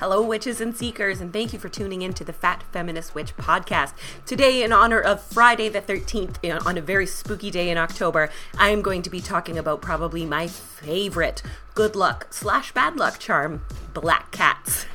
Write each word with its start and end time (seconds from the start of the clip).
Hello, 0.00 0.22
witches 0.22 0.60
and 0.60 0.76
seekers, 0.76 1.20
and 1.20 1.32
thank 1.32 1.52
you 1.52 1.58
for 1.58 1.68
tuning 1.68 2.02
in 2.02 2.12
to 2.12 2.22
the 2.22 2.32
Fat 2.32 2.62
Feminist 2.70 3.16
Witch 3.16 3.36
podcast. 3.36 3.94
Today, 4.24 4.62
in 4.62 4.72
honor 4.72 5.00
of 5.00 5.20
Friday 5.20 5.68
the 5.68 5.80
13th, 5.82 6.64
on 6.64 6.78
a 6.78 6.80
very 6.80 7.04
spooky 7.04 7.50
day 7.50 7.68
in 7.68 7.76
October, 7.76 8.30
I 8.56 8.68
am 8.68 8.80
going 8.80 9.02
to 9.02 9.10
be 9.10 9.20
talking 9.20 9.58
about 9.58 9.82
probably 9.82 10.24
my 10.24 10.46
favorite 10.46 11.42
good 11.74 11.96
luck 11.96 12.28
slash 12.30 12.70
bad 12.70 12.94
luck 12.96 13.18
charm 13.18 13.64
black 13.92 14.30
cats. 14.30 14.86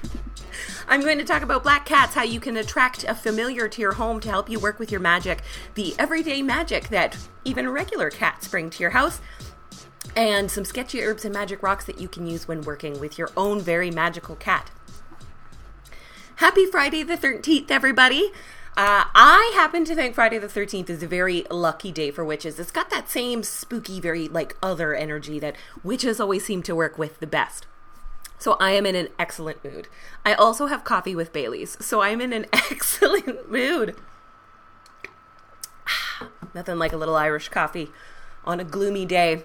I'm 0.88 1.02
going 1.02 1.18
to 1.18 1.26
talk 1.26 1.42
about 1.42 1.64
black 1.64 1.86
cats, 1.86 2.16
how 2.16 2.24
you 2.24 2.40
can 2.40 2.56
attract 2.56 3.04
a 3.04 3.14
familiar 3.14 3.68
to 3.68 3.82
your 3.82 3.96
home 3.96 4.22
to 4.22 4.30
help 4.30 4.50
you 4.50 4.58
work 4.58 4.80
with 4.80 4.90
your 4.90 5.02
magic, 5.02 5.42
the 5.76 5.96
everyday 6.00 6.42
magic 6.42 6.88
that 6.88 7.18
even 7.44 7.68
regular 7.68 8.10
cats 8.10 8.48
bring 8.48 8.70
to 8.70 8.80
your 8.80 8.92
house, 8.92 9.20
and 10.16 10.50
some 10.50 10.64
sketchy 10.64 11.04
herbs 11.04 11.26
and 11.26 11.34
magic 11.34 11.62
rocks 11.62 11.84
that 11.84 12.00
you 12.00 12.08
can 12.08 12.26
use 12.26 12.48
when 12.48 12.62
working 12.62 13.02
with 13.02 13.18
your 13.18 13.32
own 13.36 13.60
very 13.60 13.92
magical 13.92 14.38
cat. 14.38 14.72
Happy 16.44 16.66
Friday 16.66 17.04
the 17.04 17.16
13th, 17.16 17.72
everybody! 17.72 18.34
Uh, 18.76 19.08
I 19.16 19.54
happen 19.56 19.86
to 19.86 19.96
think 19.96 20.14
Friday 20.14 20.38
the 20.38 20.48
13th 20.48 20.90
is 20.90 21.02
a 21.02 21.08
very 21.08 21.46
lucky 21.50 21.90
day 21.90 22.12
for 22.12 22.26
witches. 22.26 22.60
It's 22.60 22.70
got 22.70 22.90
that 22.90 23.10
same 23.10 23.44
spooky, 23.44 24.02
very 24.02 24.28
like 24.28 24.58
other 24.62 24.94
energy 24.94 25.40
that 25.40 25.56
witches 25.86 26.20
always 26.20 26.44
seem 26.44 26.62
to 26.64 26.76
work 26.76 26.98
with 26.98 27.18
the 27.22 27.28
best. 27.28 27.66
So 28.40 28.58
I 28.60 28.72
am 28.72 28.86
in 28.86 28.94
an 28.94 29.08
excellent 29.18 29.64
mood. 29.64 29.88
I 30.26 30.34
also 30.34 30.66
have 30.66 30.84
coffee 30.84 31.16
with 31.16 31.32
Bailey's, 31.32 31.78
so 31.80 32.02
I'm 32.02 32.20
in 32.20 32.34
an 32.34 32.48
excellent 32.54 33.50
mood. 33.50 33.96
Nothing 36.54 36.78
like 36.78 36.92
a 36.92 36.98
little 36.98 37.16
Irish 37.16 37.48
coffee 37.48 37.90
on 38.44 38.60
a 38.60 38.66
gloomy 38.66 39.06
day. 39.06 39.44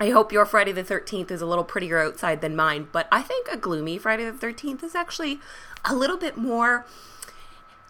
I 0.00 0.10
hope 0.10 0.30
your 0.30 0.46
Friday 0.46 0.70
the 0.70 0.84
13th 0.84 1.30
is 1.32 1.40
a 1.40 1.46
little 1.46 1.64
prettier 1.64 1.98
outside 1.98 2.40
than 2.40 2.54
mine, 2.54 2.86
but 2.92 3.08
I 3.10 3.20
think 3.20 3.48
a 3.48 3.56
gloomy 3.56 3.98
Friday 3.98 4.30
the 4.30 4.46
13th 4.46 4.84
is 4.84 4.94
actually 4.94 5.40
a 5.84 5.94
little 5.94 6.16
bit 6.16 6.36
more. 6.36 6.86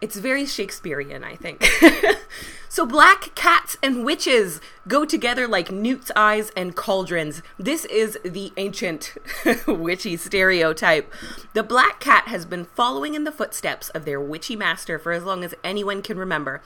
It's 0.01 0.17
very 0.17 0.47
Shakespearean, 0.47 1.25
I 1.25 1.35
think. 1.35 1.65
so, 2.69 2.87
black 2.87 3.35
cats 3.35 3.77
and 3.83 4.05
witches 4.05 4.61
go 4.87 5.05
together 5.05 5.49
like 5.49 5.73
newt's 5.73 6.13
eyes 6.15 6.53
and 6.57 6.77
cauldrons. 6.77 7.43
This 7.59 7.85
is 7.87 8.17
the 8.25 8.53
ancient 8.57 9.15
witchy 9.67 10.17
stereotype. 10.17 11.13
The 11.53 11.65
black 11.65 11.99
cat 11.99 12.29
has 12.29 12.45
been 12.45 12.65
following 12.65 13.15
in 13.15 13.25
the 13.25 13.33
footsteps 13.33 13.89
of 13.91 14.05
their 14.05 14.21
witchy 14.21 14.55
master 14.55 15.01
for 15.01 15.11
as 15.11 15.25
long 15.25 15.43
as 15.43 15.55
anyone 15.65 16.01
can 16.01 16.17
remember, 16.17 16.63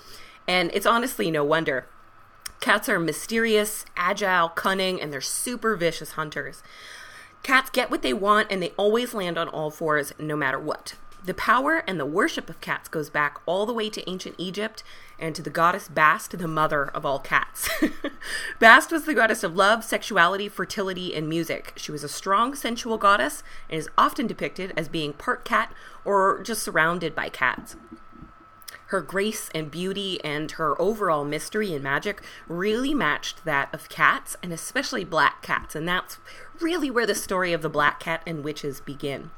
and 0.47 0.71
it's 0.75 0.87
honestly 0.87 1.31
no 1.31 1.43
wonder. 1.43 1.87
Cats 2.61 2.89
are 2.89 3.01
mysterious, 3.01 3.87
agile, 3.97 4.51
cunning, 4.51 5.01
and 5.01 5.13
they're 5.13 5.21
super 5.21 5.75
vicious 5.75 6.13
hunters. 6.13 6.63
Cats 7.43 7.71
get 7.71 7.91
what 7.91 8.03
they 8.03 8.13
want 8.13 8.53
and 8.53 8.63
they 8.63 8.71
always 8.77 9.15
land 9.15 9.37
on 9.37 9.49
all 9.49 9.71
fours 9.71 10.13
no 10.19 10.37
matter 10.37 10.61
what. 10.61 10.95
The 11.25 11.35
power 11.35 11.85
and 11.87 12.01
the 12.01 12.07
worship 12.07 12.51
of 12.51 12.61
cats 12.61 12.89
goes 12.89 13.09
back 13.09 13.39
all 13.47 13.65
the 13.65 13.73
way 13.73 13.89
to 13.91 14.09
ancient 14.11 14.35
Egypt 14.39 14.83
and 15.21 15.37
to 15.37 15.43
the 15.43 15.51
goddess 15.51 15.87
Bast, 15.87 16.37
the 16.37 16.49
mother 16.49 16.85
of 16.87 17.07
all 17.07 17.21
cats. 17.21 17.69
Bast 18.59 18.91
was 18.91 19.05
the 19.05 19.15
goddess 19.15 19.45
of 19.45 19.55
love, 19.55 19.85
sexuality, 19.85 20.49
fertility, 20.49 21.15
and 21.15 21.29
music. 21.29 21.75
She 21.77 21.93
was 21.93 22.03
a 22.03 22.09
strong, 22.09 22.57
sensual 22.57 22.99
goddess 22.99 23.45
and 23.71 23.79
is 23.79 23.89
often 23.97 24.27
depicted 24.27 24.73
as 24.77 24.89
being 24.89 25.13
part 25.13 25.45
cat 25.45 25.73
or 26.05 26.43
just 26.43 26.63
surrounded 26.63 27.15
by 27.15 27.29
cats 27.29 27.77
her 28.87 29.01
grace 29.01 29.49
and 29.55 29.71
beauty 29.71 30.23
and 30.23 30.53
her 30.53 30.81
overall 30.81 31.25
mystery 31.25 31.73
and 31.73 31.83
magic 31.83 32.23
really 32.47 32.93
matched 32.93 33.43
that 33.47 33.73
of 33.73 33.89
cats 33.89 34.37
and 34.43 34.53
especially 34.53 35.03
black 35.03 35.41
cats 35.41 35.75
and 35.75 35.89
that's 35.89 36.19
really 36.61 36.91
where 36.91 37.07
the 37.07 37.15
story 37.15 37.55
of 37.55 37.63
the 37.63 37.71
black 37.71 37.99
cat 37.99 38.21
and 38.27 38.45
witches 38.45 38.83
begin 38.83 39.31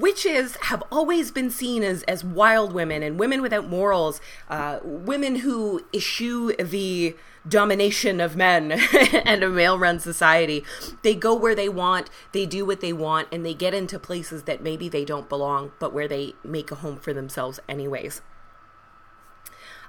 witches 0.00 0.56
have 0.62 0.82
always 0.90 1.30
been 1.30 1.50
seen 1.50 1.82
as, 1.82 2.02
as 2.04 2.24
wild 2.24 2.72
women 2.72 3.02
and 3.02 3.18
women 3.18 3.42
without 3.42 3.68
morals, 3.68 4.20
uh, 4.48 4.80
women 4.82 5.36
who 5.36 5.84
eschew 5.92 6.52
the 6.56 7.16
domination 7.46 8.20
of 8.20 8.36
men 8.36 8.72
and 9.24 9.42
a 9.42 9.48
male 9.48 9.78
run 9.78 10.00
society. 10.00 10.64
They 11.02 11.14
go 11.14 11.34
where 11.34 11.54
they 11.54 11.68
want, 11.68 12.10
they 12.32 12.46
do 12.46 12.64
what 12.64 12.80
they 12.80 12.92
want, 12.92 13.28
and 13.30 13.44
they 13.44 13.54
get 13.54 13.74
into 13.74 13.98
places 13.98 14.44
that 14.44 14.62
maybe 14.62 14.88
they 14.88 15.04
don't 15.04 15.28
belong, 15.28 15.72
but 15.78 15.92
where 15.92 16.08
they 16.08 16.34
make 16.42 16.70
a 16.70 16.76
home 16.76 16.96
for 16.96 17.12
themselves, 17.12 17.60
anyways. 17.68 18.22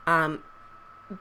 Um, 0.06 0.44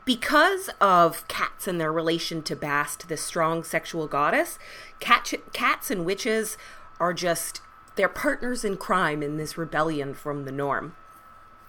because 0.05 0.71
of 0.81 1.27
cats 1.29 1.69
and 1.69 1.81
their 1.81 1.93
relation 1.93 2.43
to 2.43 2.57
Bast, 2.57 3.09
the 3.09 3.17
strong 3.17 3.63
sexual 3.63 4.07
goddess, 4.07 4.59
cat, 4.99 5.33
cats 5.53 5.91
and 5.91 6.05
witches 6.05 6.57
are 6.99 7.13
just 7.13 7.61
they're 7.97 8.09
partners 8.09 8.65
in 8.65 8.77
crime 8.77 9.23
in 9.23 9.37
this 9.37 9.57
rebellion 9.57 10.15
from 10.15 10.45
the 10.45 10.53
norm. 10.53 10.95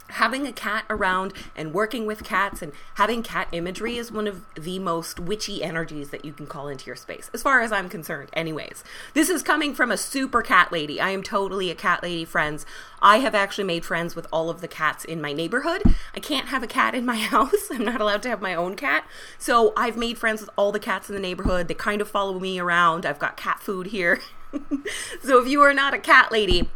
Having 0.10 0.46
a 0.46 0.52
cat 0.52 0.86
around 0.88 1.34
and 1.56 1.74
working 1.74 2.06
with 2.06 2.24
cats 2.24 2.62
and 2.62 2.72
having 2.94 3.24
cat 3.24 3.48
imagery 3.52 3.98
is 3.98 4.12
one 4.12 4.28
of 4.28 4.44
the 4.54 4.78
most 4.78 5.20
witchy 5.20 5.64
energies 5.64 6.12
that 6.12 6.24
you 6.24 6.32
can 6.32 6.46
call 6.46 6.68
into 6.68 6.86
your 6.86 6.96
space, 6.96 7.32
as 7.34 7.42
far 7.42 7.62
as 7.62 7.72
I'm 7.72 7.90
concerned, 7.90 8.30
anyways. 8.34 8.84
This 9.16 9.32
is 9.32 9.42
coming 9.42 9.74
from 9.74 9.92
a 9.92 9.98
super 9.98 10.44
cat 10.44 10.72
lady. 10.72 11.02
I 11.02 11.10
am 11.10 11.24
totally 11.24 11.72
a 11.72 11.76
cat 11.76 12.04
lady, 12.04 12.24
friends. 12.24 12.68
I 13.02 13.18
have 13.18 13.34
actually 13.34 13.64
made 13.64 13.84
friends 13.84 14.16
with 14.16 14.28
all 14.32 14.52
of 14.52 14.62
the 14.62 14.68
cats 14.68 15.06
in 15.06 15.22
my 15.22 15.34
neighborhood. 15.34 15.82
I 16.16 16.20
can't 16.20 16.50
have 16.50 16.62
a 16.62 16.68
cat 16.68 16.94
in 16.94 17.04
my 17.04 17.16
house. 17.34 17.72
I'm 17.72 17.84
not 17.84 18.00
allowed 18.00 18.22
to 18.24 18.30
have 18.30 18.42
my 18.42 18.54
own 18.54 18.76
cat. 18.76 19.08
So 19.40 19.74
I've 19.76 19.98
made 19.98 20.20
friends 20.20 20.40
with 20.40 20.52
all 20.56 20.72
the 20.72 20.80
cats 20.80 21.10
in 21.10 21.16
the 21.16 21.22
neighborhood. 21.22 21.68
They 21.68 21.74
kind 21.74 22.00
of 22.00 22.08
follow 22.08 22.40
me 22.40 22.60
around. 22.60 23.08
I've 23.08 23.20
got 23.20 23.38
cat 23.38 23.60
food 23.60 23.88
here. 23.88 24.22
so 25.22 25.42
if 25.42 25.48
you 25.48 25.62
are 25.62 25.74
not 25.74 25.94
a 25.94 26.00
cat 26.00 26.32
lady, 26.32 26.70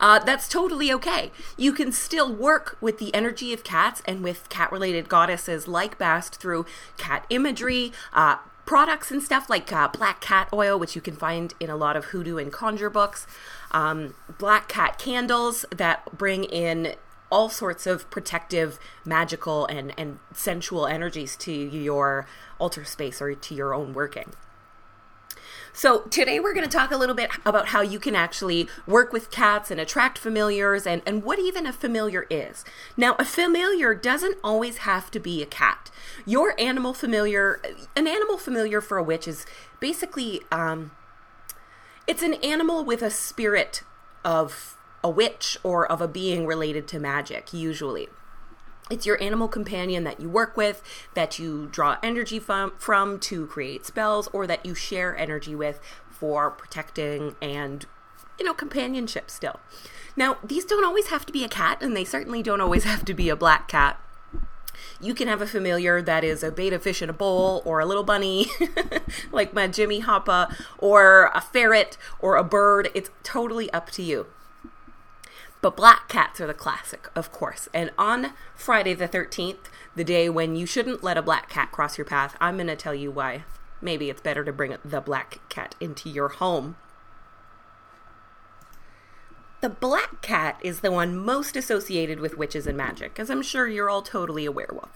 uh, 0.00 0.18
that's 0.18 0.48
totally 0.48 0.92
okay. 0.92 1.30
You 1.56 1.72
can 1.72 1.92
still 1.92 2.32
work 2.32 2.76
with 2.80 2.98
the 2.98 3.14
energy 3.14 3.52
of 3.52 3.64
cats 3.64 4.02
and 4.06 4.22
with 4.22 4.48
cat 4.48 4.70
related 4.72 5.08
goddesses 5.08 5.68
like 5.68 5.98
Bast 5.98 6.36
through 6.36 6.66
cat 6.96 7.24
imagery, 7.30 7.92
uh, 8.12 8.36
products 8.66 9.10
and 9.10 9.22
stuff 9.22 9.48
like 9.48 9.72
uh, 9.72 9.88
black 9.88 10.20
cat 10.20 10.48
oil, 10.52 10.78
which 10.78 10.94
you 10.94 11.00
can 11.00 11.16
find 11.16 11.54
in 11.60 11.70
a 11.70 11.76
lot 11.76 11.96
of 11.96 12.06
hoodoo 12.06 12.38
and 12.38 12.52
conjure 12.52 12.90
books, 12.90 13.26
um, 13.70 14.14
black 14.38 14.68
cat 14.68 14.98
candles 14.98 15.64
that 15.70 16.16
bring 16.16 16.44
in 16.44 16.94
all 17.30 17.48
sorts 17.48 17.86
of 17.86 18.08
protective, 18.10 18.78
magical, 19.04 19.66
and, 19.66 19.92
and 19.98 20.18
sensual 20.32 20.86
energies 20.86 21.36
to 21.36 21.52
your 21.52 22.26
altar 22.58 22.84
space 22.84 23.20
or 23.20 23.34
to 23.34 23.54
your 23.54 23.74
own 23.74 23.92
working. 23.92 24.32
So, 25.76 26.02
today 26.02 26.38
we're 26.38 26.54
going 26.54 26.68
to 26.68 26.70
talk 26.70 26.92
a 26.92 26.96
little 26.96 27.16
bit 27.16 27.32
about 27.44 27.68
how 27.68 27.80
you 27.80 27.98
can 27.98 28.14
actually 28.14 28.68
work 28.86 29.12
with 29.12 29.32
cats 29.32 29.72
and 29.72 29.80
attract 29.80 30.18
familiars 30.18 30.86
and, 30.86 31.02
and 31.04 31.24
what 31.24 31.40
even 31.40 31.66
a 31.66 31.72
familiar 31.72 32.28
is. 32.30 32.64
Now, 32.96 33.16
a 33.18 33.24
familiar 33.24 33.92
doesn't 33.92 34.38
always 34.44 34.78
have 34.78 35.10
to 35.10 35.18
be 35.18 35.42
a 35.42 35.46
cat. 35.46 35.90
Your 36.24 36.54
animal 36.60 36.94
familiar, 36.94 37.60
an 37.96 38.06
animal 38.06 38.38
familiar 38.38 38.80
for 38.80 38.98
a 38.98 39.02
witch 39.02 39.26
is 39.26 39.46
basically, 39.80 40.42
um, 40.52 40.92
it's 42.06 42.22
an 42.22 42.34
animal 42.34 42.84
with 42.84 43.02
a 43.02 43.10
spirit 43.10 43.82
of 44.24 44.78
a 45.02 45.10
witch 45.10 45.58
or 45.64 45.90
of 45.90 46.00
a 46.00 46.06
being 46.06 46.46
related 46.46 46.86
to 46.86 47.00
magic, 47.00 47.52
usually 47.52 48.08
it's 48.90 49.06
your 49.06 49.20
animal 49.22 49.48
companion 49.48 50.04
that 50.04 50.20
you 50.20 50.28
work 50.28 50.56
with, 50.56 50.82
that 51.14 51.38
you 51.38 51.68
draw 51.70 51.96
energy 52.02 52.38
from, 52.38 52.72
from 52.78 53.18
to 53.20 53.46
create 53.46 53.86
spells, 53.86 54.28
or 54.32 54.46
that 54.46 54.64
you 54.66 54.74
share 54.74 55.16
energy 55.16 55.54
with 55.54 55.80
for 56.10 56.50
protecting 56.50 57.34
and, 57.40 57.86
you 58.38 58.44
know, 58.44 58.54
companionship 58.54 59.30
still. 59.30 59.58
Now, 60.16 60.36
these 60.44 60.64
don't 60.64 60.84
always 60.84 61.08
have 61.08 61.24
to 61.26 61.32
be 61.32 61.44
a 61.44 61.48
cat, 61.48 61.82
and 61.82 61.96
they 61.96 62.04
certainly 62.04 62.42
don't 62.42 62.60
always 62.60 62.84
have 62.92 63.04
to 63.06 63.14
be 63.14 63.28
a 63.28 63.36
black 63.36 63.68
cat. 63.68 63.98
You 65.00 65.14
can 65.14 65.28
have 65.28 65.40
a 65.40 65.46
familiar 65.46 66.02
that 66.02 66.24
is 66.24 66.42
a 66.42 66.52
betta 66.52 66.78
fish 66.78 67.00
in 67.00 67.08
a 67.08 67.14
bowl, 67.14 67.62
or 67.64 67.80
a 67.80 67.86
little 67.86 68.04
bunny, 68.04 68.48
like 69.32 69.54
my 69.54 69.66
Jimmy 69.66 70.02
Hoppa, 70.02 70.54
or 70.78 71.30
a 71.34 71.40
ferret, 71.40 71.96
or 72.20 72.36
a 72.36 72.44
bird. 72.44 72.90
It's 72.94 73.10
totally 73.22 73.72
up 73.72 73.90
to 73.92 74.02
you. 74.02 74.26
But 75.64 75.76
black 75.76 76.10
cats 76.10 76.42
are 76.42 76.46
the 76.46 76.52
classic, 76.52 77.08
of 77.16 77.32
course. 77.32 77.70
And 77.72 77.90
on 77.96 78.34
Friday 78.54 78.92
the 78.92 79.08
13th, 79.08 79.70
the 79.96 80.04
day 80.04 80.28
when 80.28 80.56
you 80.56 80.66
shouldn't 80.66 81.02
let 81.02 81.16
a 81.16 81.22
black 81.22 81.48
cat 81.48 81.72
cross 81.72 81.96
your 81.96 82.04
path, 82.04 82.36
I'm 82.38 82.58
going 82.58 82.66
to 82.66 82.76
tell 82.76 82.94
you 82.94 83.10
why. 83.10 83.44
Maybe 83.80 84.10
it's 84.10 84.20
better 84.20 84.44
to 84.44 84.52
bring 84.52 84.76
the 84.84 85.00
black 85.00 85.40
cat 85.48 85.74
into 85.80 86.10
your 86.10 86.28
home. 86.28 86.76
The 89.62 89.70
black 89.70 90.20
cat 90.20 90.58
is 90.60 90.80
the 90.80 90.92
one 90.92 91.16
most 91.16 91.56
associated 91.56 92.20
with 92.20 92.36
witches 92.36 92.66
and 92.66 92.76
magic, 92.76 93.18
as 93.18 93.30
I'm 93.30 93.40
sure 93.40 93.66
you're 93.66 93.88
all 93.88 94.02
totally 94.02 94.44
aware 94.44 94.68
of. 94.70 94.90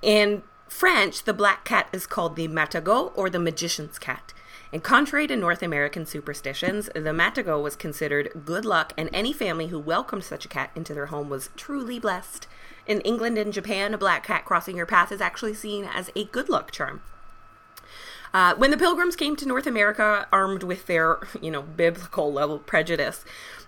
In 0.00 0.44
French, 0.68 1.24
the 1.24 1.34
black 1.34 1.64
cat 1.64 1.88
is 1.92 2.06
called 2.06 2.36
the 2.36 2.46
matagot 2.46 3.10
or 3.16 3.28
the 3.28 3.40
magician's 3.40 3.98
cat. 3.98 4.32
And 4.74 4.82
contrary 4.82 5.28
to 5.28 5.36
North 5.36 5.62
American 5.62 6.04
superstitions, 6.04 6.90
the 6.96 7.12
Matagot 7.12 7.62
was 7.62 7.76
considered 7.76 8.42
good 8.44 8.64
luck, 8.64 8.92
and 8.98 9.08
any 9.12 9.32
family 9.32 9.68
who 9.68 9.78
welcomed 9.78 10.24
such 10.24 10.44
a 10.44 10.48
cat 10.48 10.72
into 10.74 10.92
their 10.92 11.06
home 11.06 11.28
was 11.28 11.50
truly 11.54 12.00
blessed. 12.00 12.48
In 12.84 13.00
England 13.02 13.38
and 13.38 13.52
Japan, 13.52 13.94
a 13.94 13.98
black 13.98 14.24
cat 14.24 14.44
crossing 14.44 14.76
your 14.76 14.84
path 14.84 15.12
is 15.12 15.20
actually 15.20 15.54
seen 15.54 15.84
as 15.84 16.10
a 16.16 16.24
good 16.24 16.48
luck 16.48 16.72
charm. 16.72 17.02
Uh, 18.34 18.56
when 18.56 18.72
the 18.72 18.76
pilgrims 18.76 19.14
came 19.14 19.36
to 19.36 19.46
North 19.46 19.68
America 19.68 20.26
armed 20.32 20.64
with 20.64 20.86
their, 20.86 21.20
you 21.40 21.52
know, 21.52 21.62
biblical 21.62 22.32
level 22.32 22.58
prejudice, 22.58 23.24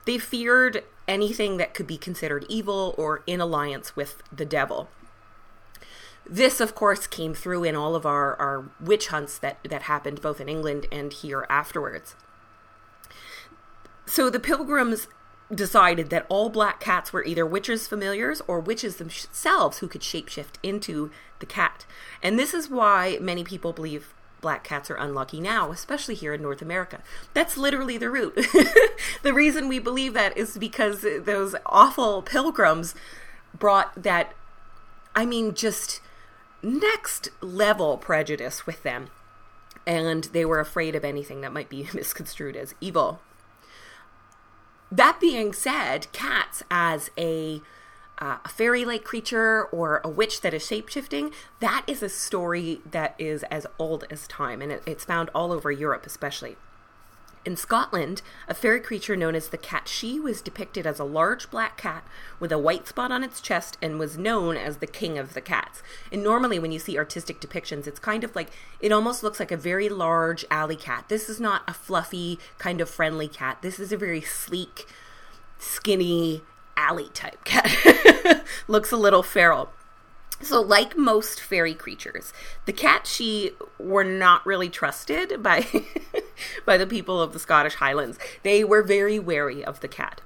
they 0.06 0.18
feared 0.18 0.82
anything 1.06 1.56
that 1.56 1.72
could 1.72 1.86
be 1.86 1.98
considered 1.98 2.44
evil 2.48 2.96
or 2.98 3.22
in 3.28 3.40
alliance 3.40 3.94
with 3.94 4.24
the 4.32 4.44
devil. 4.44 4.88
This, 6.28 6.60
of 6.60 6.74
course, 6.74 7.06
came 7.06 7.34
through 7.34 7.64
in 7.64 7.76
all 7.76 7.94
of 7.94 8.04
our, 8.04 8.34
our 8.36 8.64
witch 8.80 9.08
hunts 9.08 9.38
that, 9.38 9.58
that 9.68 9.82
happened 9.82 10.20
both 10.20 10.40
in 10.40 10.48
England 10.48 10.86
and 10.90 11.12
here 11.12 11.46
afterwards. 11.48 12.16
So 14.06 14.30
the 14.30 14.40
pilgrims 14.40 15.08
decided 15.54 16.10
that 16.10 16.26
all 16.28 16.48
black 16.48 16.80
cats 16.80 17.12
were 17.12 17.24
either 17.24 17.46
witches' 17.46 17.86
familiars 17.86 18.42
or 18.48 18.58
witches 18.58 18.96
themselves 18.96 19.78
who 19.78 19.88
could 19.88 20.00
shapeshift 20.00 20.54
into 20.62 21.10
the 21.38 21.46
cat. 21.46 21.86
And 22.22 22.38
this 22.38 22.52
is 22.52 22.68
why 22.68 23.18
many 23.20 23.44
people 23.44 23.72
believe 23.72 24.12
black 24.40 24.64
cats 24.64 24.90
are 24.90 24.96
unlucky 24.96 25.40
now, 25.40 25.70
especially 25.70 26.14
here 26.14 26.34
in 26.34 26.42
North 26.42 26.62
America. 26.62 27.00
That's 27.34 27.56
literally 27.56 27.98
the 27.98 28.10
root. 28.10 28.34
the 29.22 29.32
reason 29.32 29.68
we 29.68 29.78
believe 29.78 30.14
that 30.14 30.36
is 30.36 30.58
because 30.58 31.04
those 31.22 31.54
awful 31.66 32.22
pilgrims 32.22 32.94
brought 33.56 34.02
that, 34.02 34.34
I 35.14 35.26
mean, 35.26 35.54
just 35.54 36.00
next 36.62 37.30
level 37.40 37.96
prejudice 37.96 38.66
with 38.66 38.82
them. 38.82 39.08
And 39.86 40.24
they 40.24 40.44
were 40.44 40.60
afraid 40.60 40.94
of 40.94 41.04
anything 41.04 41.40
that 41.42 41.52
might 41.52 41.68
be 41.68 41.88
misconstrued 41.94 42.56
as 42.56 42.74
evil. 42.80 43.20
That 44.90 45.18
being 45.20 45.52
said, 45.52 46.10
cats 46.12 46.62
as 46.70 47.10
a 47.18 47.60
uh, 48.18 48.38
a 48.44 48.48
fairy 48.48 48.84
like 48.84 49.04
creature 49.04 49.64
or 49.64 50.00
a 50.02 50.08
witch 50.08 50.40
that 50.40 50.54
is 50.54 50.62
shapeshifting, 50.62 51.32
that 51.60 51.84
is 51.86 52.02
a 52.02 52.08
story 52.08 52.80
that 52.90 53.14
is 53.18 53.42
as 53.44 53.66
old 53.78 54.04
as 54.10 54.26
time, 54.26 54.62
and 54.62 54.72
it, 54.72 54.82
it's 54.86 55.04
found 55.04 55.28
all 55.34 55.52
over 55.52 55.70
Europe, 55.70 56.06
especially. 56.06 56.56
In 57.46 57.56
Scotland, 57.56 58.22
a 58.48 58.54
fairy 58.54 58.80
creature 58.80 59.14
known 59.14 59.36
as 59.36 59.50
the 59.50 59.56
Cat 59.56 59.86
She 59.86 60.18
was 60.18 60.42
depicted 60.42 60.84
as 60.84 60.98
a 60.98 61.04
large 61.04 61.48
black 61.48 61.76
cat 61.76 62.04
with 62.40 62.50
a 62.50 62.58
white 62.58 62.88
spot 62.88 63.12
on 63.12 63.22
its 63.22 63.40
chest 63.40 63.78
and 63.80 64.00
was 64.00 64.18
known 64.18 64.56
as 64.56 64.78
the 64.78 64.86
king 64.88 65.16
of 65.16 65.32
the 65.32 65.40
cats. 65.40 65.80
And 66.10 66.24
normally, 66.24 66.58
when 66.58 66.72
you 66.72 66.80
see 66.80 66.98
artistic 66.98 67.40
depictions, 67.40 67.86
it's 67.86 68.00
kind 68.00 68.24
of 68.24 68.34
like 68.34 68.50
it 68.80 68.90
almost 68.90 69.22
looks 69.22 69.38
like 69.38 69.52
a 69.52 69.56
very 69.56 69.88
large 69.88 70.44
alley 70.50 70.74
cat. 70.74 71.04
This 71.06 71.28
is 71.28 71.38
not 71.38 71.62
a 71.68 71.72
fluffy, 71.72 72.40
kind 72.58 72.80
of 72.80 72.90
friendly 72.90 73.28
cat. 73.28 73.58
This 73.62 73.78
is 73.78 73.92
a 73.92 73.96
very 73.96 74.22
sleek, 74.22 74.84
skinny 75.56 76.42
alley 76.76 77.10
type 77.14 77.44
cat. 77.44 78.44
looks 78.66 78.90
a 78.90 78.96
little 78.96 79.22
feral. 79.22 79.70
So, 80.40 80.60
like 80.60 80.96
most 80.96 81.40
fairy 81.40 81.74
creatures, 81.74 82.32
the 82.66 82.72
Catshee 82.72 83.52
were 83.78 84.04
not 84.04 84.44
really 84.44 84.68
trusted 84.68 85.42
by 85.42 85.66
by 86.66 86.76
the 86.76 86.86
people 86.86 87.20
of 87.22 87.32
the 87.32 87.38
Scottish 87.38 87.76
Highlands. 87.76 88.18
They 88.42 88.62
were 88.62 88.82
very 88.82 89.18
wary 89.18 89.64
of 89.64 89.80
the 89.80 89.88
cat. 89.88 90.20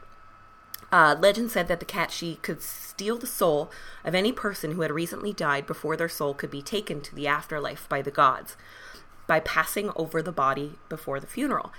Uh, 0.93 1.15
legend 1.21 1.53
said 1.53 1.69
that 1.69 1.79
the 1.79 1.87
Catshee 1.87 2.43
could 2.43 2.63
steal 2.63 3.17
the 3.17 3.27
soul 3.27 3.71
of 4.05 4.15
any 4.15 4.33
person 4.33 4.73
who 4.73 4.81
had 4.81 4.91
recently 4.91 5.33
died 5.33 5.65
before 5.65 5.97
their 5.97 6.09
soul 6.09 6.35
could 6.35 6.51
be 6.51 6.63
taken 6.63 7.01
to 7.03 7.15
the 7.15 7.29
afterlife 7.29 7.89
by 7.89 8.03
the 8.03 8.11
gods 8.11 8.57
by 9.29 9.39
passing 9.39 9.93
over 9.95 10.21
the 10.21 10.33
body 10.33 10.73
before 10.89 11.21
the 11.21 11.27
funeral. 11.29 11.73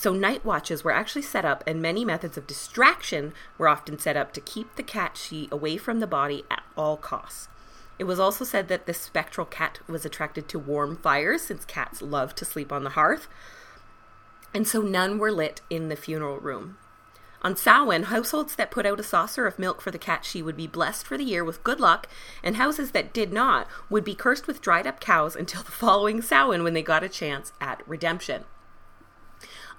So, 0.00 0.14
night 0.14 0.46
watches 0.46 0.82
were 0.82 0.94
actually 0.94 1.20
set 1.20 1.44
up, 1.44 1.62
and 1.66 1.82
many 1.82 2.06
methods 2.06 2.38
of 2.38 2.46
distraction 2.46 3.34
were 3.58 3.68
often 3.68 3.98
set 3.98 4.16
up 4.16 4.32
to 4.32 4.40
keep 4.40 4.76
the 4.76 4.82
Catshee 4.82 5.52
away 5.52 5.76
from 5.76 6.00
the 6.00 6.06
body 6.06 6.42
at 6.50 6.62
all 6.74 6.96
costs. 6.96 7.48
It 7.98 8.04
was 8.04 8.18
also 8.18 8.46
said 8.46 8.68
that 8.68 8.86
the 8.86 8.94
spectral 8.94 9.44
cat 9.44 9.80
was 9.86 10.06
attracted 10.06 10.48
to 10.48 10.58
warm 10.58 10.96
fires, 10.96 11.42
since 11.42 11.66
cats 11.66 12.00
love 12.00 12.34
to 12.36 12.46
sleep 12.46 12.72
on 12.72 12.82
the 12.82 12.96
hearth, 12.96 13.28
and 14.54 14.66
so 14.66 14.80
none 14.80 15.18
were 15.18 15.30
lit 15.30 15.60
in 15.68 15.90
the 15.90 15.96
funeral 15.96 16.38
room. 16.38 16.78
On 17.42 17.54
Samhain, 17.54 18.04
households 18.04 18.56
that 18.56 18.70
put 18.70 18.86
out 18.86 19.00
a 19.00 19.02
saucer 19.02 19.46
of 19.46 19.58
milk 19.58 19.82
for 19.82 19.90
the 19.90 19.98
Catshee 19.98 20.42
would 20.42 20.56
be 20.56 20.66
blessed 20.66 21.06
for 21.06 21.18
the 21.18 21.24
year 21.24 21.44
with 21.44 21.62
good 21.62 21.78
luck, 21.78 22.08
and 22.42 22.56
houses 22.56 22.92
that 22.92 23.12
did 23.12 23.34
not 23.34 23.68
would 23.90 24.04
be 24.04 24.14
cursed 24.14 24.46
with 24.46 24.62
dried 24.62 24.86
up 24.86 24.98
cows 24.98 25.36
until 25.36 25.62
the 25.62 25.70
following 25.70 26.22
Samhain 26.22 26.64
when 26.64 26.72
they 26.72 26.82
got 26.82 27.04
a 27.04 27.08
chance 27.10 27.52
at 27.60 27.86
redemption. 27.86 28.44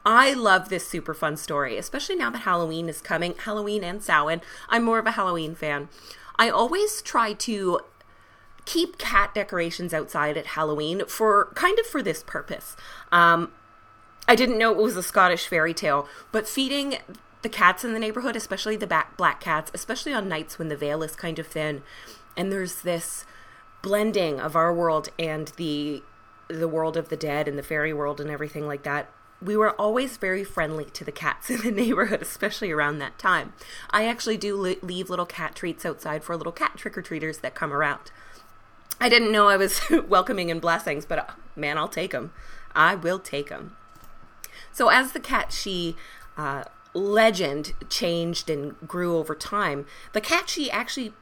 I 0.05 0.33
love 0.33 0.69
this 0.69 0.87
super 0.87 1.13
fun 1.13 1.37
story, 1.37 1.77
especially 1.77 2.15
now 2.15 2.29
that 2.31 2.39
Halloween 2.39 2.89
is 2.89 3.01
coming. 3.01 3.35
Halloween 3.37 3.83
and 3.83 4.01
Samhain. 4.01 4.41
I'm 4.69 4.83
more 4.83 4.99
of 4.99 5.05
a 5.05 5.11
Halloween 5.11 5.55
fan. 5.55 5.89
I 6.37 6.49
always 6.49 7.01
try 7.01 7.33
to 7.33 7.81
keep 8.65 8.97
cat 8.97 9.33
decorations 9.33 9.93
outside 9.93 10.37
at 10.37 10.47
Halloween 10.47 11.05
for 11.05 11.51
kind 11.55 11.77
of 11.79 11.85
for 11.85 12.01
this 12.01 12.23
purpose. 12.23 12.75
Um, 13.11 13.51
I 14.27 14.35
didn't 14.35 14.57
know 14.57 14.71
it 14.71 14.77
was 14.77 14.97
a 14.97 15.03
Scottish 15.03 15.47
fairy 15.47 15.73
tale, 15.73 16.07
but 16.31 16.47
feeding 16.47 16.97
the 17.41 17.49
cats 17.49 17.83
in 17.83 17.93
the 17.93 17.99
neighborhood, 17.99 18.35
especially 18.35 18.75
the 18.75 19.05
black 19.17 19.41
cats, 19.41 19.71
especially 19.73 20.13
on 20.13 20.29
nights 20.29 20.57
when 20.57 20.67
the 20.67 20.75
veil 20.75 21.03
is 21.03 21.15
kind 21.15 21.39
of 21.39 21.47
thin, 21.47 21.81
and 22.37 22.51
there's 22.51 22.81
this 22.81 23.25
blending 23.81 24.39
of 24.39 24.55
our 24.55 24.73
world 24.73 25.09
and 25.17 25.49
the 25.57 26.03
the 26.47 26.67
world 26.67 26.97
of 26.97 27.09
the 27.09 27.15
dead 27.15 27.47
and 27.47 27.57
the 27.57 27.63
fairy 27.63 27.93
world 27.93 28.19
and 28.19 28.29
everything 28.29 28.67
like 28.67 28.83
that 28.83 29.09
we 29.41 29.57
were 29.57 29.71
always 29.79 30.17
very 30.17 30.43
friendly 30.43 30.85
to 30.85 31.03
the 31.03 31.11
cats 31.11 31.49
in 31.49 31.61
the 31.61 31.71
neighborhood, 31.71 32.21
especially 32.21 32.71
around 32.71 32.99
that 32.99 33.17
time. 33.17 33.53
I 33.89 34.05
actually 34.05 34.37
do 34.37 34.55
leave 34.55 35.09
little 35.09 35.25
cat 35.25 35.55
treats 35.55 35.85
outside 35.85 36.23
for 36.23 36.37
little 36.37 36.51
cat 36.51 36.77
trick 36.77 36.97
or 36.97 37.01
treaters 37.01 37.39
that 37.39 37.55
come 37.55 37.73
around. 37.73 38.11
I 38.99 39.09
didn't 39.09 39.31
know 39.31 39.47
I 39.47 39.57
was 39.57 39.81
welcoming 40.07 40.51
and 40.51 40.61
blessings, 40.61 41.05
but 41.05 41.19
uh, 41.19 41.25
man, 41.55 41.77
I'll 41.77 41.87
take 41.87 42.11
them. 42.11 42.31
I 42.75 42.95
will 42.95 43.19
take 43.19 43.49
them. 43.49 43.75
So, 44.71 44.89
as 44.89 45.11
the 45.11 45.19
Catshee 45.19 45.95
uh, 46.37 46.63
legend 46.93 47.73
changed 47.89 48.49
and 48.49 48.79
grew 48.87 49.17
over 49.17 49.35
time, 49.35 49.85
the 50.13 50.21
cat 50.21 50.49
she 50.49 50.69
actually 50.69 51.13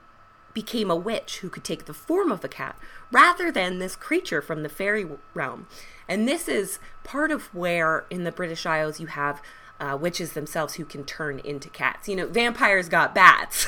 became 0.54 0.92
a 0.92 0.96
witch 0.96 1.40
who 1.40 1.50
could 1.50 1.64
take 1.64 1.86
the 1.86 1.94
form 1.94 2.32
of 2.32 2.44
a 2.44 2.48
cat 2.48 2.78
rather 3.12 3.52
than 3.52 3.80
this 3.80 3.96
creature 3.96 4.42
from 4.42 4.62
the 4.62 4.70
fairy 4.70 5.08
realm. 5.34 5.68
And 6.10 6.28
this 6.28 6.50
is 6.50 6.80
part 7.04 7.32
of 7.32 7.54
where 7.54 8.06
in 8.10 8.24
the 8.24 8.32
British 8.32 8.66
Isles 8.66 9.00
you 9.00 9.08
have 9.08 9.42
uh, 9.80 9.98
witches 10.00 10.34
themselves 10.34 10.76
who 10.76 10.84
can 10.84 11.06
turn 11.06 11.40
into 11.40 11.70
cats. 11.70 12.10
You 12.10 12.16
know, 12.16 12.28
vampires 12.28 12.90
got 12.90 13.16
bats. 13.16 13.66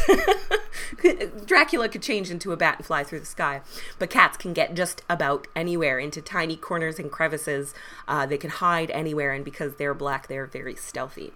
Dracula 1.45 1.87
could 1.87 2.01
change 2.01 2.29
into 2.29 2.51
a 2.51 2.57
bat 2.57 2.77
and 2.77 2.85
fly 2.85 3.03
through 3.03 3.21
the 3.21 3.25
sky, 3.25 3.61
but 3.97 4.09
cats 4.09 4.37
can 4.37 4.53
get 4.53 4.73
just 4.73 5.03
about 5.09 5.47
anywhere 5.55 5.99
into 5.99 6.21
tiny 6.21 6.57
corners 6.57 6.99
and 6.99 7.11
crevices. 7.11 7.73
Uh, 8.07 8.25
they 8.25 8.37
can 8.37 8.49
hide 8.49 8.91
anywhere, 8.91 9.31
and 9.31 9.45
because 9.45 9.75
they're 9.75 9.93
black, 9.93 10.27
they're 10.27 10.45
very 10.45 10.75
stealthy. 10.75 11.31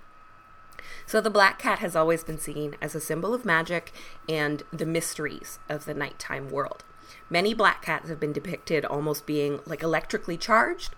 So 1.05 1.21
the 1.21 1.29
black 1.29 1.59
cat 1.59 1.79
has 1.79 1.95
always 1.95 2.23
been 2.23 2.39
seen 2.39 2.75
as 2.81 2.95
a 2.95 2.99
symbol 2.99 3.33
of 3.33 3.45
magic 3.45 3.93
and 4.27 4.63
the 4.73 4.85
mysteries 4.85 5.59
of 5.69 5.85
the 5.85 5.93
nighttime 5.93 6.49
world. 6.49 6.83
Many 7.29 7.53
black 7.53 7.81
cats 7.81 8.09
have 8.09 8.19
been 8.19 8.33
depicted 8.33 8.85
almost 8.85 9.25
being 9.25 9.59
like 9.65 9.81
electrically 9.81 10.37
charged. 10.37 10.93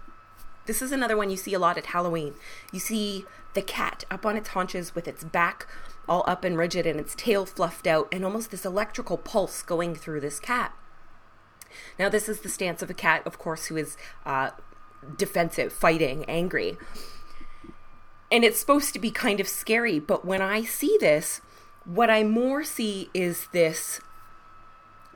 This 0.65 0.81
is 0.81 0.91
another 0.91 1.15
one 1.15 1.29
you 1.29 1.37
see 1.37 1.53
a 1.53 1.59
lot 1.59 1.77
at 1.77 1.87
Halloween. 1.87 2.33
You 2.73 2.79
see 2.79 3.25
the 3.53 3.61
cat 3.61 4.03
up 4.11 4.25
on 4.25 4.35
its 4.35 4.49
haunches 4.49 4.93
with 4.93 5.07
its 5.07 5.23
back 5.23 5.67
all 6.07 6.23
up 6.27 6.43
and 6.43 6.57
rigid 6.57 6.85
and 6.85 6.99
its 6.99 7.15
tail 7.15 7.45
fluffed 7.45 7.87
out, 7.87 8.07
and 8.11 8.23
almost 8.23 8.51
this 8.51 8.65
electrical 8.65 9.17
pulse 9.17 9.61
going 9.61 9.95
through 9.95 10.21
this 10.21 10.39
cat. 10.39 10.73
Now, 11.99 12.09
this 12.09 12.29
is 12.29 12.39
the 12.39 12.49
stance 12.49 12.81
of 12.81 12.89
a 12.89 12.93
cat, 12.93 13.21
of 13.25 13.37
course, 13.37 13.65
who 13.65 13.77
is 13.77 13.97
uh, 14.25 14.51
defensive, 15.17 15.73
fighting, 15.73 16.25
angry. 16.25 16.77
And 18.31 18.43
it's 18.43 18.59
supposed 18.59 18.93
to 18.93 18.99
be 18.99 19.11
kind 19.11 19.39
of 19.39 19.47
scary, 19.47 19.99
but 19.99 20.25
when 20.25 20.41
I 20.41 20.63
see 20.63 20.97
this, 20.99 21.41
what 21.85 22.09
I 22.09 22.23
more 22.23 22.63
see 22.63 23.09
is 23.13 23.47
this 23.51 24.01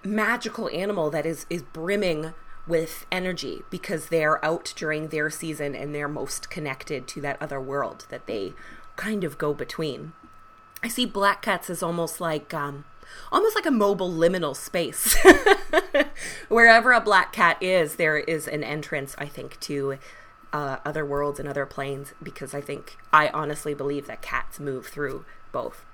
magical 0.04 0.70
animal 0.70 1.10
that 1.10 1.26
is 1.26 1.46
is 1.50 1.62
brimming 1.62 2.34
with 2.68 3.06
energy 3.12 3.64
because 3.70 4.08
they're 4.08 4.44
out 4.46 4.74
during 4.76 5.08
their 5.08 5.30
season 5.30 5.76
and 5.76 5.94
they're 5.94 6.08
most 6.08 6.50
connected 6.50 7.08
to 7.08 7.22
that 7.22 7.42
other 7.42 7.60
world 7.60 8.06
that 8.10 8.28
they 8.28 8.54
kind 8.96 9.24
of 9.24 9.38
go 9.38 9.54
between. 9.54 10.14
I 10.84 10.88
see 10.88 11.06
black 11.06 11.42
cats 11.42 11.70
as 11.70 11.84
almost 11.84 12.22
like 12.22 12.54
um, 12.54 12.86
almost 13.32 13.56
like 13.56 13.66
a 13.66 13.72
mobile 13.72 14.12
liminal 14.12 14.56
space. 14.56 15.18
Wherever 16.50 16.92
a 16.92 17.02
black 17.02 17.34
cat 17.34 17.62
is, 17.62 17.96
there 17.96 18.18
is 18.18 18.48
an 18.48 18.64
entrance, 18.64 19.16
I 19.18 19.26
think, 19.26 19.60
to 19.62 19.98
uh, 20.54 20.78
other 20.86 21.06
worlds 21.06 21.40
and 21.40 21.48
other 21.48 21.66
planes 21.66 22.14
because 22.22 22.54
I 22.54 22.62
think 22.62 22.98
I 23.14 23.30
honestly 23.30 23.74
believe 23.74 24.08
that 24.08 24.22
cats 24.22 24.60
move 24.60 24.88
through 24.88 25.26
both. 25.52 25.86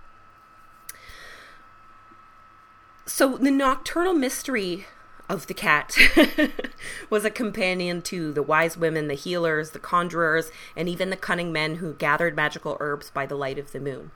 So 3.08 3.38
the 3.38 3.52
nocturnal 3.52 4.14
mystery 4.14 4.86
of 5.30 5.48
the 5.48 5.54
cat 5.54 5.98
was 7.10 7.26
a 7.26 7.32
companion 7.32 8.02
to 8.04 8.32
the 8.32 8.44
wise 8.44 8.78
women, 8.78 9.08
the 9.08 9.14
healers, 9.14 9.72
the 9.72 9.80
conjurers, 9.80 10.52
and 10.76 10.88
even 10.88 11.10
the 11.10 11.18
cunning 11.18 11.52
men 11.52 11.76
who 11.76 11.94
gathered 11.94 12.36
magical 12.36 12.78
herbs 12.80 13.10
by 13.10 13.26
the 13.26 13.36
light 13.36 13.58
of 13.58 13.72
the 13.72 13.80
moon. 13.80 14.12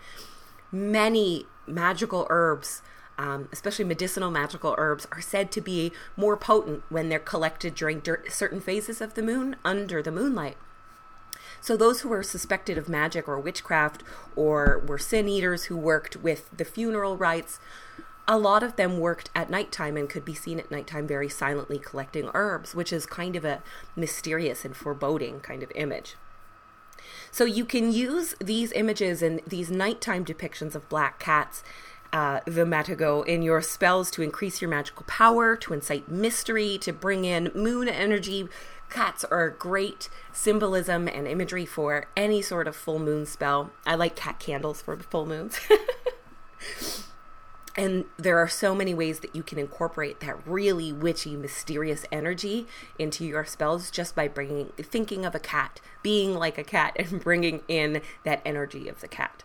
Many 0.72 1.46
magical 1.66 2.28
herbs 2.30 2.82
um, 3.18 3.50
especially 3.52 3.86
medicinal 3.86 4.32
magical 4.32 4.74
herbs, 4.80 5.06
are 5.12 5.22
said 5.22 5.52
to 5.52 5.62
be 5.62 5.92
more 6.18 6.36
potent 6.36 6.84
when 6.90 7.10
they're 7.10 7.20
collected 7.20 7.76
during 7.76 8.02
certain 8.30 8.60
phases 8.60 9.00
of 9.00 9.14
the 9.14 9.22
moon 9.22 9.56
under 9.64 10.02
the 10.02 10.12
moonlight. 10.12 10.58
So, 11.60 11.78
those 11.78 12.02
who 12.02 12.10
were 12.10 12.24
suspected 12.24 12.80
of 12.80 12.90
magic 12.90 13.28
or 13.28 13.40
witchcraft 13.40 14.04
or 14.36 14.84
were 14.88 14.98
sin 14.98 15.30
eaters 15.30 15.66
who 15.66 15.78
worked 15.78 16.16
with 16.16 16.50
the 16.56 16.66
funeral 16.66 17.16
rites, 17.16 17.60
a 18.32 18.38
lot 18.38 18.64
of 18.64 18.78
them 18.78 18.98
worked 18.98 19.30
at 19.36 19.50
nighttime 19.50 19.98
and 19.98 20.10
could 20.10 20.24
be 20.24 20.34
seen 20.34 20.58
at 20.58 20.72
nighttime 20.72 21.06
very 21.06 21.28
silently 21.28 21.78
collecting 21.78 22.30
herbs, 22.34 22.74
which 22.74 22.94
is 22.94 23.06
kind 23.06 23.36
of 23.36 23.44
a 23.44 23.62
mysterious 23.94 24.64
and 24.64 24.74
foreboding 24.74 25.42
kind 25.42 25.62
of 25.62 25.72
image. 25.76 26.16
So, 27.30 27.44
you 27.44 27.66
can 27.66 27.92
use 27.92 28.34
these 28.40 28.72
images 28.72 29.22
and 29.22 29.42
these 29.46 29.70
nighttime 29.70 30.24
depictions 30.24 30.76
of 30.76 30.88
black 30.88 31.20
cats 31.20 31.62
uh, 32.14 32.40
the 32.46 32.66
Matagot 32.66 33.28
in 33.28 33.42
your 33.42 33.62
spells 33.62 34.10
to 34.12 34.22
increase 34.22 34.62
your 34.62 34.70
magical 34.70 35.06
power, 35.08 35.58
to 35.58 35.74
incite 35.74 36.10
mystery, 36.10 36.78
to 36.80 36.94
bring 36.94 37.26
in 37.26 37.52
moon 37.54 37.90
energy. 37.90 38.48
Cats 38.90 39.26
are 39.26 39.50
great 39.50 40.10
symbolism 40.32 41.08
and 41.08 41.28
imagery 41.28 41.66
for 41.66 42.08
any 42.16 42.42
sort 42.42 42.68
of 42.68 42.76
full 42.78 43.00
moon 43.00 43.26
spell. 43.26 43.72
I 43.86 43.96
like 43.96 44.16
cat 44.16 44.40
candles 44.40 44.82
for 44.82 44.98
full 44.98 45.26
moons. 45.26 45.60
and 47.78 48.06
there 48.18 48.38
are 48.38 48.48
so 48.48 48.75
many 48.75 48.94
ways 48.94 49.20
that 49.22 49.36
you 49.36 49.44
can 49.44 49.58
incorporate 49.58 50.20
that 50.20 50.46
really 50.48 50.92
witchy, 50.92 51.36
mysterious 51.36 52.06
energy 52.12 52.68
into 53.00 53.25
your 53.25 53.46
spells 53.46 53.90
just 53.90 54.16
by 54.16 54.28
bringing, 54.28 54.68
thinking 54.78 55.25
of 55.25 55.36
a 55.36 55.40
cat, 55.40 55.80
being 56.04 56.36
like 56.36 56.58
a 56.58 56.63
cat, 56.63 56.96
and 57.00 57.24
bringing 57.24 57.62
in 57.68 58.01
that 58.24 58.42
energy 58.46 58.88
of 58.88 59.01
the 59.01 59.08
cat 59.08 59.44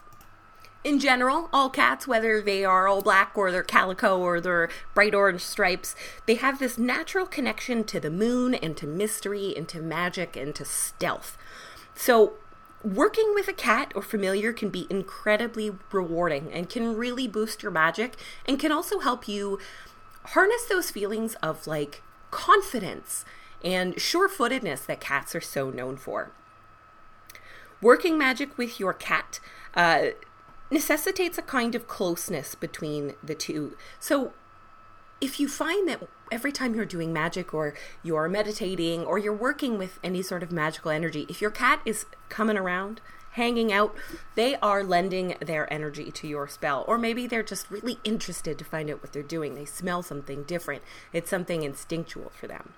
in 0.86 1.00
general, 1.00 1.48
all 1.52 1.68
cats, 1.68 2.06
whether 2.06 2.40
they 2.40 2.64
are 2.64 2.86
all 2.86 3.02
black 3.02 3.32
or 3.34 3.50
they're 3.50 3.64
calico 3.64 4.20
or 4.20 4.40
they're 4.40 4.68
bright 4.94 5.16
orange 5.16 5.40
stripes, 5.40 5.96
they 6.26 6.36
have 6.36 6.60
this 6.60 6.78
natural 6.78 7.26
connection 7.26 7.82
to 7.82 7.98
the 7.98 8.08
moon 8.08 8.54
and 8.54 8.76
to 8.76 8.86
mystery 8.86 9.52
and 9.56 9.68
to 9.68 9.82
magic 9.82 10.36
and 10.36 10.54
to 10.54 10.64
stealth. 10.64 11.36
So, 11.96 12.34
working 12.84 13.32
with 13.34 13.48
a 13.48 13.52
cat 13.52 13.92
or 13.94 14.02
familiar 14.02 14.52
can 14.52 14.68
be 14.68 14.86
incredibly 14.88 15.72
rewarding 15.92 16.52
and 16.52 16.68
can 16.68 16.96
really 16.96 17.26
boost 17.26 17.62
your 17.62 17.72
magic 17.72 18.14
and 18.46 18.58
can 18.58 18.72
also 18.72 19.00
help 19.00 19.28
you 19.28 19.58
harness 20.26 20.64
those 20.64 20.90
feelings 20.90 21.34
of 21.36 21.66
like 21.66 22.02
confidence 22.30 23.24
and 23.64 24.00
sure 24.00 24.28
footedness 24.28 24.86
that 24.86 25.00
cats 25.00 25.34
are 25.34 25.40
so 25.40 25.70
known 25.70 25.96
for. 25.96 26.30
Working 27.80 28.16
magic 28.18 28.56
with 28.56 28.80
your 28.80 28.92
cat. 28.92 29.40
Uh, 29.74 30.08
necessitates 30.70 31.38
a 31.38 31.42
kind 31.42 31.74
of 31.74 31.86
closeness 31.86 32.54
between 32.54 33.14
the 33.22 33.34
two. 33.34 33.76
So 34.00 34.32
if 35.20 35.38
you 35.38 35.48
find 35.48 35.88
that 35.88 36.08
every 36.30 36.52
time 36.52 36.74
you're 36.74 36.84
doing 36.84 37.12
magic 37.12 37.54
or 37.54 37.74
you're 38.02 38.28
meditating 38.28 39.04
or 39.04 39.18
you're 39.18 39.32
working 39.32 39.78
with 39.78 39.98
any 40.02 40.22
sort 40.22 40.42
of 40.42 40.52
magical 40.52 40.90
energy, 40.90 41.26
if 41.28 41.40
your 41.40 41.50
cat 41.50 41.80
is 41.84 42.06
coming 42.28 42.56
around, 42.56 43.00
hanging 43.32 43.72
out, 43.72 43.94
they 44.34 44.56
are 44.56 44.82
lending 44.82 45.34
their 45.40 45.70
energy 45.72 46.10
to 46.10 46.26
your 46.26 46.48
spell. 46.48 46.84
Or 46.88 46.96
maybe 46.98 47.26
they're 47.26 47.42
just 47.42 47.70
really 47.70 47.98
interested 48.02 48.58
to 48.58 48.64
find 48.64 48.90
out 48.90 49.02
what 49.02 49.12
they're 49.12 49.22
doing. 49.22 49.54
They 49.54 49.66
smell 49.66 50.02
something 50.02 50.44
different, 50.44 50.82
it's 51.12 51.30
something 51.30 51.62
instinctual 51.62 52.32
for 52.34 52.46
them. 52.46 52.72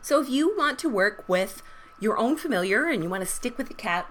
So 0.00 0.20
if 0.20 0.28
you 0.28 0.56
want 0.56 0.78
to 0.80 0.88
work 0.88 1.24
with 1.28 1.62
your 2.00 2.18
own 2.18 2.36
familiar 2.36 2.88
and 2.88 3.02
you 3.02 3.08
want 3.08 3.22
to 3.22 3.28
stick 3.28 3.56
with 3.56 3.68
the 3.68 3.74
cat, 3.74 4.10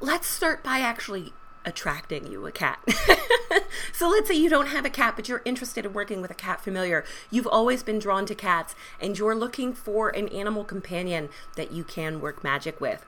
let's 0.00 0.26
start 0.26 0.62
by 0.62 0.80
actually 0.80 1.32
attracting 1.66 2.26
you 2.26 2.46
a 2.46 2.52
cat. 2.52 2.78
so 3.92 4.08
let's 4.08 4.28
say 4.28 4.34
you 4.34 4.48
don't 4.48 4.68
have 4.68 4.86
a 4.86 4.90
cat, 4.90 5.14
but 5.16 5.28
you're 5.28 5.42
interested 5.44 5.84
in 5.84 5.92
working 5.92 6.22
with 6.22 6.30
a 6.30 6.34
cat 6.34 6.62
familiar. 6.62 7.04
You've 7.30 7.46
always 7.46 7.82
been 7.82 7.98
drawn 7.98 8.24
to 8.26 8.34
cats, 8.34 8.74
and 9.00 9.18
you're 9.18 9.34
looking 9.34 9.74
for 9.74 10.08
an 10.10 10.28
animal 10.28 10.64
companion 10.64 11.28
that 11.56 11.72
you 11.72 11.84
can 11.84 12.20
work 12.20 12.42
magic 12.42 12.80
with. 12.80 13.04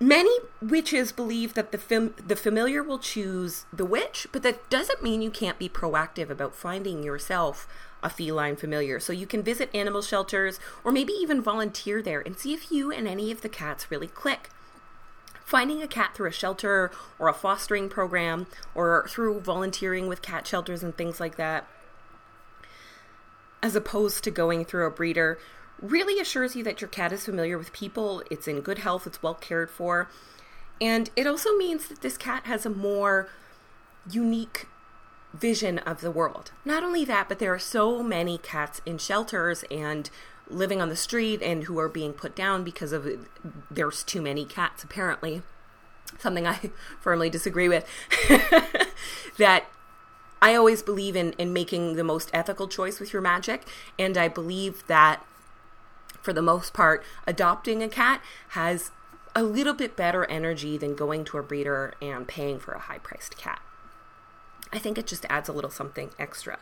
Many 0.00 0.36
witches 0.60 1.12
believe 1.12 1.54
that 1.54 1.70
the 1.70 1.78
fam- 1.78 2.14
the 2.26 2.34
familiar 2.34 2.82
will 2.82 2.98
choose 2.98 3.66
the 3.72 3.84
witch, 3.84 4.26
but 4.32 4.42
that 4.42 4.68
doesn't 4.68 5.00
mean 5.00 5.22
you 5.22 5.30
can't 5.30 5.60
be 5.60 5.68
proactive 5.68 6.28
about 6.28 6.56
finding 6.56 7.04
yourself 7.04 7.68
a 8.02 8.10
feline 8.10 8.56
familiar. 8.56 8.98
So 8.98 9.12
you 9.12 9.28
can 9.28 9.44
visit 9.44 9.70
animal 9.72 10.02
shelters 10.02 10.58
or 10.82 10.90
maybe 10.90 11.12
even 11.12 11.40
volunteer 11.40 12.02
there 12.02 12.20
and 12.20 12.36
see 12.36 12.52
if 12.52 12.72
you 12.72 12.90
and 12.90 13.06
any 13.06 13.30
of 13.30 13.42
the 13.42 13.48
cats 13.48 13.92
really 13.92 14.08
click 14.08 14.50
finding 15.52 15.82
a 15.82 15.86
cat 15.86 16.14
through 16.14 16.30
a 16.30 16.32
shelter 16.32 16.90
or 17.18 17.28
a 17.28 17.34
fostering 17.34 17.86
program 17.86 18.46
or 18.74 19.06
through 19.06 19.38
volunteering 19.38 20.08
with 20.08 20.22
cat 20.22 20.46
shelters 20.46 20.82
and 20.82 20.96
things 20.96 21.20
like 21.20 21.36
that, 21.36 21.66
as 23.62 23.76
opposed 23.76 24.24
to 24.24 24.30
going 24.30 24.64
through 24.64 24.86
a 24.86 24.90
breeder, 24.90 25.38
really 25.78 26.18
assures 26.18 26.56
you 26.56 26.64
that 26.64 26.80
your 26.80 26.88
cat 26.88 27.12
is 27.12 27.26
familiar 27.26 27.58
with 27.58 27.70
people, 27.70 28.22
it's 28.30 28.48
in 28.48 28.62
good 28.62 28.78
health, 28.78 29.06
it's 29.06 29.22
well 29.22 29.34
cared 29.34 29.70
for. 29.70 30.08
And 30.80 31.10
it 31.16 31.26
also 31.26 31.54
means 31.58 31.86
that 31.88 32.00
this 32.00 32.16
cat 32.16 32.46
has 32.46 32.64
a 32.64 32.70
more 32.70 33.28
unique 34.10 34.68
vision 35.34 35.80
of 35.80 36.00
the 36.00 36.10
world. 36.10 36.50
Not 36.64 36.82
only 36.82 37.04
that, 37.04 37.28
but 37.28 37.40
there 37.40 37.52
are 37.52 37.58
so 37.58 38.02
many 38.02 38.38
cats 38.38 38.80
in 38.86 38.96
shelters 38.96 39.66
and 39.70 40.08
living 40.52 40.80
on 40.80 40.88
the 40.88 40.96
street 40.96 41.42
and 41.42 41.64
who 41.64 41.78
are 41.78 41.88
being 41.88 42.12
put 42.12 42.34
down 42.34 42.64
because 42.64 42.92
of 42.92 43.08
there's 43.70 44.02
too 44.02 44.22
many 44.22 44.44
cats 44.44 44.82
apparently. 44.82 45.42
Something 46.18 46.46
i 46.46 46.70
firmly 47.00 47.30
disagree 47.30 47.68
with. 47.68 47.86
That 49.38 49.64
i 50.42 50.54
always 50.54 50.82
believe 50.82 51.16
in 51.16 51.32
in 51.32 51.52
making 51.52 51.96
the 51.96 52.04
most 52.04 52.30
ethical 52.34 52.68
choice 52.68 53.00
with 53.00 53.12
your 53.12 53.22
magic 53.22 53.62
and 53.98 54.18
i 54.18 54.28
believe 54.28 54.86
that 54.88 55.24
for 56.20 56.32
the 56.34 56.42
most 56.42 56.74
part 56.74 57.02
adopting 57.26 57.82
a 57.82 57.88
cat 57.88 58.20
has 58.50 58.90
a 59.34 59.42
little 59.42 59.74
bit 59.74 59.96
better 59.96 60.24
energy 60.26 60.76
than 60.76 60.94
going 60.94 61.24
to 61.24 61.38
a 61.38 61.42
breeder 61.42 61.94
and 62.02 62.28
paying 62.28 62.58
for 62.58 62.72
a 62.72 62.78
high 62.80 62.98
priced 62.98 63.36
cat. 63.38 63.60
I 64.72 64.78
think 64.78 64.98
it 64.98 65.06
just 65.06 65.26
adds 65.28 65.48
a 65.48 65.52
little 65.52 65.70
something 65.70 66.10
extra 66.18 66.58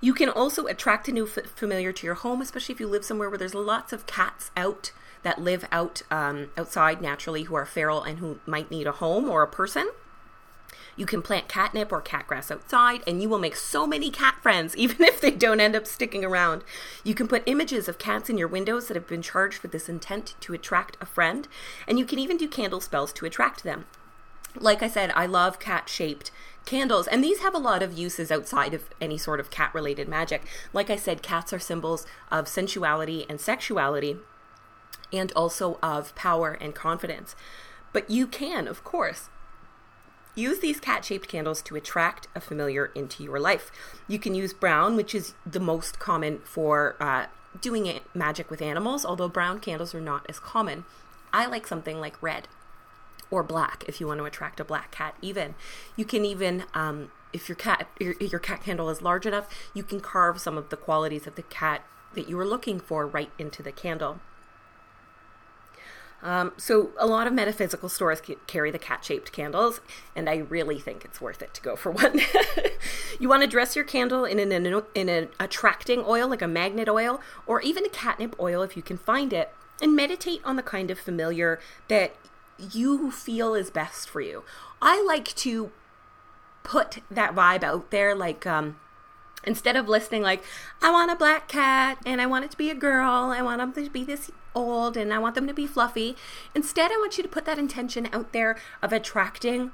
you 0.00 0.14
can 0.14 0.28
also 0.28 0.66
attract 0.66 1.08
a 1.08 1.12
new 1.12 1.26
f- 1.26 1.46
familiar 1.46 1.92
to 1.92 2.06
your 2.06 2.14
home, 2.16 2.40
especially 2.40 2.74
if 2.74 2.80
you 2.80 2.86
live 2.86 3.04
somewhere 3.04 3.28
where 3.28 3.38
there's 3.38 3.54
lots 3.54 3.92
of 3.92 4.06
cats 4.06 4.50
out 4.56 4.92
that 5.22 5.40
live 5.40 5.66
out 5.72 6.02
um, 6.10 6.50
outside 6.56 7.00
naturally 7.00 7.44
who 7.44 7.54
are 7.54 7.66
feral 7.66 8.02
and 8.02 8.18
who 8.18 8.38
might 8.46 8.70
need 8.70 8.86
a 8.86 8.92
home 8.92 9.28
or 9.28 9.42
a 9.42 9.48
person. 9.48 9.90
You 10.96 11.06
can 11.06 11.22
plant 11.22 11.48
catnip 11.48 11.90
or 11.90 12.00
cat 12.00 12.26
grass 12.26 12.50
outside, 12.50 13.02
and 13.06 13.20
you 13.20 13.28
will 13.28 13.38
make 13.38 13.56
so 13.56 13.86
many 13.86 14.10
cat 14.10 14.36
friends, 14.42 14.76
even 14.76 15.02
if 15.02 15.20
they 15.20 15.30
don't 15.30 15.60
end 15.60 15.74
up 15.74 15.86
sticking 15.86 16.24
around. 16.24 16.62
You 17.02 17.14
can 17.14 17.26
put 17.26 17.42
images 17.46 17.88
of 17.88 17.98
cats 17.98 18.30
in 18.30 18.38
your 18.38 18.48
windows 18.48 18.86
that 18.88 18.96
have 18.96 19.08
been 19.08 19.22
charged 19.22 19.62
with 19.62 19.72
this 19.72 19.88
intent 19.88 20.34
to 20.40 20.54
attract 20.54 20.96
a 21.00 21.06
friend, 21.06 21.48
and 21.88 21.98
you 21.98 22.04
can 22.04 22.18
even 22.18 22.36
do 22.36 22.46
candle 22.46 22.80
spells 22.80 23.12
to 23.14 23.26
attract 23.26 23.64
them. 23.64 23.86
Like 24.56 24.82
I 24.84 24.88
said, 24.88 25.10
I 25.16 25.26
love 25.26 25.58
cat 25.58 25.88
shaped 25.88 26.30
candles. 26.64 27.06
And 27.06 27.22
these 27.22 27.40
have 27.40 27.54
a 27.54 27.58
lot 27.58 27.82
of 27.82 27.96
uses 27.98 28.30
outside 28.30 28.74
of 28.74 28.88
any 29.00 29.18
sort 29.18 29.40
of 29.40 29.50
cat 29.50 29.72
related 29.74 30.08
magic. 30.08 30.42
Like 30.72 30.90
i 30.90 30.96
said 30.96 31.22
cats 31.22 31.52
are 31.52 31.58
symbols 31.58 32.06
of 32.30 32.48
sensuality 32.48 33.26
and 33.28 33.40
sexuality 33.40 34.16
and 35.12 35.32
also 35.36 35.78
of 35.82 36.14
power 36.14 36.52
and 36.60 36.74
confidence. 36.74 37.36
But 37.92 38.10
you 38.10 38.26
can 38.26 38.66
of 38.66 38.84
course 38.84 39.28
use 40.34 40.58
these 40.58 40.80
cat 40.80 41.04
shaped 41.04 41.28
candles 41.28 41.62
to 41.62 41.76
attract 41.76 42.26
a 42.34 42.40
familiar 42.40 42.86
into 42.86 43.22
your 43.22 43.38
life. 43.38 43.70
You 44.08 44.18
can 44.18 44.34
use 44.34 44.52
brown 44.52 44.96
which 44.96 45.14
is 45.14 45.34
the 45.46 45.60
most 45.60 45.98
common 45.98 46.40
for 46.44 46.96
uh, 47.00 47.26
doing 47.60 48.00
magic 48.14 48.50
with 48.50 48.60
animals 48.60 49.04
although 49.04 49.28
brown 49.28 49.60
candles 49.60 49.94
are 49.94 50.00
not 50.00 50.26
as 50.28 50.40
common. 50.40 50.84
I 51.32 51.46
like 51.46 51.66
something 51.66 52.00
like 52.00 52.22
red 52.22 52.48
or 53.34 53.42
black 53.42 53.84
if 53.88 54.00
you 54.00 54.06
want 54.06 54.18
to 54.18 54.24
attract 54.24 54.60
a 54.60 54.64
black 54.64 54.90
cat 54.90 55.14
even 55.20 55.54
you 55.96 56.04
can 56.04 56.24
even 56.24 56.64
um, 56.74 57.10
if 57.32 57.48
your 57.48 57.56
cat 57.56 57.88
your, 57.98 58.14
your 58.20 58.40
cat 58.40 58.62
candle 58.62 58.88
is 58.88 59.02
large 59.02 59.26
enough 59.26 59.48
you 59.74 59.82
can 59.82 60.00
carve 60.00 60.40
some 60.40 60.56
of 60.56 60.70
the 60.70 60.76
qualities 60.76 61.26
of 61.26 61.34
the 61.34 61.42
cat 61.42 61.84
that 62.14 62.28
you 62.28 62.36
were 62.36 62.46
looking 62.46 62.78
for 62.78 63.06
right 63.06 63.32
into 63.38 63.62
the 63.62 63.72
candle 63.72 64.20
um, 66.24 66.52
so 66.56 66.90
a 66.98 67.06
lot 67.06 67.26
of 67.26 67.34
metaphysical 67.34 67.90
stores 67.90 68.22
carry 68.46 68.70
the 68.70 68.78
cat-shaped 68.78 69.30
candles, 69.30 69.82
and 70.16 70.26
I 70.26 70.36
really 70.36 70.80
think 70.80 71.04
it's 71.04 71.20
worth 71.20 71.42
it 71.42 71.52
to 71.52 71.60
go 71.60 71.76
for 71.76 71.90
one. 71.92 72.18
you 73.20 73.28
want 73.28 73.42
to 73.42 73.46
dress 73.46 73.76
your 73.76 73.84
candle 73.84 74.24
in 74.24 74.38
an, 74.38 74.82
in 74.94 75.08
an 75.10 75.28
attracting 75.38 76.02
oil, 76.06 76.26
like 76.26 76.40
a 76.40 76.48
magnet 76.48 76.88
oil, 76.88 77.20
or 77.46 77.60
even 77.60 77.84
a 77.84 77.90
catnip 77.90 78.34
oil 78.40 78.62
if 78.62 78.74
you 78.74 78.82
can 78.82 78.96
find 78.96 79.34
it, 79.34 79.52
and 79.82 79.94
meditate 79.94 80.40
on 80.46 80.56
the 80.56 80.62
kind 80.62 80.90
of 80.90 80.98
familiar 80.98 81.60
that 81.88 82.16
you 82.58 83.10
feel 83.10 83.54
is 83.54 83.70
best 83.70 84.08
for 84.08 84.20
you. 84.20 84.44
I 84.80 85.02
like 85.02 85.34
to 85.36 85.70
put 86.62 86.98
that 87.10 87.34
vibe 87.34 87.62
out 87.62 87.90
there 87.90 88.14
like 88.14 88.46
um 88.46 88.76
instead 89.46 89.76
of 89.76 89.86
listing 89.86 90.22
like 90.22 90.42
I 90.80 90.90
want 90.90 91.10
a 91.10 91.16
black 91.16 91.46
cat 91.46 91.98
and 92.06 92.20
I 92.20 92.26
want 92.26 92.46
it 92.46 92.50
to 92.52 92.56
be 92.56 92.70
a 92.70 92.74
girl, 92.74 93.30
I 93.30 93.42
want 93.42 93.58
them 93.58 93.84
to 93.84 93.90
be 93.90 94.04
this 94.04 94.30
old 94.54 94.96
and 94.96 95.12
I 95.12 95.18
want 95.18 95.34
them 95.34 95.46
to 95.46 95.54
be 95.54 95.66
fluffy. 95.66 96.16
Instead, 96.54 96.90
I 96.90 96.96
want 96.96 97.16
you 97.16 97.22
to 97.22 97.28
put 97.28 97.44
that 97.44 97.58
intention 97.58 98.08
out 98.12 98.32
there 98.32 98.56
of 98.82 98.92
attracting 98.92 99.72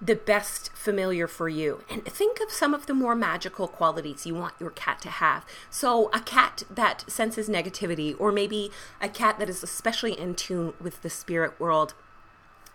the 0.00 0.14
best 0.14 0.70
familiar 0.74 1.26
for 1.26 1.48
you. 1.48 1.82
And 1.90 2.04
think 2.06 2.40
of 2.40 2.50
some 2.50 2.72
of 2.72 2.86
the 2.86 2.94
more 2.94 3.14
magical 3.14 3.68
qualities 3.68 4.24
you 4.24 4.34
want 4.34 4.54
your 4.58 4.70
cat 4.70 5.00
to 5.02 5.10
have. 5.10 5.44
So, 5.68 6.08
a 6.14 6.20
cat 6.20 6.62
that 6.70 7.04
senses 7.06 7.48
negativity, 7.50 8.16
or 8.18 8.32
maybe 8.32 8.70
a 9.00 9.10
cat 9.10 9.38
that 9.38 9.50
is 9.50 9.62
especially 9.62 10.18
in 10.18 10.34
tune 10.34 10.72
with 10.80 11.02
the 11.02 11.10
spirit 11.10 11.60
world. 11.60 11.92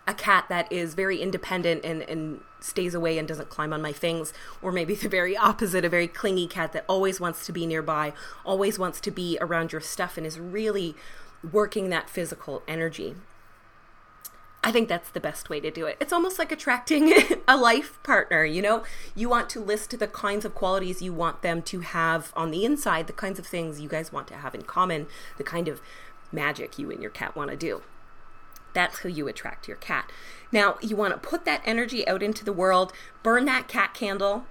A 0.06 0.14
cat 0.14 0.46
that 0.48 0.70
is 0.70 0.94
very 0.94 1.20
independent 1.20 1.84
and, 1.84 2.02
and 2.02 2.40
stays 2.60 2.94
away 2.94 3.18
and 3.18 3.26
doesn't 3.26 3.48
climb 3.48 3.72
on 3.72 3.82
my 3.82 3.92
things, 3.92 4.32
or 4.62 4.70
maybe 4.70 4.94
the 4.94 5.08
very 5.08 5.36
opposite, 5.36 5.84
a 5.84 5.88
very 5.88 6.08
clingy 6.08 6.46
cat 6.46 6.72
that 6.72 6.84
always 6.88 7.20
wants 7.20 7.44
to 7.46 7.52
be 7.52 7.66
nearby, 7.66 8.12
always 8.44 8.78
wants 8.78 9.00
to 9.00 9.10
be 9.10 9.36
around 9.40 9.72
your 9.72 9.80
stuff, 9.80 10.16
and 10.16 10.26
is 10.26 10.38
really 10.38 10.94
working 11.52 11.90
that 11.90 12.08
physical 12.08 12.62
energy. 12.68 13.16
I 14.66 14.72
think 14.72 14.88
that's 14.88 15.10
the 15.10 15.20
best 15.20 15.48
way 15.48 15.60
to 15.60 15.70
do 15.70 15.86
it. 15.86 15.96
It's 16.00 16.12
almost 16.12 16.40
like 16.40 16.50
attracting 16.50 17.12
a 17.48 17.56
life 17.56 18.02
partner, 18.02 18.44
you 18.44 18.60
know? 18.60 18.82
You 19.14 19.28
want 19.28 19.48
to 19.50 19.60
list 19.60 19.96
the 19.96 20.08
kinds 20.08 20.44
of 20.44 20.56
qualities 20.56 21.00
you 21.00 21.12
want 21.12 21.42
them 21.42 21.62
to 21.62 21.80
have 21.80 22.32
on 22.34 22.50
the 22.50 22.64
inside, 22.64 23.06
the 23.06 23.12
kinds 23.12 23.38
of 23.38 23.46
things 23.46 23.80
you 23.80 23.88
guys 23.88 24.12
want 24.12 24.26
to 24.26 24.34
have 24.34 24.56
in 24.56 24.62
common, 24.62 25.06
the 25.36 25.44
kind 25.44 25.68
of 25.68 25.80
magic 26.32 26.80
you 26.80 26.90
and 26.90 27.00
your 27.00 27.12
cat 27.12 27.36
want 27.36 27.50
to 27.50 27.56
do. 27.56 27.82
That's 28.76 28.98
how 28.98 29.08
you 29.08 29.26
attract 29.26 29.68
your 29.68 29.78
cat. 29.78 30.12
Now, 30.52 30.76
you 30.82 30.96
want 30.96 31.14
to 31.14 31.18
put 31.18 31.46
that 31.46 31.62
energy 31.64 32.06
out 32.06 32.22
into 32.22 32.44
the 32.44 32.52
world, 32.52 32.92
burn 33.22 33.46
that 33.46 33.68
cat 33.68 33.94
candle. 33.94 34.44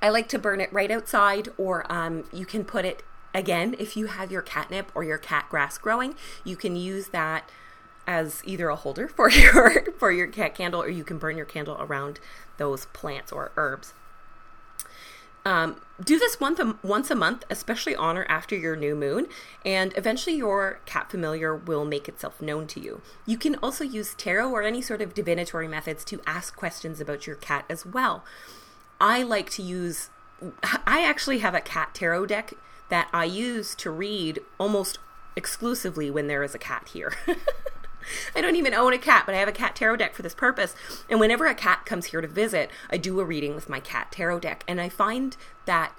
I 0.00 0.08
like 0.08 0.26
to 0.30 0.38
burn 0.38 0.58
it 0.62 0.72
right 0.72 0.90
outside, 0.90 1.50
or 1.58 1.84
um, 1.92 2.24
you 2.32 2.46
can 2.46 2.64
put 2.64 2.86
it 2.86 3.02
again 3.34 3.76
if 3.78 3.94
you 3.94 4.06
have 4.06 4.32
your 4.32 4.40
catnip 4.40 4.90
or 4.94 5.04
your 5.04 5.18
cat 5.18 5.48
grass 5.50 5.76
growing. 5.76 6.14
You 6.44 6.56
can 6.56 6.76
use 6.76 7.08
that 7.08 7.50
as 8.06 8.40
either 8.46 8.70
a 8.70 8.76
holder 8.76 9.06
for 9.16 9.28
your 9.30 9.92
for 9.98 10.10
your 10.10 10.28
cat 10.28 10.54
candle 10.54 10.80
or 10.80 10.88
you 10.88 11.04
can 11.04 11.18
burn 11.18 11.36
your 11.36 11.44
candle 11.44 11.76
around 11.78 12.18
those 12.56 12.86
plants 12.86 13.32
or 13.32 13.52
herbs. 13.58 13.92
Um, 15.46 15.76
do 16.02 16.18
this 16.18 16.40
once 16.40 16.60
once 16.82 17.08
a 17.08 17.14
month, 17.14 17.44
especially 17.48 17.94
on 17.94 18.18
or 18.18 18.24
after 18.24 18.56
your 18.56 18.74
new 18.74 18.96
moon, 18.96 19.28
and 19.64 19.96
eventually 19.96 20.34
your 20.34 20.80
cat 20.86 21.08
familiar 21.08 21.54
will 21.54 21.84
make 21.84 22.08
itself 22.08 22.42
known 22.42 22.66
to 22.66 22.80
you. 22.80 23.00
You 23.26 23.38
can 23.38 23.54
also 23.62 23.84
use 23.84 24.16
tarot 24.16 24.50
or 24.50 24.62
any 24.62 24.82
sort 24.82 25.00
of 25.00 25.14
divinatory 25.14 25.68
methods 25.68 26.04
to 26.06 26.20
ask 26.26 26.56
questions 26.56 27.00
about 27.00 27.28
your 27.28 27.36
cat 27.36 27.64
as 27.70 27.86
well. 27.86 28.24
I 29.00 29.22
like 29.22 29.48
to 29.50 29.62
use, 29.62 30.10
I 30.84 31.04
actually 31.04 31.38
have 31.38 31.54
a 31.54 31.60
cat 31.60 31.94
tarot 31.94 32.26
deck 32.26 32.54
that 32.88 33.08
I 33.12 33.24
use 33.24 33.76
to 33.76 33.90
read 33.92 34.40
almost 34.58 34.98
exclusively 35.36 36.10
when 36.10 36.26
there 36.26 36.42
is 36.42 36.56
a 36.56 36.58
cat 36.58 36.90
here. 36.92 37.12
I 38.34 38.40
don't 38.40 38.56
even 38.56 38.74
own 38.74 38.92
a 38.92 38.98
cat, 38.98 39.24
but 39.26 39.34
I 39.34 39.38
have 39.38 39.48
a 39.48 39.52
cat 39.52 39.76
tarot 39.76 39.96
deck 39.96 40.14
for 40.14 40.22
this 40.22 40.34
purpose. 40.34 40.74
And 41.08 41.20
whenever 41.20 41.46
a 41.46 41.54
cat 41.54 41.86
comes 41.86 42.06
here 42.06 42.20
to 42.20 42.28
visit, 42.28 42.70
I 42.90 42.96
do 42.96 43.20
a 43.20 43.24
reading 43.24 43.54
with 43.54 43.68
my 43.68 43.80
cat 43.80 44.12
tarot 44.12 44.40
deck. 44.40 44.64
And 44.68 44.80
I 44.80 44.88
find 44.88 45.36
that 45.66 45.92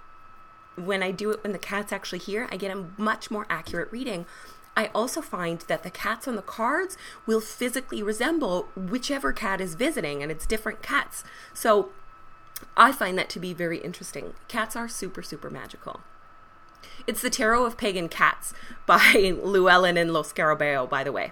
when 0.75 1.01
I 1.01 1.11
do 1.11 1.31
it 1.31 1.43
when 1.43 1.53
the 1.53 1.59
cat's 1.59 1.91
actually 1.91 2.19
here, 2.19 2.47
I 2.51 2.57
get 2.57 2.75
a 2.75 2.85
much 2.97 3.31
more 3.31 3.45
accurate 3.49 3.91
reading. 3.91 4.25
I 4.75 4.91
also 4.93 5.21
find 5.21 5.61
that 5.61 5.81
the 5.81 5.89
cats 5.89 6.27
on 6.27 6.35
the 6.35 6.41
cards 6.43 6.97
will 7.25 7.41
physically 7.41 8.03
resemble 8.03 8.67
whichever 8.75 9.33
cat 9.33 9.59
is 9.59 9.73
visiting, 9.73 10.21
and 10.21 10.31
it's 10.31 10.45
different 10.45 10.83
cats. 10.83 11.23
So 11.51 11.89
I 12.75 12.91
find 12.91 13.17
that 13.17 13.29
to 13.31 13.39
be 13.39 13.53
very 13.53 13.79
interesting. 13.79 14.35
Cats 14.47 14.75
are 14.75 14.87
super, 14.87 15.23
super 15.23 15.49
magical. 15.49 16.01
It's 17.07 17.21
the 17.21 17.29
Tarot 17.31 17.65
of 17.65 17.77
Pagan 17.77 18.07
Cats 18.07 18.53
by 18.85 19.33
Llewellyn 19.43 19.97
and 19.97 20.13
Lo 20.13 20.21
Scarabeo, 20.21 20.87
by 20.87 21.03
the 21.03 21.11
way. 21.11 21.31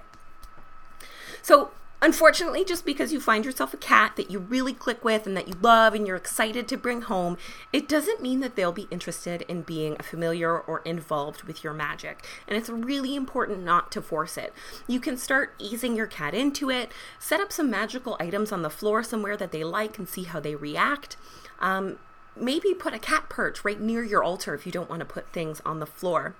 So, 1.45 1.69
unfortunately, 2.01 2.65
just 2.65 2.87
because 2.87 3.13
you 3.13 3.19
find 3.19 3.45
yourself 3.45 3.71
a 3.71 3.77
cat 3.77 4.15
that 4.15 4.31
you 4.31 4.39
really 4.39 4.73
click 4.73 5.05
with 5.05 5.27
and 5.27 5.37
that 5.37 5.47
you 5.47 5.53
love 5.61 5.93
and 5.93 6.07
you're 6.07 6.15
excited 6.15 6.67
to 6.67 6.75
bring 6.75 7.03
home, 7.03 7.37
it 7.71 7.87
doesn't 7.87 8.19
mean 8.19 8.39
that 8.39 8.55
they'll 8.55 8.71
be 8.71 8.87
interested 8.89 9.43
in 9.43 9.61
being 9.61 9.95
familiar 9.97 10.57
or 10.57 10.79
involved 10.79 11.43
with 11.43 11.63
your 11.63 11.71
magic. 11.71 12.25
And 12.47 12.57
it's 12.57 12.67
really 12.67 13.15
important 13.15 13.63
not 13.63 13.91
to 13.91 14.01
force 14.01 14.37
it. 14.37 14.53
You 14.87 14.99
can 14.99 15.17
start 15.17 15.53
easing 15.59 15.95
your 15.95 16.07
cat 16.07 16.33
into 16.33 16.71
it, 16.71 16.91
set 17.19 17.39
up 17.39 17.51
some 17.51 17.69
magical 17.69 18.17
items 18.19 18.51
on 18.51 18.63
the 18.63 18.71
floor 18.71 19.03
somewhere 19.03 19.37
that 19.37 19.51
they 19.51 19.63
like 19.63 19.99
and 19.99 20.09
see 20.09 20.23
how 20.23 20.39
they 20.39 20.55
react. 20.55 21.15
Um, 21.59 21.99
maybe 22.35 22.73
put 22.73 22.95
a 22.95 22.99
cat 22.99 23.29
perch 23.29 23.63
right 23.63 23.79
near 23.79 24.03
your 24.03 24.23
altar 24.23 24.55
if 24.55 24.65
you 24.65 24.71
don't 24.71 24.89
want 24.89 25.01
to 25.01 25.05
put 25.05 25.31
things 25.31 25.61
on 25.63 25.79
the 25.79 25.85
floor 25.85 26.35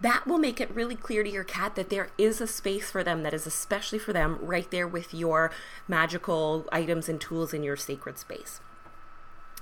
that 0.00 0.26
will 0.26 0.38
make 0.38 0.60
it 0.60 0.74
really 0.74 0.94
clear 0.94 1.24
to 1.24 1.30
your 1.30 1.44
cat 1.44 1.74
that 1.74 1.90
there 1.90 2.10
is 2.16 2.40
a 2.40 2.46
space 2.46 2.90
for 2.90 3.02
them 3.02 3.22
that 3.22 3.34
is 3.34 3.46
especially 3.46 3.98
for 3.98 4.12
them 4.12 4.38
right 4.40 4.70
there 4.70 4.86
with 4.86 5.12
your 5.12 5.50
magical 5.88 6.66
items 6.70 7.08
and 7.08 7.20
tools 7.20 7.52
in 7.52 7.62
your 7.62 7.76
sacred 7.76 8.18
space. 8.18 8.60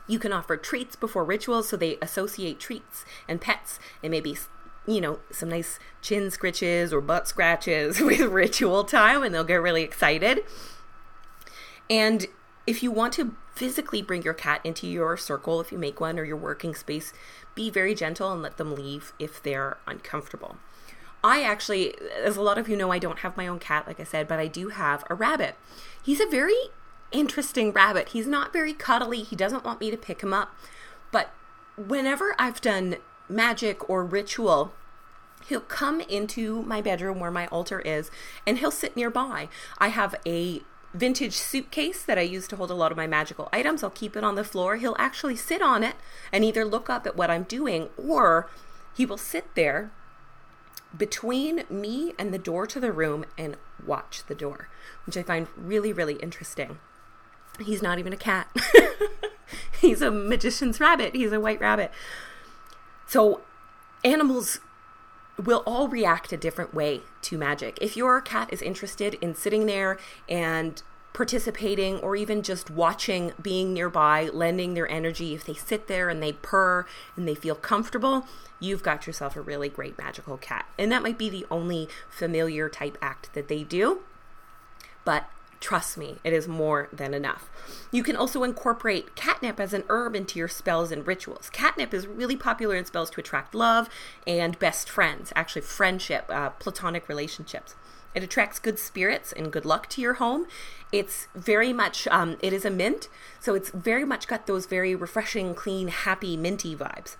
You 0.06 0.18
can 0.18 0.32
offer 0.32 0.56
treats 0.56 0.94
before 0.94 1.24
rituals 1.24 1.68
so 1.68 1.76
they 1.76 1.98
associate 2.02 2.60
treats 2.60 3.04
and 3.26 3.40
pets 3.40 3.78
and 4.02 4.10
maybe 4.10 4.36
you 4.86 5.00
know, 5.00 5.18
some 5.32 5.48
nice 5.48 5.80
chin 6.00 6.24
scritches 6.28 6.92
or 6.92 7.00
butt 7.00 7.26
scratches 7.26 8.00
with 8.00 8.20
ritual 8.20 8.84
time 8.84 9.22
and 9.22 9.34
they'll 9.34 9.44
get 9.44 9.56
really 9.56 9.82
excited. 9.82 10.44
And 11.90 12.26
if 12.66 12.82
you 12.82 12.90
want 12.90 13.12
to 13.14 13.34
physically 13.56 14.02
bring 14.02 14.22
your 14.22 14.34
cat 14.34 14.60
into 14.62 14.86
your 14.86 15.16
circle, 15.16 15.60
if 15.60 15.72
you 15.72 15.78
make 15.78 15.98
one, 16.00 16.18
or 16.18 16.24
your 16.24 16.36
working 16.36 16.74
space, 16.74 17.12
be 17.54 17.70
very 17.70 17.94
gentle 17.94 18.32
and 18.32 18.42
let 18.42 18.58
them 18.58 18.74
leave 18.74 19.12
if 19.18 19.42
they're 19.42 19.78
uncomfortable. 19.86 20.56
I 21.24 21.42
actually, 21.42 21.94
as 22.22 22.36
a 22.36 22.42
lot 22.42 22.58
of 22.58 22.68
you 22.68 22.76
know, 22.76 22.92
I 22.92 22.98
don't 22.98 23.20
have 23.20 23.36
my 23.36 23.48
own 23.48 23.58
cat, 23.58 23.86
like 23.86 23.98
I 23.98 24.04
said, 24.04 24.28
but 24.28 24.38
I 24.38 24.46
do 24.46 24.68
have 24.68 25.02
a 25.08 25.14
rabbit. 25.14 25.56
He's 26.00 26.20
a 26.20 26.26
very 26.26 26.54
interesting 27.10 27.72
rabbit. 27.72 28.10
He's 28.10 28.26
not 28.26 28.52
very 28.52 28.74
cuddly. 28.74 29.22
He 29.22 29.34
doesn't 29.34 29.64
want 29.64 29.80
me 29.80 29.90
to 29.90 29.96
pick 29.96 30.20
him 30.20 30.34
up. 30.34 30.54
But 31.10 31.30
whenever 31.76 32.36
I've 32.38 32.60
done 32.60 32.96
magic 33.28 33.88
or 33.88 34.04
ritual, 34.04 34.74
he'll 35.48 35.60
come 35.60 36.00
into 36.02 36.62
my 36.62 36.80
bedroom 36.80 37.20
where 37.20 37.30
my 37.30 37.46
altar 37.48 37.80
is 37.80 38.10
and 38.46 38.58
he'll 38.58 38.70
sit 38.70 38.96
nearby. 38.96 39.48
I 39.78 39.88
have 39.88 40.14
a 40.26 40.62
vintage 40.96 41.34
suitcase 41.34 42.02
that 42.02 42.18
I 42.18 42.22
use 42.22 42.48
to 42.48 42.56
hold 42.56 42.70
a 42.70 42.74
lot 42.74 42.90
of 42.90 42.96
my 42.96 43.06
magical 43.06 43.48
items. 43.52 43.82
I'll 43.82 43.90
keep 43.90 44.16
it 44.16 44.24
on 44.24 44.34
the 44.34 44.44
floor. 44.44 44.76
He'll 44.76 44.96
actually 44.98 45.36
sit 45.36 45.62
on 45.62 45.82
it 45.82 45.96
and 46.32 46.44
either 46.44 46.64
look 46.64 46.88
up 46.90 47.06
at 47.06 47.16
what 47.16 47.30
I'm 47.30 47.44
doing 47.44 47.90
or 47.96 48.48
he 48.94 49.06
will 49.06 49.18
sit 49.18 49.54
there 49.54 49.90
between 50.96 51.64
me 51.68 52.14
and 52.18 52.32
the 52.32 52.38
door 52.38 52.66
to 52.66 52.80
the 52.80 52.92
room 52.92 53.26
and 53.36 53.56
watch 53.84 54.22
the 54.26 54.34
door, 54.34 54.68
which 55.04 55.16
I 55.16 55.22
find 55.22 55.48
really, 55.56 55.92
really 55.92 56.14
interesting. 56.14 56.78
He's 57.60 57.82
not 57.82 57.98
even 57.98 58.12
a 58.12 58.16
cat. 58.16 58.48
He's 59.80 60.02
a 60.02 60.10
magician's 60.10 60.80
rabbit. 60.80 61.14
He's 61.14 61.32
a 61.32 61.40
white 61.40 61.60
rabbit. 61.60 61.90
So 63.06 63.42
animals 64.04 64.60
will 65.42 65.62
all 65.66 65.88
react 65.88 66.32
a 66.32 66.36
different 66.36 66.74
way 66.74 67.02
to 67.22 67.38
magic. 67.38 67.78
If 67.80 67.96
your 67.96 68.20
cat 68.20 68.48
is 68.52 68.62
interested 68.62 69.14
in 69.20 69.34
sitting 69.34 69.66
there 69.66 69.98
and 70.28 70.82
participating 71.12 71.98
or 72.00 72.14
even 72.14 72.42
just 72.42 72.70
watching, 72.70 73.32
being 73.40 73.72
nearby, 73.72 74.28
lending 74.32 74.74
their 74.74 74.88
energy, 74.88 75.34
if 75.34 75.44
they 75.44 75.54
sit 75.54 75.86
there 75.86 76.08
and 76.08 76.22
they 76.22 76.32
purr 76.32 76.86
and 77.16 77.26
they 77.26 77.34
feel 77.34 77.54
comfortable, 77.54 78.26
you've 78.60 78.82
got 78.82 79.06
yourself 79.06 79.34
a 79.36 79.40
really 79.40 79.68
great 79.68 79.96
magical 79.98 80.36
cat. 80.36 80.66
And 80.78 80.92
that 80.92 81.02
might 81.02 81.18
be 81.18 81.30
the 81.30 81.46
only 81.50 81.88
familiar 82.10 82.68
type 82.68 82.98
act 83.00 83.32
that 83.34 83.48
they 83.48 83.62
do. 83.62 84.00
But 85.04 85.30
Trust 85.66 85.98
me, 85.98 86.18
it 86.22 86.32
is 86.32 86.46
more 86.46 86.88
than 86.92 87.12
enough. 87.12 87.50
You 87.90 88.04
can 88.04 88.14
also 88.14 88.44
incorporate 88.44 89.16
catnip 89.16 89.58
as 89.58 89.74
an 89.74 89.82
herb 89.88 90.14
into 90.14 90.38
your 90.38 90.46
spells 90.46 90.92
and 90.92 91.04
rituals. 91.04 91.50
Catnip 91.50 91.92
is 91.92 92.06
really 92.06 92.36
popular 92.36 92.76
in 92.76 92.84
spells 92.84 93.10
to 93.10 93.20
attract 93.20 93.52
love 93.52 93.88
and 94.28 94.56
best 94.60 94.88
friends, 94.88 95.32
actually, 95.34 95.62
friendship, 95.62 96.26
uh, 96.28 96.50
platonic 96.50 97.08
relationships. 97.08 97.74
It 98.14 98.22
attracts 98.22 98.60
good 98.60 98.78
spirits 98.78 99.32
and 99.32 99.50
good 99.50 99.64
luck 99.64 99.88
to 99.88 100.00
your 100.00 100.14
home. 100.14 100.46
It's 100.92 101.26
very 101.34 101.72
much, 101.72 102.06
um, 102.12 102.36
it 102.40 102.52
is 102.52 102.64
a 102.64 102.70
mint, 102.70 103.08
so 103.40 103.56
it's 103.56 103.70
very 103.70 104.04
much 104.04 104.28
got 104.28 104.46
those 104.46 104.66
very 104.66 104.94
refreshing, 104.94 105.52
clean, 105.56 105.88
happy, 105.88 106.36
minty 106.36 106.76
vibes. 106.76 107.16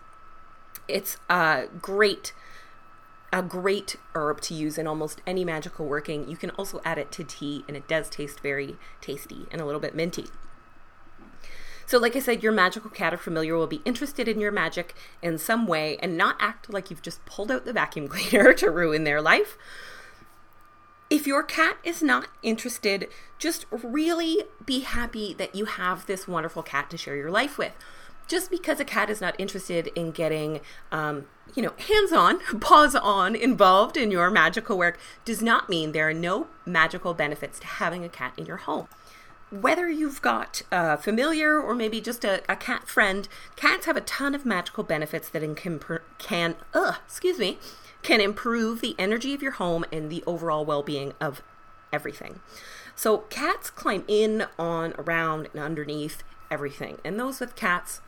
It's 0.87 1.17
a 1.29 1.65
great 1.83 2.33
a 3.37 3.43
great 3.43 3.97
herb 4.15 4.41
to 4.41 4.55
use 4.55 4.79
in 4.79 4.87
almost 4.87 5.21
any 5.27 5.45
magical 5.45 5.85
working. 5.85 6.27
You 6.27 6.39
can 6.39 6.49
also 6.53 6.81
add 6.87 6.97
it 6.97 7.13
to 7.13 7.23
tea, 7.23 7.65
and 7.69 7.77
it 7.77 7.87
does 7.87 8.09
taste 8.09 8.41
very 8.41 8.77
tasty 9.03 9.45
and 9.51 9.61
a 9.61 9.67
little 9.67 9.81
bit 9.81 9.95
minty. 9.95 10.25
So, 11.85 11.99
like 11.99 12.17
I 12.17 12.21
said, 12.21 12.43
your 12.43 12.51
magical 12.51 12.89
cat 12.89 13.13
or 13.13 13.19
familiar 13.19 13.55
will 13.55 13.67
be 13.67 13.83
interested 13.85 14.27
in 14.27 14.41
your 14.41 14.51
magic 14.51 14.95
in 15.21 15.37
some 15.37 15.67
way 15.67 15.99
and 15.99 16.17
not 16.17 16.37
act 16.41 16.73
like 16.73 16.89
you've 16.89 17.03
just 17.03 17.27
pulled 17.27 17.53
out 17.53 17.67
the 17.67 17.75
vacuum 17.75 18.09
cleaner 18.09 18.55
to 18.55 18.71
ruin 18.71 19.05
their 19.05 19.21
life. 19.21 19.59
If 21.11 21.27
your 21.27 21.43
cat 21.43 21.77
is 21.85 22.03
not 22.03 22.29
interested, 22.43 23.07
just 23.39 23.67
really 23.71 24.45
be 24.65 24.81
happy 24.81 25.35
that 25.35 25.55
you 25.55 25.67
have 25.67 26.07
this 26.07 26.27
wonderful 26.27 26.63
cat 26.63 26.89
to 26.89 26.97
share 26.97 27.17
your 27.17 27.31
life 27.31 27.59
with 27.59 27.75
just 28.27 28.51
because 28.51 28.81
a 28.81 28.85
cat 28.85 29.09
is 29.11 29.21
not 29.21 29.35
interested 29.39 29.89
in 29.95 30.11
getting, 30.11 30.61
um, 30.91 31.27
you 31.55 31.63
know, 31.63 31.73
hands 31.79 32.13
on, 32.13 32.41
paws 32.61 32.95
on, 32.95 33.35
involved 33.37 33.97
in 33.97 34.11
your 34.11 34.31
magical 34.31 34.77
work 34.77 34.99
does 35.25 35.43
not 35.43 35.69
mean 35.69 35.93
there 35.93 36.09
are 36.09 36.15
no 36.15 36.49
magical 36.65 37.15
benefits 37.15 37.59
to 37.61 37.67
having 37.67 38.05
a 38.05 38.09
cat 38.09 38.33
in 38.37 38.47
your 38.47 38.59
home. 38.59 38.89
whether 39.51 39.89
you've 39.89 40.21
got 40.23 40.63
a 40.73 40.99
familiar 40.99 41.61
or 41.61 41.73
maybe 41.75 42.01
just 42.01 42.25
a, 42.25 42.43
a 42.51 42.57
cat 42.57 42.89
friend, 42.89 43.29
cats 43.55 43.87
have 43.87 43.97
a 43.97 44.01
ton 44.01 44.35
of 44.35 44.45
magical 44.45 44.83
benefits 44.83 45.29
that 45.29 45.41
can, 45.57 45.81
can 46.19 46.57
uh, 46.75 46.95
excuse 47.07 47.39
me, 47.39 47.59
can 48.03 48.21
improve 48.21 48.81
the 48.81 48.97
energy 48.99 49.35
of 49.35 49.43
your 49.43 49.53
home 49.53 49.85
and 49.93 50.11
the 50.11 50.23
overall 50.27 50.65
well-being 50.65 51.13
of 51.21 51.43
everything. 51.93 52.41
So 52.97 53.19
cats 53.19 53.71
climb 53.71 54.05
in, 54.09 54.47
on, 54.59 54.95
around, 54.99 55.49
and 55.53 55.63
underneath 55.63 56.23
everything. 56.51 56.99
And 57.05 57.19
those 57.19 57.41
with 57.41 57.55
cats, 57.55 58.01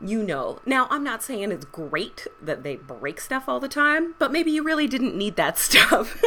you 0.00 0.22
know. 0.22 0.60
Now, 0.64 0.86
I'm 0.90 1.04
not 1.04 1.22
saying 1.22 1.52
it's 1.52 1.64
great 1.64 2.26
that 2.40 2.62
they 2.62 2.76
break 2.76 3.20
stuff 3.20 3.48
all 3.48 3.60
the 3.60 3.68
time, 3.68 4.14
but 4.18 4.32
maybe 4.32 4.50
you 4.50 4.62
really 4.62 4.86
didn't 4.86 5.16
need 5.16 5.36
that 5.36 5.58
stuff. 5.68 6.20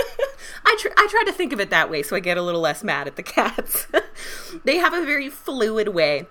I, 0.65 0.77
tr- 0.79 0.93
I 0.97 1.07
try 1.09 1.23
to 1.25 1.31
think 1.31 1.53
of 1.53 1.59
it 1.59 1.69
that 1.69 1.89
way 1.89 2.03
so 2.03 2.15
I 2.15 2.19
get 2.19 2.37
a 2.37 2.41
little 2.41 2.61
less 2.61 2.83
mad 2.83 3.07
at 3.07 3.15
the 3.15 3.23
cats. 3.23 3.87
they 4.63 4.77
have 4.77 4.93
a 4.93 5.05
very 5.05 5.29
fluid 5.29 5.89
way 5.89 6.27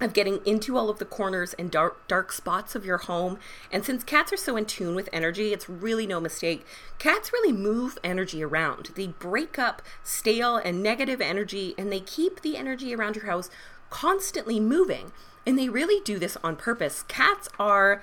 of 0.00 0.12
getting 0.12 0.40
into 0.44 0.76
all 0.76 0.90
of 0.90 0.98
the 0.98 1.04
corners 1.04 1.54
and 1.54 1.70
dark 1.70 2.06
dark 2.06 2.30
spots 2.30 2.74
of 2.74 2.84
your 2.84 2.98
home. 2.98 3.38
And 3.72 3.84
since 3.84 4.04
cats 4.04 4.32
are 4.32 4.36
so 4.36 4.56
in 4.56 4.66
tune 4.66 4.94
with 4.94 5.08
energy, 5.12 5.52
it's 5.52 5.70
really 5.70 6.06
no 6.06 6.20
mistake. 6.20 6.66
Cats 6.98 7.32
really 7.32 7.52
move 7.52 7.98
energy 8.04 8.44
around. 8.44 8.90
They 8.94 9.06
break 9.06 9.58
up 9.58 9.80
stale 10.02 10.56
and 10.56 10.82
negative 10.82 11.20
energy 11.20 11.74
and 11.78 11.90
they 11.90 12.00
keep 12.00 12.42
the 12.42 12.56
energy 12.56 12.94
around 12.94 13.16
your 13.16 13.26
house 13.26 13.48
constantly 13.88 14.60
moving. 14.60 15.12
And 15.46 15.58
they 15.58 15.68
really 15.68 16.02
do 16.04 16.18
this 16.18 16.36
on 16.42 16.56
purpose. 16.56 17.04
Cats 17.04 17.48
are 17.58 18.02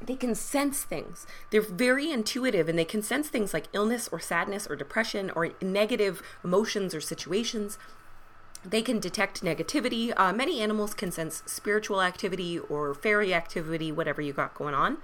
they 0.00 0.14
can 0.14 0.34
sense 0.34 0.84
things. 0.84 1.26
They're 1.50 1.60
very 1.60 2.10
intuitive 2.10 2.68
and 2.68 2.78
they 2.78 2.84
can 2.84 3.02
sense 3.02 3.28
things 3.28 3.52
like 3.52 3.66
illness 3.72 4.08
or 4.10 4.20
sadness 4.20 4.66
or 4.66 4.76
depression 4.76 5.30
or 5.30 5.50
negative 5.60 6.22
emotions 6.44 6.94
or 6.94 7.00
situations. 7.00 7.78
They 8.64 8.82
can 8.82 9.00
detect 9.00 9.42
negativity. 9.42 10.12
Uh, 10.16 10.32
many 10.32 10.60
animals 10.60 10.94
can 10.94 11.10
sense 11.10 11.42
spiritual 11.46 12.02
activity 12.02 12.58
or 12.58 12.94
fairy 12.94 13.34
activity, 13.34 13.90
whatever 13.90 14.22
you 14.22 14.32
got 14.32 14.54
going 14.54 14.74
on. 14.74 14.98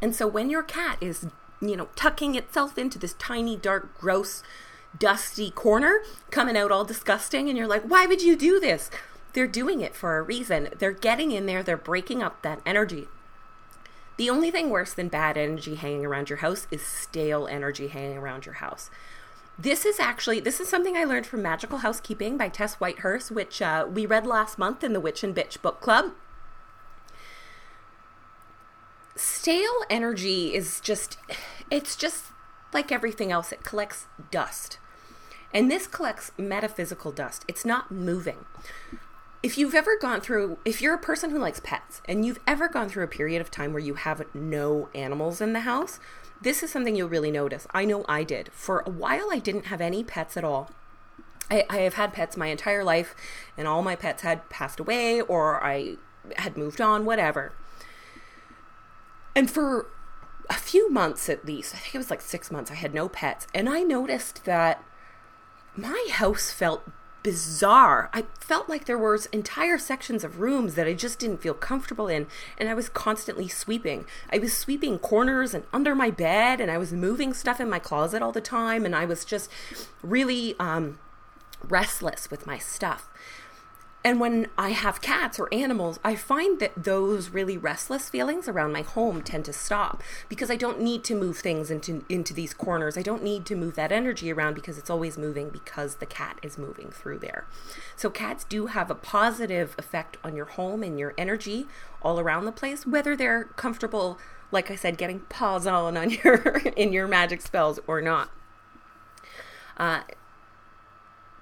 And 0.00 0.14
so 0.14 0.26
when 0.26 0.50
your 0.50 0.62
cat 0.62 0.98
is, 1.00 1.26
you 1.60 1.76
know, 1.76 1.88
tucking 1.96 2.34
itself 2.34 2.78
into 2.78 2.98
this 2.98 3.14
tiny, 3.14 3.56
dark, 3.56 3.98
gross, 3.98 4.42
dusty 4.96 5.50
corner, 5.50 6.00
coming 6.30 6.56
out 6.56 6.70
all 6.70 6.84
disgusting, 6.84 7.48
and 7.48 7.58
you're 7.58 7.66
like, 7.66 7.82
why 7.82 8.06
would 8.06 8.22
you 8.22 8.36
do 8.36 8.58
this? 8.60 8.90
They're 9.32 9.46
doing 9.46 9.80
it 9.80 9.94
for 9.94 10.16
a 10.16 10.22
reason. 10.22 10.70
They're 10.78 10.92
getting 10.92 11.32
in 11.32 11.46
there, 11.46 11.62
they're 11.62 11.76
breaking 11.76 12.22
up 12.22 12.42
that 12.42 12.60
energy. 12.64 13.08
The 14.18 14.30
only 14.30 14.50
thing 14.50 14.68
worse 14.70 14.92
than 14.94 15.08
bad 15.08 15.36
energy 15.38 15.76
hanging 15.76 16.04
around 16.04 16.28
your 16.28 16.38
house 16.38 16.66
is 16.72 16.82
stale 16.82 17.46
energy 17.46 17.86
hanging 17.88 18.18
around 18.18 18.46
your 18.46 18.56
house. 18.56 18.90
This 19.56 19.86
is 19.86 20.00
actually 20.00 20.40
this 20.40 20.60
is 20.60 20.68
something 20.68 20.96
I 20.96 21.04
learned 21.04 21.26
from 21.26 21.42
Magical 21.42 21.78
Housekeeping 21.78 22.36
by 22.36 22.48
Tess 22.48 22.76
Whitehurst, 22.76 23.30
which 23.30 23.62
uh, 23.62 23.86
we 23.88 24.06
read 24.06 24.26
last 24.26 24.58
month 24.58 24.82
in 24.82 24.92
the 24.92 25.00
Witch 25.00 25.22
and 25.22 25.34
Bitch 25.34 25.62
book 25.62 25.80
club. 25.80 26.12
Stale 29.14 29.84
energy 29.88 30.54
is 30.54 30.80
just 30.80 31.18
it's 31.70 31.94
just 31.94 32.24
like 32.72 32.90
everything 32.90 33.30
else. 33.30 33.52
It 33.52 33.62
collects 33.64 34.06
dust. 34.32 34.78
And 35.54 35.70
this 35.70 35.86
collects 35.86 36.32
metaphysical 36.36 37.10
dust. 37.12 37.44
It's 37.48 37.64
not 37.64 37.90
moving 37.90 38.44
if 39.42 39.56
you've 39.56 39.74
ever 39.74 39.96
gone 39.98 40.20
through 40.20 40.58
if 40.64 40.82
you're 40.82 40.94
a 40.94 40.98
person 40.98 41.30
who 41.30 41.38
likes 41.38 41.60
pets 41.62 42.02
and 42.06 42.24
you've 42.24 42.40
ever 42.46 42.68
gone 42.68 42.88
through 42.88 43.04
a 43.04 43.08
period 43.08 43.40
of 43.40 43.50
time 43.50 43.72
where 43.72 43.82
you 43.82 43.94
have 43.94 44.22
no 44.34 44.88
animals 44.94 45.40
in 45.40 45.52
the 45.52 45.60
house 45.60 46.00
this 46.40 46.62
is 46.62 46.70
something 46.70 46.94
you'll 46.94 47.08
really 47.08 47.30
notice. 47.30 47.66
I 47.72 47.84
know 47.84 48.04
i 48.08 48.22
did. 48.22 48.50
For 48.52 48.82
a 48.86 48.90
while 48.90 49.28
i 49.30 49.38
didn't 49.38 49.66
have 49.66 49.80
any 49.80 50.04
pets 50.04 50.36
at 50.36 50.44
all. 50.44 50.70
I, 51.50 51.64
I 51.68 51.78
have 51.78 51.94
had 51.94 52.12
pets 52.12 52.36
my 52.36 52.48
entire 52.48 52.84
life 52.84 53.14
and 53.56 53.66
all 53.66 53.82
my 53.82 53.96
pets 53.96 54.22
had 54.22 54.48
passed 54.48 54.80
away 54.80 55.20
or 55.20 55.62
i 55.64 55.96
had 56.36 56.56
moved 56.56 56.80
on 56.80 57.04
whatever. 57.04 57.52
And 59.34 59.50
for 59.50 59.86
a 60.50 60.54
few 60.54 60.90
months 60.90 61.28
at 61.28 61.44
least 61.44 61.74
i 61.74 61.78
think 61.78 61.94
it 61.94 61.98
was 61.98 62.10
like 62.10 62.22
six 62.22 62.50
months 62.50 62.70
i 62.70 62.74
had 62.74 62.94
no 62.94 63.08
pets. 63.08 63.46
And 63.54 63.68
i 63.68 63.82
noticed 63.82 64.44
that 64.44 64.84
my 65.76 66.06
house 66.10 66.50
felt 66.50 66.82
bizarre. 67.22 68.10
I 68.12 68.22
felt 68.40 68.68
like 68.68 68.84
there 68.84 68.98
was 68.98 69.26
entire 69.26 69.78
sections 69.78 70.24
of 70.24 70.40
rooms 70.40 70.74
that 70.74 70.86
I 70.86 70.94
just 70.94 71.18
didn't 71.18 71.42
feel 71.42 71.54
comfortable 71.54 72.08
in, 72.08 72.26
and 72.56 72.68
I 72.68 72.74
was 72.74 72.88
constantly 72.88 73.48
sweeping. 73.48 74.06
I 74.32 74.38
was 74.38 74.56
sweeping 74.56 74.98
corners 74.98 75.54
and 75.54 75.64
under 75.72 75.94
my 75.94 76.10
bed, 76.10 76.60
and 76.60 76.70
I 76.70 76.78
was 76.78 76.92
moving 76.92 77.34
stuff 77.34 77.60
in 77.60 77.68
my 77.68 77.78
closet 77.78 78.22
all 78.22 78.32
the 78.32 78.40
time, 78.40 78.84
and 78.84 78.94
I 78.94 79.04
was 79.04 79.24
just 79.24 79.50
really 80.02 80.54
um, 80.58 80.98
restless 81.62 82.30
with 82.30 82.46
my 82.46 82.58
stuff. 82.58 83.08
And 84.04 84.20
when 84.20 84.46
I 84.56 84.70
have 84.70 85.00
cats 85.00 85.40
or 85.40 85.52
animals, 85.52 85.98
I 86.04 86.14
find 86.14 86.60
that 86.60 86.72
those 86.76 87.30
really 87.30 87.56
restless 87.56 88.08
feelings 88.08 88.46
around 88.48 88.72
my 88.72 88.82
home 88.82 89.22
tend 89.22 89.44
to 89.46 89.52
stop 89.52 90.02
because 90.28 90.50
I 90.50 90.56
don't 90.56 90.80
need 90.80 91.02
to 91.04 91.16
move 91.16 91.38
things 91.38 91.68
into 91.70 92.04
into 92.08 92.32
these 92.32 92.54
corners. 92.54 92.96
I 92.96 93.02
don't 93.02 93.24
need 93.24 93.44
to 93.46 93.56
move 93.56 93.74
that 93.74 93.90
energy 93.90 94.32
around 94.32 94.54
because 94.54 94.78
it's 94.78 94.88
always 94.88 95.18
moving 95.18 95.50
because 95.50 95.96
the 95.96 96.06
cat 96.06 96.38
is 96.42 96.56
moving 96.56 96.90
through 96.90 97.18
there. 97.18 97.46
So 97.96 98.08
cats 98.08 98.44
do 98.44 98.66
have 98.66 98.88
a 98.88 98.94
positive 98.94 99.74
effect 99.78 100.16
on 100.22 100.36
your 100.36 100.46
home 100.46 100.84
and 100.84 100.98
your 100.98 101.12
energy 101.18 101.66
all 102.00 102.20
around 102.20 102.44
the 102.44 102.52
place 102.52 102.86
whether 102.86 103.16
they're 103.16 103.44
comfortable 103.56 104.18
like 104.52 104.70
I 104.70 104.76
said 104.76 104.96
getting 104.96 105.20
paws 105.28 105.66
on 105.66 105.96
on 105.96 106.10
your 106.24 106.58
in 106.76 106.92
your 106.92 107.08
magic 107.08 107.42
spells 107.42 107.80
or 107.88 108.00
not. 108.00 108.30
Uh, 109.76 110.02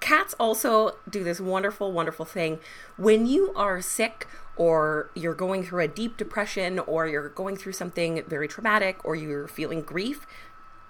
cats 0.06 0.36
also 0.38 0.92
do 1.10 1.24
this 1.24 1.40
wonderful, 1.40 1.90
wonderful 1.90 2.24
thing. 2.24 2.60
When 2.96 3.26
you 3.26 3.52
are 3.56 3.80
sick 3.80 4.28
or 4.56 5.10
you're 5.16 5.34
going 5.34 5.64
through 5.64 5.82
a 5.82 5.88
deep 5.88 6.16
depression 6.16 6.78
or 6.78 7.08
you're 7.08 7.28
going 7.28 7.56
through 7.56 7.72
something 7.72 8.22
very 8.28 8.46
traumatic 8.46 9.04
or 9.04 9.16
you're 9.16 9.48
feeling 9.48 9.82
grief, 9.82 10.24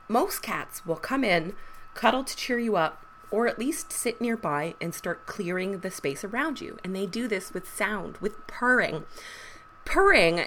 most 0.07 0.43
cats 0.43 0.85
will 0.85 0.97
come 0.97 1.25
in, 1.25 1.55
cuddle 1.95 2.25
to 2.25 2.37
cheer 2.37 2.59
you 2.59 2.77
up, 2.77 3.07
or 3.31 3.47
at 3.47 3.59
least 3.59 3.91
sit 3.91 4.21
nearby 4.21 4.75
and 4.83 4.95
start 4.95 5.25
clearing 5.25 5.79
the 5.79 5.91
space 5.91 6.23
around 6.23 6.61
you. 6.61 6.79
And 6.85 6.95
they 6.95 7.07
do 7.07 7.27
this 7.27 7.55
with 7.55 7.75
sound, 7.75 8.19
with 8.19 8.47
purring. 8.47 9.05
Purring, 9.87 10.45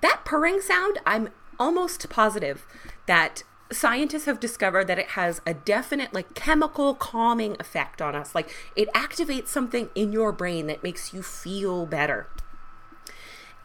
that 0.00 0.22
purring 0.24 0.60
sound, 0.60 0.98
I'm 1.06 1.28
almost 1.60 2.08
positive 2.08 2.66
that 3.06 3.44
scientists 3.70 4.24
have 4.24 4.40
discovered 4.40 4.86
that 4.86 4.98
it 4.98 5.08
has 5.08 5.40
a 5.46 5.54
definite 5.54 6.14
like 6.14 6.34
chemical 6.34 6.94
calming 6.94 7.56
effect 7.60 8.00
on 8.00 8.14
us. 8.14 8.34
Like 8.34 8.50
it 8.74 8.92
activates 8.92 9.48
something 9.48 9.90
in 9.94 10.12
your 10.12 10.32
brain 10.32 10.66
that 10.66 10.82
makes 10.82 11.12
you 11.12 11.22
feel 11.22 11.86
better. 11.86 12.28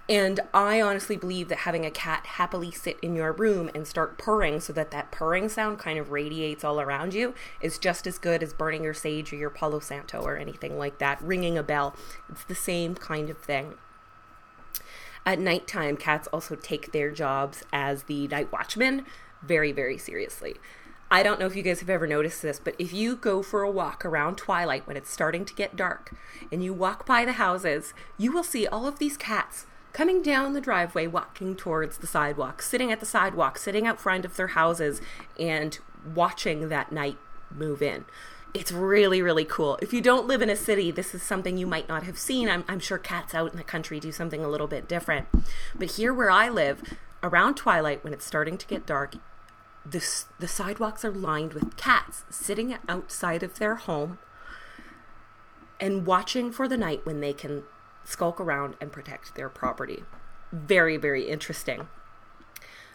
And 0.09 0.41
i 0.53 0.81
honestly 0.81 1.15
believe 1.15 1.47
that 1.47 1.59
having 1.59 1.85
a 1.85 1.91
cat 1.91 2.25
happily 2.25 2.71
sit 2.71 2.99
in 3.01 3.15
your 3.15 3.31
room 3.31 3.71
and 3.73 3.87
start 3.87 4.17
purring 4.17 4.59
so 4.59 4.73
that 4.73 4.91
that 4.91 5.11
purring 5.11 5.47
sound 5.47 5.79
kind 5.79 5.97
of 5.97 6.11
radiates 6.11 6.65
all 6.65 6.81
around 6.81 7.13
you 7.13 7.33
is 7.61 7.77
just 7.77 8.05
as 8.05 8.17
good 8.17 8.43
as 8.43 8.53
burning 8.53 8.83
your 8.83 8.93
sage 8.93 9.31
or 9.31 9.37
your 9.37 9.49
palo 9.49 9.79
santo 9.79 10.21
or 10.21 10.35
anything 10.35 10.77
like 10.77 10.97
that 10.99 11.21
ringing 11.21 11.57
a 11.57 11.63
bell. 11.63 11.95
It's 12.29 12.43
the 12.43 12.55
same 12.55 12.95
kind 12.95 13.29
of 13.29 13.37
thing. 13.37 13.75
At 15.25 15.39
nighttime, 15.39 15.95
cats 15.95 16.27
also 16.33 16.55
take 16.55 16.91
their 16.91 17.09
jobs 17.09 17.63
as 17.71 18.03
the 18.03 18.27
night 18.27 18.51
watchman 18.51 19.05
very, 19.45 19.71
very 19.71 19.97
seriously. 19.97 20.55
I 21.11 21.21
don't 21.21 21.39
know 21.39 21.45
if 21.45 21.55
you 21.55 21.61
guys 21.61 21.79
have 21.79 21.91
ever 21.91 22.07
noticed 22.07 22.41
this, 22.41 22.59
but 22.59 22.75
if 22.79 22.91
you 22.91 23.15
go 23.15 23.43
for 23.43 23.61
a 23.61 23.69
walk 23.69 24.03
around 24.03 24.35
twilight 24.35 24.87
when 24.87 24.97
it's 24.97 25.11
starting 25.11 25.45
to 25.45 25.53
get 25.53 25.75
dark 25.75 26.11
and 26.51 26.63
you 26.63 26.73
walk 26.73 27.05
by 27.05 27.23
the 27.23 27.33
houses, 27.33 27.93
you 28.17 28.31
will 28.31 28.43
see 28.43 28.65
all 28.65 28.87
of 28.87 28.97
these 28.97 29.15
cats 29.15 29.67
coming 29.91 30.23
down 30.23 30.53
the 30.53 30.61
driveway, 30.61 31.05
walking 31.05 31.55
towards 31.55 31.99
the 31.99 32.07
sidewalk, 32.07 32.63
sitting 32.63 32.91
at 32.91 32.99
the 32.99 33.05
sidewalk, 33.05 33.59
sitting 33.59 33.85
out 33.85 33.99
front 33.99 34.25
of 34.25 34.35
their 34.37 34.47
houses, 34.47 35.01
and 35.39 35.77
watching 36.15 36.69
that 36.69 36.91
night 36.91 37.17
move 37.51 37.83
in. 37.83 38.05
It's 38.55 38.71
really, 38.71 39.21
really 39.21 39.45
cool. 39.45 39.77
If 39.81 39.93
you 39.93 40.01
don't 40.01 40.27
live 40.27 40.41
in 40.41 40.49
a 40.49 40.55
city, 40.55 40.89
this 40.89 41.13
is 41.13 41.21
something 41.21 41.57
you 41.57 41.67
might 41.67 41.87
not 41.87 42.03
have 42.03 42.17
seen. 42.17 42.49
I'm, 42.49 42.63
I'm 42.67 42.79
sure 42.79 42.97
cats 42.97 43.35
out 43.35 43.51
in 43.51 43.57
the 43.57 43.63
country 43.63 43.99
do 43.99 44.11
something 44.11 44.43
a 44.43 44.49
little 44.49 44.67
bit 44.67 44.87
different. 44.87 45.27
But 45.75 45.91
here 45.91 46.13
where 46.13 46.31
I 46.31 46.49
live, 46.49 46.81
around 47.21 47.55
twilight, 47.55 48.03
when 48.03 48.13
it's 48.13 48.25
starting 48.25 48.57
to 48.57 48.67
get 48.67 48.85
dark, 48.85 49.15
the, 49.85 50.03
the 50.39 50.47
sidewalks 50.47 51.03
are 51.03 51.11
lined 51.11 51.53
with 51.53 51.75
cats 51.75 52.23
sitting 52.29 52.75
outside 52.87 53.43
of 53.43 53.59
their 53.59 53.75
home 53.75 54.19
and 55.79 56.05
watching 56.05 56.51
for 56.51 56.67
the 56.67 56.77
night 56.77 57.05
when 57.05 57.19
they 57.19 57.33
can 57.33 57.63
skulk 58.05 58.39
around 58.39 58.75
and 58.79 58.91
protect 58.91 59.35
their 59.35 59.49
property. 59.49 60.03
Very, 60.51 60.97
very 60.97 61.27
interesting. 61.27 61.87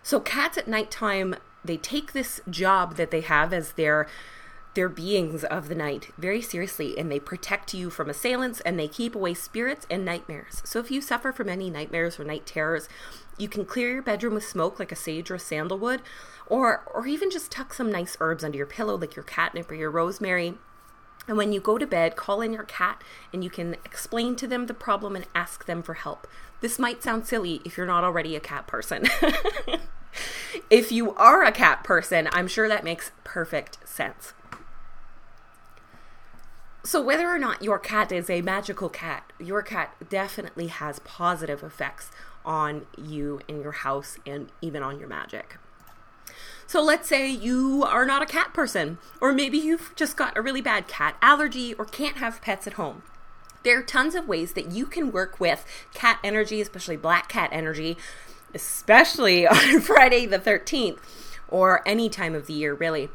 So, 0.02 0.20
cats 0.20 0.56
at 0.56 0.68
nighttime, 0.68 1.34
they 1.64 1.76
take 1.76 2.12
this 2.12 2.40
job 2.48 2.96
that 2.96 3.10
they 3.10 3.20
have 3.20 3.52
as 3.52 3.72
their 3.72 4.06
their 4.74 4.88
beings 4.88 5.44
of 5.44 5.68
the 5.68 5.74
night 5.74 6.10
very 6.18 6.40
seriously 6.40 6.98
and 6.98 7.10
they 7.10 7.18
protect 7.18 7.74
you 7.74 7.90
from 7.90 8.08
assailants 8.08 8.60
and 8.60 8.78
they 8.78 8.88
keep 8.88 9.14
away 9.14 9.34
spirits 9.34 9.86
and 9.90 10.04
nightmares. 10.04 10.62
So 10.64 10.78
if 10.78 10.90
you 10.90 11.00
suffer 11.00 11.32
from 11.32 11.48
any 11.48 11.70
nightmares 11.70 12.18
or 12.20 12.24
night 12.24 12.46
terrors, 12.46 12.88
you 13.38 13.48
can 13.48 13.64
clear 13.64 13.92
your 13.92 14.02
bedroom 14.02 14.34
with 14.34 14.46
smoke 14.46 14.78
like 14.78 14.92
a 14.92 14.96
sage 14.96 15.30
or 15.30 15.36
a 15.36 15.40
sandalwood 15.40 16.02
or 16.46 16.82
or 16.92 17.06
even 17.06 17.30
just 17.30 17.50
tuck 17.50 17.72
some 17.74 17.90
nice 17.90 18.16
herbs 18.20 18.44
under 18.44 18.56
your 18.56 18.66
pillow 18.66 18.96
like 18.96 19.16
your 19.16 19.24
catnip 19.24 19.70
or 19.70 19.74
your 19.74 19.90
rosemary 19.90 20.54
And 21.26 21.36
when 21.36 21.52
you 21.52 21.60
go 21.60 21.76
to 21.76 21.86
bed, 21.86 22.16
call 22.16 22.40
in 22.40 22.52
your 22.52 22.64
cat 22.64 23.02
and 23.32 23.44
you 23.44 23.50
can 23.50 23.74
explain 23.84 24.34
to 24.36 24.46
them 24.46 24.66
the 24.66 24.74
problem 24.74 25.14
and 25.14 25.26
ask 25.34 25.66
them 25.66 25.82
for 25.82 25.94
help. 25.94 26.26
This 26.60 26.78
might 26.78 27.02
sound 27.02 27.26
silly 27.26 27.60
if 27.64 27.76
you're 27.76 27.86
not 27.86 28.02
already 28.04 28.34
a 28.34 28.40
cat 28.40 28.66
person. 28.66 29.06
if 30.70 30.90
you 30.90 31.14
are 31.14 31.44
a 31.44 31.52
cat 31.52 31.84
person, 31.84 32.28
I'm 32.32 32.48
sure 32.48 32.68
that 32.68 32.82
makes 32.82 33.12
perfect 33.24 33.86
sense. 33.86 34.32
So, 36.84 37.02
whether 37.02 37.28
or 37.28 37.38
not 37.38 37.62
your 37.62 37.78
cat 37.78 38.12
is 38.12 38.30
a 38.30 38.40
magical 38.40 38.88
cat, 38.88 39.32
your 39.38 39.62
cat 39.62 39.94
definitely 40.08 40.68
has 40.68 41.00
positive 41.00 41.62
effects 41.62 42.10
on 42.44 42.86
you 42.96 43.40
and 43.48 43.62
your 43.62 43.72
house 43.72 44.18
and 44.26 44.50
even 44.62 44.82
on 44.82 44.98
your 44.98 45.08
magic. 45.08 45.58
So 46.66 46.82
let's 46.82 47.08
say 47.08 47.30
you 47.30 47.82
are 47.82 48.04
not 48.04 48.22
a 48.22 48.26
cat 48.26 48.52
person, 48.52 48.98
or 49.22 49.32
maybe 49.32 49.56
you've 49.56 49.92
just 49.96 50.18
got 50.18 50.36
a 50.36 50.42
really 50.42 50.60
bad 50.60 50.86
cat 50.86 51.16
allergy 51.22 51.72
or 51.72 51.86
can't 51.86 52.18
have 52.18 52.42
pets 52.42 52.66
at 52.66 52.74
home. 52.74 53.02
There 53.64 53.78
are 53.78 53.82
tons 53.82 54.14
of 54.14 54.28
ways 54.28 54.52
that 54.52 54.70
you 54.70 54.84
can 54.84 55.10
work 55.10 55.40
with 55.40 55.64
cat 55.94 56.18
energy, 56.22 56.60
especially 56.60 56.98
black 56.98 57.28
cat 57.28 57.48
energy, 57.52 57.96
especially 58.54 59.46
on 59.48 59.80
Friday 59.80 60.26
the 60.26 60.38
13th 60.38 60.98
or 61.48 61.86
any 61.88 62.10
time 62.10 62.34
of 62.34 62.46
the 62.46 62.52
year, 62.52 62.74
really. 62.74 63.08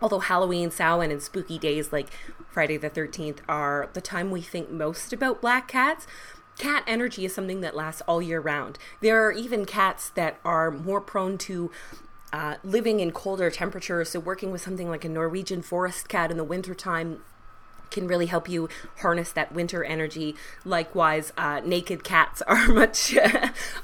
Although 0.00 0.20
Halloween, 0.20 0.70
Samhain, 0.70 1.10
and 1.10 1.22
spooky 1.22 1.58
days 1.58 1.92
like 1.92 2.08
Friday 2.50 2.76
the 2.76 2.90
13th 2.90 3.38
are 3.48 3.88
the 3.92 4.00
time 4.00 4.30
we 4.30 4.40
think 4.40 4.70
most 4.70 5.12
about 5.12 5.40
black 5.40 5.68
cats, 5.68 6.06
cat 6.58 6.82
energy 6.86 7.24
is 7.24 7.34
something 7.34 7.60
that 7.60 7.76
lasts 7.76 8.02
all 8.08 8.20
year 8.20 8.40
round. 8.40 8.78
There 9.00 9.24
are 9.24 9.32
even 9.32 9.64
cats 9.64 10.10
that 10.10 10.38
are 10.44 10.70
more 10.70 11.00
prone 11.00 11.38
to 11.38 11.70
uh, 12.32 12.56
living 12.62 13.00
in 13.00 13.12
colder 13.12 13.50
temperatures, 13.50 14.10
so 14.10 14.20
working 14.20 14.50
with 14.50 14.60
something 14.60 14.88
like 14.88 15.04
a 15.04 15.08
Norwegian 15.08 15.62
forest 15.62 16.08
cat 16.08 16.30
in 16.30 16.36
the 16.36 16.44
wintertime 16.44 17.22
can 17.90 18.06
really 18.06 18.26
help 18.26 18.48
you 18.48 18.68
harness 18.98 19.32
that 19.32 19.52
winter 19.52 19.82
energy. 19.82 20.34
Likewise, 20.64 21.32
uh, 21.38 21.60
naked 21.64 22.04
cats 22.04 22.42
are 22.42 22.68
much 22.72 23.16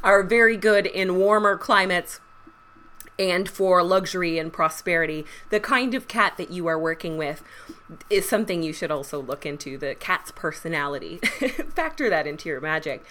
are 0.02 0.22
very 0.22 0.56
good 0.56 0.86
in 0.86 1.16
warmer 1.16 1.56
climates 1.56 2.20
and 3.18 3.48
for 3.48 3.82
luxury 3.82 4.38
and 4.38 4.52
prosperity. 4.52 5.24
The 5.50 5.60
kind 5.60 5.94
of 5.94 6.08
cat 6.08 6.36
that 6.36 6.50
you 6.50 6.66
are 6.66 6.78
working 6.78 7.16
with 7.16 7.42
is 8.10 8.28
something 8.28 8.62
you 8.62 8.72
should 8.72 8.90
also 8.90 9.20
look 9.20 9.46
into. 9.46 9.78
The 9.78 9.94
cat's 9.94 10.30
personality, 10.30 11.18
factor 11.74 12.10
that 12.10 12.26
into 12.26 12.48
your 12.48 12.60
magic. 12.60 13.04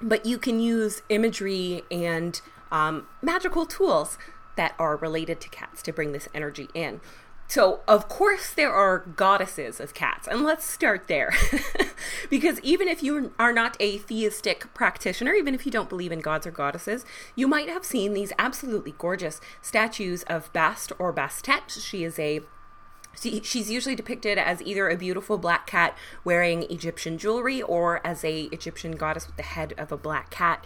But 0.00 0.24
you 0.24 0.38
can 0.38 0.60
use 0.60 1.02
imagery 1.08 1.82
and 1.90 2.40
um, 2.70 3.06
magical 3.20 3.66
tools 3.66 4.16
that 4.56 4.74
are 4.78 4.96
related 4.96 5.40
to 5.40 5.48
cats 5.48 5.82
to 5.82 5.92
bring 5.92 6.12
this 6.12 6.28
energy 6.34 6.68
in. 6.74 7.00
So, 7.48 7.80
of 7.88 8.10
course, 8.10 8.52
there 8.52 8.74
are 8.74 8.98
goddesses 8.98 9.80
of 9.80 9.94
cats, 9.94 10.28
and 10.28 10.44
let's 10.44 10.66
start 10.66 11.08
there. 11.08 11.32
because 12.30 12.60
even 12.60 12.88
if 12.88 13.02
you 13.02 13.32
are 13.38 13.54
not 13.54 13.74
a 13.80 13.96
theistic 13.96 14.72
practitioner, 14.74 15.32
even 15.32 15.54
if 15.54 15.64
you 15.64 15.72
don't 15.72 15.88
believe 15.88 16.12
in 16.12 16.20
gods 16.20 16.46
or 16.46 16.50
goddesses, 16.50 17.06
you 17.34 17.48
might 17.48 17.70
have 17.70 17.86
seen 17.86 18.12
these 18.12 18.34
absolutely 18.38 18.92
gorgeous 18.98 19.40
statues 19.62 20.24
of 20.24 20.52
Bast 20.52 20.92
or 20.98 21.10
Bastet. 21.10 21.70
She 21.82 22.04
is 22.04 22.18
a 22.18 22.42
she's 23.18 23.70
usually 23.70 23.96
depicted 23.96 24.38
as 24.38 24.62
either 24.62 24.88
a 24.88 24.96
beautiful 24.96 25.38
black 25.38 25.66
cat 25.66 25.96
wearing 26.22 26.70
Egyptian 26.70 27.18
jewelry 27.18 27.62
or 27.62 28.06
as 28.06 28.22
a 28.24 28.42
Egyptian 28.52 28.92
goddess 28.92 29.26
with 29.26 29.36
the 29.36 29.42
head 29.42 29.72
of 29.78 29.90
a 29.90 29.96
black 29.96 30.30
cat. 30.30 30.64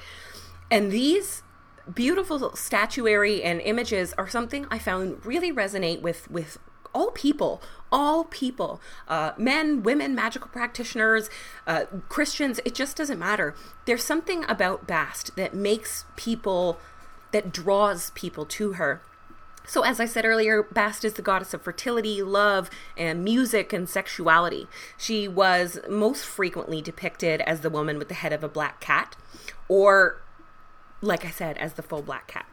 And 0.70 0.90
these 0.90 1.44
beautiful 1.92 2.54
statuary 2.54 3.42
and 3.42 3.60
images 3.60 4.12
are 4.18 4.28
something 4.28 4.66
I 4.70 4.78
found 4.78 5.24
really 5.24 5.52
resonate 5.52 6.02
with 6.02 6.30
with 6.30 6.58
all 6.94 7.10
people, 7.10 7.62
all 7.90 8.24
people, 8.24 8.80
uh, 9.08 9.32
men, 9.36 9.82
women, 9.82 10.14
magical 10.14 10.48
practitioners, 10.48 11.28
uh, 11.66 11.84
Christians. 12.08 12.60
It 12.64 12.74
just 12.74 12.96
doesn't 12.96 13.18
matter. 13.18 13.54
There's 13.86 14.04
something 14.04 14.44
about 14.48 14.86
Bast 14.86 15.36
that 15.36 15.54
makes 15.54 16.04
people, 16.16 16.78
that 17.32 17.52
draws 17.52 18.10
people 18.10 18.46
to 18.46 18.72
her. 18.72 19.02
So, 19.64 19.82
as 19.82 20.00
I 20.00 20.06
said 20.06 20.24
earlier, 20.24 20.62
Bast 20.62 21.04
is 21.04 21.14
the 21.14 21.22
goddess 21.22 21.54
of 21.54 21.62
fertility, 21.62 22.20
love, 22.20 22.68
and 22.96 23.22
music 23.22 23.72
and 23.72 23.88
sexuality. 23.88 24.66
She 24.96 25.28
was 25.28 25.78
most 25.88 26.24
frequently 26.24 26.82
depicted 26.82 27.40
as 27.42 27.60
the 27.60 27.70
woman 27.70 27.98
with 27.98 28.08
the 28.08 28.14
head 28.14 28.32
of 28.32 28.42
a 28.42 28.48
black 28.48 28.80
cat, 28.80 29.16
or 29.68 30.20
like 31.00 31.24
I 31.24 31.30
said, 31.30 31.56
as 31.58 31.74
the 31.74 31.82
full 31.82 32.02
black 32.02 32.26
cat. 32.26 32.46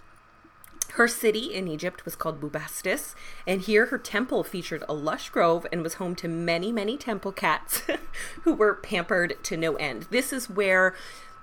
Her 1.00 1.08
city 1.08 1.54
in 1.54 1.70
Egypt 1.70 2.04
was 2.04 2.18
called 2.18 2.42
Bubastis, 2.42 3.16
and 3.48 3.62
here 3.62 3.86
her 3.86 3.98
temple 3.98 4.44
featured 4.44 4.84
a 4.90 4.94
lush 4.94 5.30
grove 5.30 5.66
and 5.72 5.82
was 5.82 5.94
home 5.94 6.14
to 6.16 6.28
many, 6.28 6.74
many 6.74 6.98
temple 6.98 7.32
cats 7.32 7.84
who 8.42 8.54
were 8.54 8.74
pampered 8.76 9.42
to 9.44 9.56
no 9.56 9.78
end. 9.78 10.08
This 10.12 10.34
is 10.34 10.50
where 10.50 10.94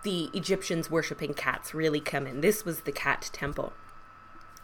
the 0.02 0.24
Egyptians 0.34 0.90
worshipping 0.90 1.32
cats 1.32 1.72
really 1.72 2.00
come 2.00 2.26
in. 2.26 2.42
This 2.42 2.66
was 2.66 2.80
the 2.80 2.92
cat 2.92 3.30
temple. 3.32 3.72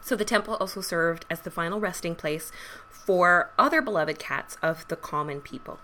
So 0.03 0.15
the 0.15 0.27
temple 0.27 0.59
also 0.61 0.83
served 0.83 1.25
as 1.31 1.41
the 1.41 1.51
final 1.51 1.81
resting 1.81 2.15
place 2.15 2.53
for 2.91 3.51
other 3.59 3.81
beloved 3.81 4.19
cats 4.19 4.59
of 4.61 4.87
the 4.89 4.97
common 4.97 5.41
people. 5.41 5.81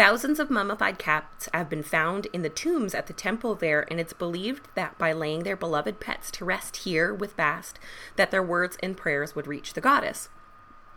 Thousands 0.00 0.40
of 0.40 0.48
mummified 0.48 0.98
cats 0.98 1.46
have 1.52 1.68
been 1.68 1.82
found 1.82 2.26
in 2.32 2.40
the 2.40 2.48
tombs 2.48 2.94
at 2.94 3.06
the 3.06 3.12
temple 3.12 3.54
there, 3.54 3.84
and 3.90 4.00
it's 4.00 4.14
believed 4.14 4.66
that 4.74 4.96
by 4.96 5.12
laying 5.12 5.42
their 5.42 5.58
beloved 5.58 6.00
pets 6.00 6.30
to 6.30 6.44
rest 6.46 6.78
here 6.78 7.12
with 7.12 7.36
Bast, 7.36 7.78
that 8.16 8.30
their 8.30 8.42
words 8.42 8.78
and 8.82 8.96
prayers 8.96 9.36
would 9.36 9.46
reach 9.46 9.74
the 9.74 9.80
goddess. 9.82 10.30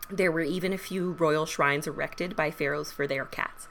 There 0.09 0.31
were 0.31 0.39
even 0.39 0.71
a 0.71 0.77
few 0.77 1.11
royal 1.11 1.45
shrines 1.45 1.85
erected 1.85 2.33
by 2.37 2.49
pharaohs 2.49 2.93
for 2.93 3.05
their 3.05 3.25
cats. 3.25 3.67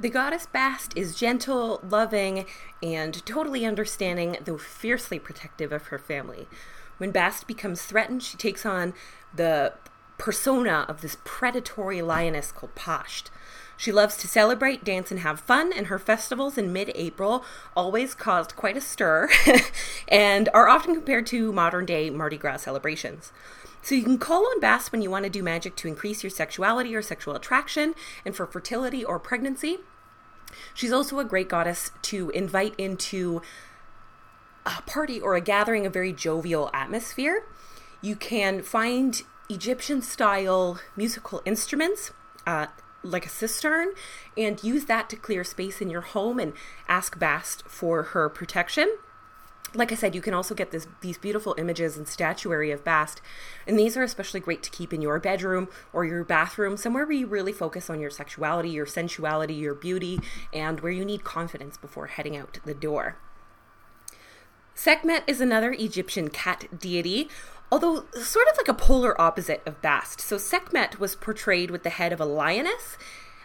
The 0.00 0.10
goddess 0.10 0.46
Bast 0.46 0.92
is 0.96 1.14
gentle, 1.14 1.80
loving, 1.88 2.46
and 2.82 3.24
totally 3.24 3.64
understanding, 3.64 4.38
though 4.44 4.58
fiercely 4.58 5.20
protective 5.20 5.70
of 5.70 5.86
her 5.86 6.00
family. 6.00 6.48
When 6.96 7.12
Bast 7.12 7.46
becomes 7.46 7.82
threatened, 7.82 8.24
she 8.24 8.36
takes 8.36 8.66
on 8.66 8.92
the 9.32 9.74
persona 10.18 10.84
of 10.88 11.00
this 11.00 11.16
predatory 11.22 12.02
lioness 12.02 12.50
called 12.50 12.74
Pasht. 12.74 13.30
She 13.78 13.92
loves 13.92 14.16
to 14.16 14.28
celebrate, 14.28 14.82
dance, 14.82 15.12
and 15.12 15.20
have 15.20 15.38
fun, 15.38 15.72
and 15.72 15.86
her 15.86 16.00
festivals 16.00 16.58
in 16.58 16.72
mid 16.72 16.90
April 16.96 17.44
always 17.76 18.12
caused 18.12 18.56
quite 18.56 18.76
a 18.76 18.80
stir 18.80 19.30
and 20.08 20.48
are 20.52 20.68
often 20.68 20.94
compared 20.94 21.28
to 21.28 21.52
modern 21.52 21.86
day 21.86 22.10
Mardi 22.10 22.36
Gras 22.36 22.56
celebrations. 22.56 23.32
So 23.80 23.94
you 23.94 24.02
can 24.02 24.18
call 24.18 24.44
on 24.46 24.58
Bast 24.58 24.90
when 24.90 25.00
you 25.00 25.10
want 25.10 25.26
to 25.26 25.30
do 25.30 25.44
magic 25.44 25.76
to 25.76 25.88
increase 25.88 26.24
your 26.24 26.30
sexuality 26.30 26.92
or 26.96 27.02
sexual 27.02 27.36
attraction, 27.36 27.94
and 28.24 28.34
for 28.34 28.46
fertility 28.46 29.04
or 29.04 29.20
pregnancy. 29.20 29.78
She's 30.74 30.92
also 30.92 31.20
a 31.20 31.24
great 31.24 31.48
goddess 31.48 31.92
to 32.02 32.30
invite 32.30 32.74
into 32.78 33.42
a 34.66 34.82
party 34.86 35.20
or 35.20 35.36
a 35.36 35.40
gathering, 35.40 35.86
a 35.86 35.90
very 35.90 36.12
jovial 36.12 36.68
atmosphere. 36.74 37.44
You 38.02 38.16
can 38.16 38.60
find 38.62 39.22
Egyptian 39.48 40.02
style 40.02 40.80
musical 40.96 41.42
instruments. 41.44 42.10
Uh, 42.44 42.66
like 43.08 43.26
a 43.26 43.30
sistrum 43.30 43.92
and 44.36 44.62
use 44.62 44.84
that 44.86 45.08
to 45.10 45.16
clear 45.16 45.44
space 45.44 45.80
in 45.80 45.90
your 45.90 46.00
home 46.00 46.38
and 46.38 46.52
ask 46.86 47.18
Bast 47.18 47.62
for 47.66 48.02
her 48.02 48.28
protection. 48.28 48.96
Like 49.74 49.92
I 49.92 49.96
said, 49.96 50.14
you 50.14 50.22
can 50.22 50.32
also 50.32 50.54
get 50.54 50.70
this, 50.70 50.86
these 51.02 51.18
beautiful 51.18 51.54
images 51.58 51.98
and 51.98 52.08
statuary 52.08 52.70
of 52.70 52.84
Bast, 52.84 53.20
and 53.66 53.78
these 53.78 53.98
are 53.98 54.02
especially 54.02 54.40
great 54.40 54.62
to 54.62 54.70
keep 54.70 54.94
in 54.94 55.02
your 55.02 55.18
bedroom 55.18 55.68
or 55.92 56.06
your 56.06 56.24
bathroom, 56.24 56.78
somewhere 56.78 57.04
where 57.04 57.12
you 57.12 57.26
really 57.26 57.52
focus 57.52 57.90
on 57.90 58.00
your 58.00 58.08
sexuality, 58.08 58.70
your 58.70 58.86
sensuality, 58.86 59.54
your 59.54 59.74
beauty, 59.74 60.20
and 60.54 60.80
where 60.80 60.92
you 60.92 61.04
need 61.04 61.22
confidence 61.22 61.76
before 61.76 62.06
heading 62.06 62.34
out 62.34 62.58
the 62.64 62.72
door. 62.72 63.18
Sekhmet 64.74 65.24
is 65.26 65.40
another 65.40 65.72
Egyptian 65.72 66.28
cat 66.28 66.66
deity 66.78 67.28
although 67.70 68.04
sort 68.14 68.48
of 68.48 68.56
like 68.56 68.68
a 68.68 68.74
polar 68.74 69.20
opposite 69.20 69.62
of 69.66 69.80
Bast. 69.82 70.20
So 70.20 70.38
Sekhmet 70.38 70.98
was 70.98 71.14
portrayed 71.14 71.70
with 71.70 71.82
the 71.82 71.90
head 71.90 72.12
of 72.12 72.20
a 72.20 72.24
lioness. 72.24 72.96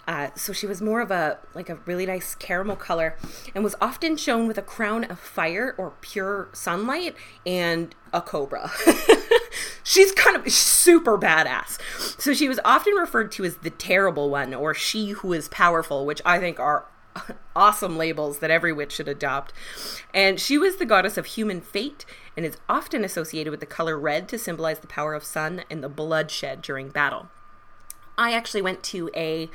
Uh, 0.05 0.29
so 0.35 0.51
she 0.51 0.67
was 0.67 0.81
more 0.81 0.99
of 0.99 1.11
a 1.11 1.37
like 1.53 1.69
a 1.69 1.75
really 1.85 2.05
nice 2.05 2.35
caramel 2.35 2.75
color 2.75 3.15
and 3.55 3.63
was 3.63 3.75
often 3.79 4.17
shown 4.17 4.47
with 4.47 4.57
a 4.57 4.61
crown 4.61 5.05
of 5.05 5.17
fire 5.17 5.73
or 5.77 5.93
pure 6.01 6.49
sunlight 6.51 7.15
and 7.45 7.95
a 8.11 8.21
cobra. 8.21 8.69
She's 9.83 10.11
kind 10.11 10.35
of 10.35 10.51
super 10.51 11.17
badass. 11.17 11.79
So 12.19 12.33
she 12.33 12.49
was 12.49 12.59
often 12.65 12.93
referred 12.95 13.31
to 13.33 13.45
as 13.45 13.57
the 13.57 13.69
terrible 13.69 14.29
one 14.29 14.53
or 14.53 14.73
she 14.73 15.11
who 15.11 15.31
is 15.31 15.47
powerful, 15.49 16.05
which 16.05 16.21
I 16.25 16.39
think 16.39 16.59
are 16.59 16.85
awesome 17.55 17.97
labels 17.97 18.39
that 18.39 18.51
every 18.51 18.73
witch 18.73 18.93
should 18.93 19.07
adopt. 19.07 19.53
And 20.13 20.39
she 20.39 20.57
was 20.57 20.77
the 20.77 20.85
goddess 20.85 21.17
of 21.17 21.25
human 21.27 21.61
fate 21.61 22.05
and 22.35 22.45
is 22.45 22.57
often 22.67 23.03
associated 23.03 23.51
with 23.51 23.59
the 23.59 23.65
color 23.65 23.97
red 23.97 24.27
to 24.29 24.37
symbolize 24.37 24.79
the 24.79 24.87
power 24.87 25.13
of 25.13 25.23
sun 25.23 25.63
and 25.69 25.83
the 25.83 25.89
bloodshed 25.89 26.61
during 26.61 26.89
battle. 26.89 27.29
I 28.17 28.33
actually 28.33 28.61
went 28.61 28.83
to 28.83 29.09
a 29.15 29.49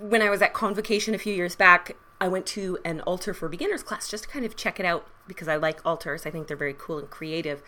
when 0.00 0.20
I 0.20 0.30
was 0.30 0.42
at 0.42 0.52
convocation 0.52 1.14
a 1.14 1.18
few 1.18 1.32
years 1.32 1.54
back, 1.54 1.96
I 2.20 2.28
went 2.28 2.46
to 2.46 2.78
an 2.84 3.00
altar 3.02 3.34
for 3.34 3.48
beginners 3.48 3.82
class 3.82 4.08
just 4.08 4.24
to 4.24 4.30
kind 4.30 4.44
of 4.44 4.56
check 4.56 4.80
it 4.80 4.86
out 4.86 5.06
because 5.28 5.48
I 5.48 5.56
like 5.56 5.84
altars. 5.84 6.24
I 6.24 6.30
think 6.30 6.46
they're 6.48 6.56
very 6.56 6.74
cool 6.76 6.98
and 6.98 7.10
creative. 7.10 7.62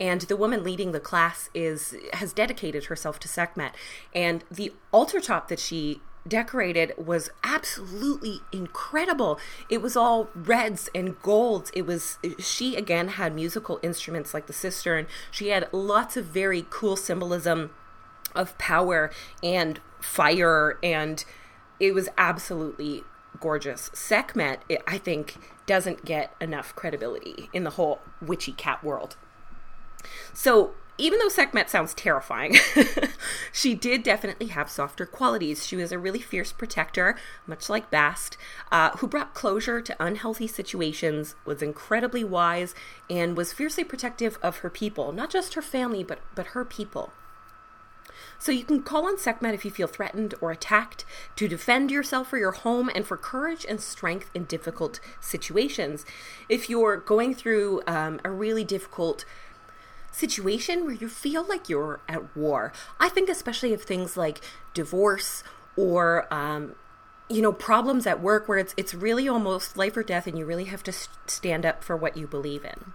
And 0.00 0.20
the 0.22 0.36
woman 0.36 0.62
leading 0.62 0.92
the 0.92 1.00
class 1.00 1.50
is 1.52 1.96
has 2.14 2.32
dedicated 2.32 2.84
herself 2.84 3.18
to 3.20 3.28
Sekhmet. 3.28 3.74
And 4.14 4.44
the 4.50 4.72
altar 4.92 5.20
top 5.20 5.48
that 5.48 5.58
she 5.58 6.00
decorated 6.28 6.92
was 6.96 7.30
absolutely 7.42 8.42
incredible. 8.52 9.38
It 9.68 9.82
was 9.82 9.96
all 9.96 10.28
reds 10.34 10.88
and 10.94 11.20
golds. 11.22 11.70
It 11.74 11.86
was 11.86 12.18
she 12.38 12.76
again 12.76 13.08
had 13.08 13.34
musical 13.34 13.80
instruments 13.82 14.34
like 14.34 14.46
the 14.46 14.52
sistrum. 14.52 15.06
She 15.30 15.48
had 15.48 15.68
lots 15.72 16.16
of 16.16 16.26
very 16.26 16.66
cool 16.68 16.96
symbolism 16.96 17.70
of 18.34 18.56
power 18.58 19.10
and 19.42 19.80
fire 20.00 20.78
and 20.82 21.24
it 21.80 21.94
was 21.94 22.08
absolutely 22.18 23.04
gorgeous. 23.40 23.90
Sekhmet, 23.94 24.62
I 24.86 24.98
think, 24.98 25.36
doesn't 25.66 26.04
get 26.04 26.34
enough 26.40 26.74
credibility 26.74 27.48
in 27.52 27.64
the 27.64 27.70
whole 27.70 28.00
witchy 28.20 28.52
cat 28.52 28.82
world. 28.82 29.16
So, 30.32 30.72
even 30.98 31.20
though 31.20 31.28
Sekhmet 31.28 31.70
sounds 31.70 31.94
terrifying, 31.94 32.56
she 33.52 33.74
did 33.74 34.02
definitely 34.02 34.48
have 34.48 34.68
softer 34.68 35.06
qualities. 35.06 35.64
She 35.64 35.76
was 35.76 35.92
a 35.92 35.98
really 35.98 36.20
fierce 36.20 36.52
protector, 36.52 37.16
much 37.46 37.70
like 37.70 37.90
Bast, 37.90 38.36
uh, 38.72 38.90
who 38.98 39.06
brought 39.06 39.32
closure 39.32 39.80
to 39.80 39.96
unhealthy 40.00 40.48
situations, 40.48 41.36
was 41.44 41.62
incredibly 41.62 42.24
wise, 42.24 42.74
and 43.08 43.36
was 43.36 43.52
fiercely 43.52 43.84
protective 43.84 44.38
of 44.42 44.58
her 44.58 44.70
people, 44.70 45.12
not 45.12 45.30
just 45.30 45.54
her 45.54 45.62
family, 45.62 46.02
but, 46.02 46.18
but 46.34 46.48
her 46.48 46.64
people. 46.64 47.12
So 48.40 48.52
you 48.52 48.64
can 48.64 48.82
call 48.82 49.06
on 49.06 49.18
Sekhmet 49.18 49.54
if 49.54 49.64
you 49.64 49.70
feel 49.70 49.88
threatened 49.88 50.34
or 50.40 50.50
attacked, 50.50 51.04
to 51.36 51.48
defend 51.48 51.90
yourself 51.90 52.32
or 52.32 52.38
your 52.38 52.52
home, 52.52 52.90
and 52.94 53.06
for 53.06 53.16
courage 53.16 53.66
and 53.68 53.80
strength 53.80 54.30
in 54.32 54.44
difficult 54.44 55.00
situations. 55.20 56.04
If 56.48 56.70
you're 56.70 56.96
going 56.96 57.34
through 57.34 57.82
um, 57.86 58.20
a 58.24 58.30
really 58.30 58.64
difficult 58.64 59.24
situation 60.18 60.84
where 60.84 60.94
you 60.94 61.08
feel 61.08 61.46
like 61.46 61.68
you're 61.68 62.00
at 62.08 62.36
war, 62.36 62.72
I 62.98 63.08
think 63.08 63.28
especially 63.28 63.72
of 63.72 63.82
things 63.82 64.16
like 64.16 64.40
divorce 64.74 65.44
or 65.76 66.32
um, 66.32 66.74
you 67.30 67.40
know 67.42 67.52
problems 67.52 68.06
at 68.06 68.20
work 68.20 68.48
where 68.48 68.58
it's 68.58 68.74
it's 68.76 68.94
really 68.94 69.28
almost 69.28 69.76
life 69.76 69.96
or 69.96 70.02
death 70.02 70.26
and 70.26 70.38
you 70.38 70.44
really 70.44 70.64
have 70.64 70.82
to 70.84 70.92
stand 71.26 71.64
up 71.64 71.84
for 71.84 71.96
what 71.96 72.16
you 72.16 72.26
believe 72.26 72.64
in 72.64 72.92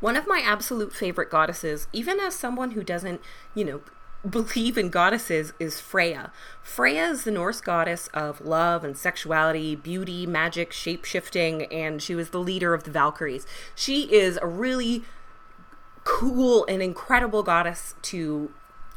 one 0.00 0.16
of 0.16 0.26
my 0.26 0.42
absolute 0.44 0.92
favorite 0.92 1.30
goddesses 1.30 1.86
even 1.92 2.18
as 2.18 2.34
someone 2.34 2.72
who 2.72 2.82
doesn't 2.82 3.20
you 3.54 3.64
know 3.64 3.80
believe 4.28 4.76
in 4.76 4.90
goddesses 4.90 5.52
is 5.58 5.80
Freya. 5.80 6.32
Freya 6.62 7.04
is 7.10 7.24
the 7.24 7.30
Norse 7.30 7.60
goddess 7.60 8.08
of 8.08 8.40
love 8.40 8.84
and 8.84 8.96
sexuality, 8.96 9.76
beauty, 9.76 10.26
magic, 10.26 10.72
shape 10.72 11.04
shifting, 11.04 11.62
and 11.64 12.02
she 12.02 12.14
was 12.14 12.30
the 12.30 12.40
leader 12.40 12.74
of 12.74 12.84
the 12.84 12.90
Valkyries. 12.90 13.46
She 13.74 14.12
is 14.12 14.38
a 14.42 14.46
really 14.46 15.04
cool 16.06 16.64
and 16.66 16.80
incredible 16.80 17.42
goddess 17.42 17.94
to 18.00 18.50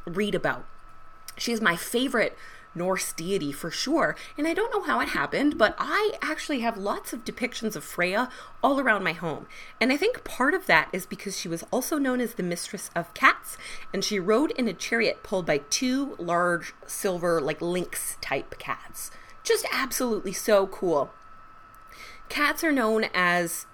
read 0.05 0.35
about. 0.35 0.63
She's 1.35 1.59
my 1.59 1.75
favorite 1.75 2.37
Norse 2.75 3.13
deity 3.13 3.51
for 3.51 3.71
sure. 3.71 4.15
And 4.37 4.47
I 4.47 4.53
don't 4.53 4.71
know 4.71 4.83
how 4.83 4.99
it 4.99 5.09
happened, 5.09 5.57
but 5.57 5.75
I 5.79 6.13
actually 6.21 6.59
have 6.59 6.77
lots 6.77 7.11
of 7.11 7.25
depictions 7.25 7.75
of 7.75 7.83
Freya 7.83 8.29
all 8.63 8.79
around 8.79 9.03
my 9.03 9.13
home. 9.13 9.47
And 9.81 9.91
I 9.91 9.97
think 9.97 10.23
part 10.23 10.53
of 10.53 10.67
that 10.67 10.87
is 10.93 11.07
because 11.07 11.37
she 11.37 11.47
was 11.47 11.63
also 11.71 11.97
known 11.97 12.21
as 12.21 12.35
the 12.35 12.43
mistress 12.43 12.91
of 12.95 13.13
cats, 13.15 13.57
and 13.91 14.05
she 14.05 14.19
rode 14.19 14.51
in 14.51 14.67
a 14.67 14.73
chariot 14.73 15.23
pulled 15.23 15.47
by 15.47 15.57
two 15.69 16.15
large 16.19 16.73
silver, 16.85 17.41
like 17.41 17.59
lynx 17.59 18.17
type 18.21 18.59
cats. 18.59 19.09
Just 19.43 19.65
absolutely 19.71 20.33
so 20.33 20.67
cool. 20.67 21.09
Cats 22.29 22.63
are 22.63 22.71
known 22.71 23.05
as 23.15 23.65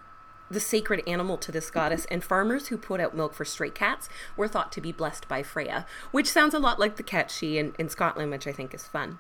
the 0.50 0.60
sacred 0.60 1.02
animal 1.08 1.38
to 1.38 1.52
this 1.52 1.72
goddess, 1.72 2.06
and 2.06 2.24
farmers 2.24 2.68
who 2.68 2.78
put 2.78 3.00
out 3.00 3.16
milk 3.16 3.34
for 3.34 3.46
stray 3.46 3.70
cats 3.70 4.10
were 4.38 4.48
thought 4.48 4.72
to 4.74 4.82
be 4.82 4.92
blessed 4.92 5.28
by 5.28 5.44
Freya, 5.44 5.86
which 6.12 6.30
sounds 6.30 6.54
a 6.54 6.60
lot 6.60 6.80
like 6.80 6.98
the 6.98 7.04
Catshie 7.04 7.56
in, 7.56 7.74
in 7.80 7.90
Scotland, 7.90 8.32
which 8.32 8.48
I 8.48 8.52
think 8.52 8.74
is 8.74 8.86
fun. 8.86 9.20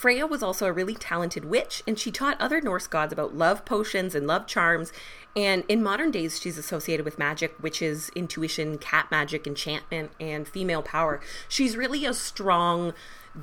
Freya 0.00 0.26
was 0.26 0.42
also 0.42 0.64
a 0.64 0.72
really 0.72 0.94
talented 0.94 1.44
witch, 1.44 1.82
and 1.86 1.98
she 1.98 2.10
taught 2.10 2.40
other 2.40 2.62
Norse 2.62 2.86
gods 2.86 3.12
about 3.12 3.36
love 3.36 3.66
potions 3.66 4.14
and 4.14 4.26
love 4.26 4.46
charms. 4.46 4.94
And 5.36 5.62
in 5.68 5.82
modern 5.82 6.10
days, 6.10 6.40
she's 6.40 6.56
associated 6.56 7.04
with 7.04 7.18
magic, 7.18 7.62
witches, 7.62 8.10
intuition, 8.16 8.78
cat 8.78 9.10
magic, 9.10 9.46
enchantment, 9.46 10.12
and 10.18 10.48
female 10.48 10.82
power. 10.82 11.20
She's 11.50 11.76
really 11.76 12.06
a 12.06 12.14
strong 12.14 12.94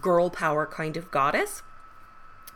girl 0.02 0.32
power 0.32 0.66
kind 0.66 0.98
of 0.98 1.12
goddess. 1.12 1.62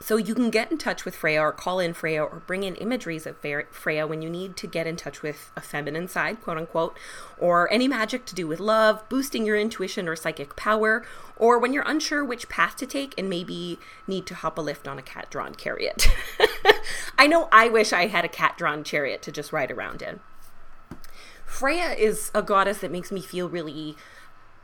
So 0.01 0.17
you 0.17 0.33
can 0.33 0.49
get 0.49 0.71
in 0.71 0.79
touch 0.79 1.05
with 1.05 1.15
Freya 1.15 1.41
or 1.41 1.51
call 1.51 1.79
in 1.79 1.93
Freya 1.93 2.23
or 2.23 2.41
bring 2.47 2.63
in 2.63 2.75
imageries 2.75 3.27
of 3.27 3.37
Freya 3.71 4.07
when 4.07 4.23
you 4.23 4.29
need 4.29 4.57
to 4.57 4.67
get 4.67 4.87
in 4.87 4.95
touch 4.95 5.21
with 5.21 5.51
a 5.55 5.61
feminine 5.61 6.07
side, 6.07 6.41
quote 6.41 6.57
unquote, 6.57 6.97
or 7.37 7.71
any 7.71 7.87
magic 7.87 8.25
to 8.25 8.35
do 8.35 8.47
with 8.47 8.59
love, 8.59 9.07
boosting 9.09 9.45
your 9.45 9.55
intuition 9.55 10.07
or 10.07 10.15
psychic 10.15 10.55
power, 10.55 11.05
or 11.37 11.59
when 11.59 11.71
you're 11.71 11.83
unsure 11.85 12.25
which 12.25 12.49
path 12.49 12.75
to 12.77 12.87
take 12.87 13.13
and 13.17 13.29
maybe 13.29 13.77
need 14.07 14.25
to 14.25 14.35
hop 14.35 14.57
a 14.57 14.61
lift 14.61 14.87
on 14.87 14.97
a 14.97 15.03
cat 15.03 15.29
drawn 15.29 15.53
chariot. 15.53 16.07
I 17.17 17.27
know 17.27 17.47
I 17.51 17.69
wish 17.69 17.93
I 17.93 18.07
had 18.07 18.25
a 18.25 18.29
cat 18.29 18.57
drawn 18.57 18.83
chariot 18.83 19.21
to 19.21 19.31
just 19.31 19.53
ride 19.53 19.69
around 19.69 20.01
in. 20.01 20.19
Freya 21.45 21.91
is 21.91 22.31
a 22.33 22.41
goddess 22.41 22.79
that 22.79 22.91
makes 22.91 23.11
me 23.11 23.21
feel 23.21 23.49
really 23.49 23.95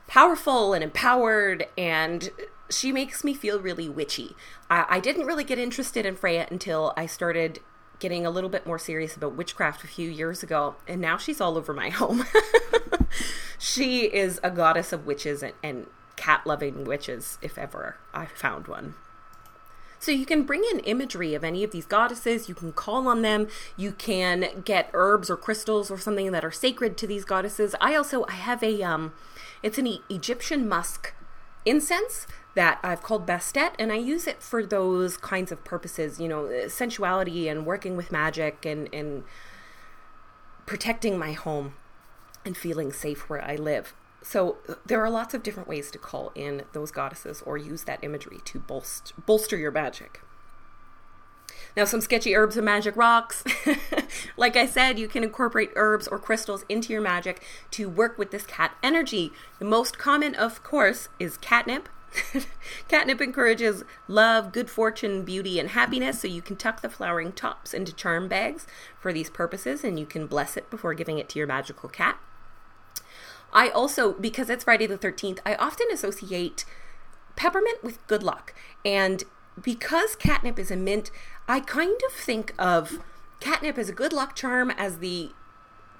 powerful 0.08 0.74
and 0.74 0.84
empowered 0.84 1.68
and 1.78 2.32
she 2.70 2.92
makes 2.92 3.24
me 3.24 3.34
feel 3.34 3.60
really 3.60 3.90
witchy. 3.90 4.36
I, 4.70 4.86
I 4.90 5.00
didn't 5.00 5.26
really 5.26 5.44
get 5.44 5.60
interested 5.60 6.06
in 6.06 6.16
Freya 6.16 6.48
until 6.50 6.94
I 6.98 7.06
started 7.06 7.60
getting 8.00 8.26
a 8.26 8.30
little 8.30 8.50
bit 8.50 8.66
more 8.66 8.78
serious 8.78 9.16
about 9.16 9.36
witchcraft 9.36 9.84
a 9.84 9.88
few 9.88 10.10
years 10.10 10.44
ago, 10.44 10.76
and 10.88 11.02
now 11.02 11.18
she's 11.18 11.42
all 11.42 11.58
over 11.58 11.74
my 11.74 11.90
home. 11.92 12.26
she 13.58 14.06
is 14.06 14.40
a 14.44 14.52
goddess 14.52 14.94
of 14.94 15.06
witches 15.06 15.42
and, 15.42 15.54
and 15.64 15.88
cat 16.16 16.46
loving 16.46 16.84
witches, 16.84 17.38
if 17.42 17.58
ever 17.58 17.98
I 18.14 18.26
found 18.26 18.68
one. 18.68 18.96
So 20.00 20.12
you 20.12 20.26
can 20.26 20.44
bring 20.44 20.64
in 20.72 20.80
imagery 20.82 21.34
of 21.34 21.44
any 21.44 21.64
of 21.64 21.72
these 21.72 21.86
goddesses, 21.86 22.48
you 22.48 22.56
can 22.56 22.72
call 22.72 23.08
on 23.08 23.24
them, 23.24 23.48
you 23.76 23.92
can 23.92 24.62
get 24.64 24.90
herbs 24.94 25.30
or 25.30 25.38
crystals 25.38 25.90
or 25.90 25.98
something 25.98 26.32
that 26.32 26.46
are 26.46 26.52
sacred 26.52 26.98
to 26.98 27.08
these 27.08 27.26
goddesses. 27.26 27.74
I 27.82 27.96
also 27.96 28.26
I 28.28 28.34
have 28.34 28.62
a 28.62 28.84
um 28.84 29.14
it's 29.64 29.78
an 29.78 29.88
e- 29.88 30.04
Egyptian 30.10 30.70
musk 30.70 31.14
incense 31.66 32.28
that 32.58 32.80
I've 32.82 33.04
called 33.04 33.28
Bastet, 33.28 33.74
and 33.78 33.92
I 33.92 33.98
use 33.98 34.26
it 34.26 34.42
for 34.42 34.66
those 34.66 35.16
kinds 35.16 35.52
of 35.52 35.64
purposes, 35.64 36.20
you 36.20 36.28
know, 36.28 36.68
sensuality 36.68 37.48
and 37.48 37.68
working 37.68 37.96
with 37.96 38.12
magic 38.12 38.66
and, 38.66 38.92
and 38.92 39.24
protecting 40.66 41.20
my 41.20 41.34
home 41.34 41.76
and 42.44 42.58
feeling 42.58 42.92
safe 42.92 43.30
where 43.30 43.44
I 43.46 43.58
live. 43.58 43.94
So 44.24 44.58
there 44.88 45.00
are 45.06 45.10
lots 45.12 45.36
of 45.36 45.44
different 45.44 45.70
ways 45.70 45.92
to 45.92 46.00
call 46.00 46.32
in 46.34 46.64
those 46.74 46.90
goddesses 46.90 47.44
or 47.46 47.60
use 47.60 47.84
that 47.84 48.04
imagery 48.04 48.40
to 48.46 48.58
bolster, 48.58 49.14
bolster 49.28 49.56
your 49.56 49.70
magic. 49.70 50.22
Now, 51.76 51.86
some 51.86 52.02
sketchy 52.02 52.36
herbs 52.36 52.58
and 52.58 52.66
magic 52.66 52.98
rocks. 52.98 53.44
like 54.36 54.56
I 54.56 54.66
said, 54.66 54.98
you 54.98 55.08
can 55.08 55.24
incorporate 55.24 55.70
herbs 55.76 56.08
or 56.08 56.18
crystals 56.18 56.66
into 56.68 56.92
your 56.92 57.04
magic 57.04 57.44
to 57.70 57.88
work 57.88 58.18
with 58.18 58.32
this 58.32 58.48
cat 58.48 58.76
energy. 58.82 59.32
The 59.60 59.66
most 59.66 60.00
common, 60.00 60.34
of 60.34 60.64
course, 60.64 61.10
is 61.20 61.38
catnip, 61.38 61.88
Catnip 62.88 63.22
encourages 63.22 63.84
love, 64.08 64.52
good 64.52 64.70
fortune, 64.70 65.24
beauty, 65.24 65.60
and 65.60 65.70
happiness, 65.70 66.22
so 66.22 66.28
you 66.28 66.42
can 66.42 66.56
tuck 66.56 66.82
the 66.82 66.90
flowering 66.90 67.32
tops 67.32 67.74
into 67.74 67.94
charm 67.94 68.28
bags 68.28 68.68
for 69.00 69.12
these 69.14 69.30
purposes 69.30 69.84
and 69.84 70.00
you 70.00 70.06
can 70.06 70.28
bless 70.28 70.58
it 70.58 70.70
before 70.70 70.94
giving 70.94 71.18
it 71.18 71.30
to 71.30 71.40
your 71.40 71.48
magical 71.48 71.90
cat. 71.90 72.18
I 73.54 73.70
also, 73.70 74.14
because 74.14 74.50
it's 74.50 74.64
Friday 74.64 74.88
the 74.88 74.98
13th, 74.98 75.40
I 75.46 75.56
often 75.56 75.88
associate 75.92 76.66
peppermint 77.36 77.84
with 77.84 78.06
good 78.08 78.24
luck. 78.24 78.54
And 78.84 79.24
because 79.62 80.16
catnip 80.16 80.60
is 80.60 80.72
a 80.72 80.76
mint, 80.76 81.12
I 81.48 81.60
kind 81.62 82.00
of 82.08 82.14
think 82.14 82.54
of 82.60 83.00
catnip 83.40 83.78
as 83.78 83.90
a 83.90 83.94
good 83.94 84.14
luck 84.14 84.36
charm 84.36 84.72
as 84.72 85.00
the 85.00 85.32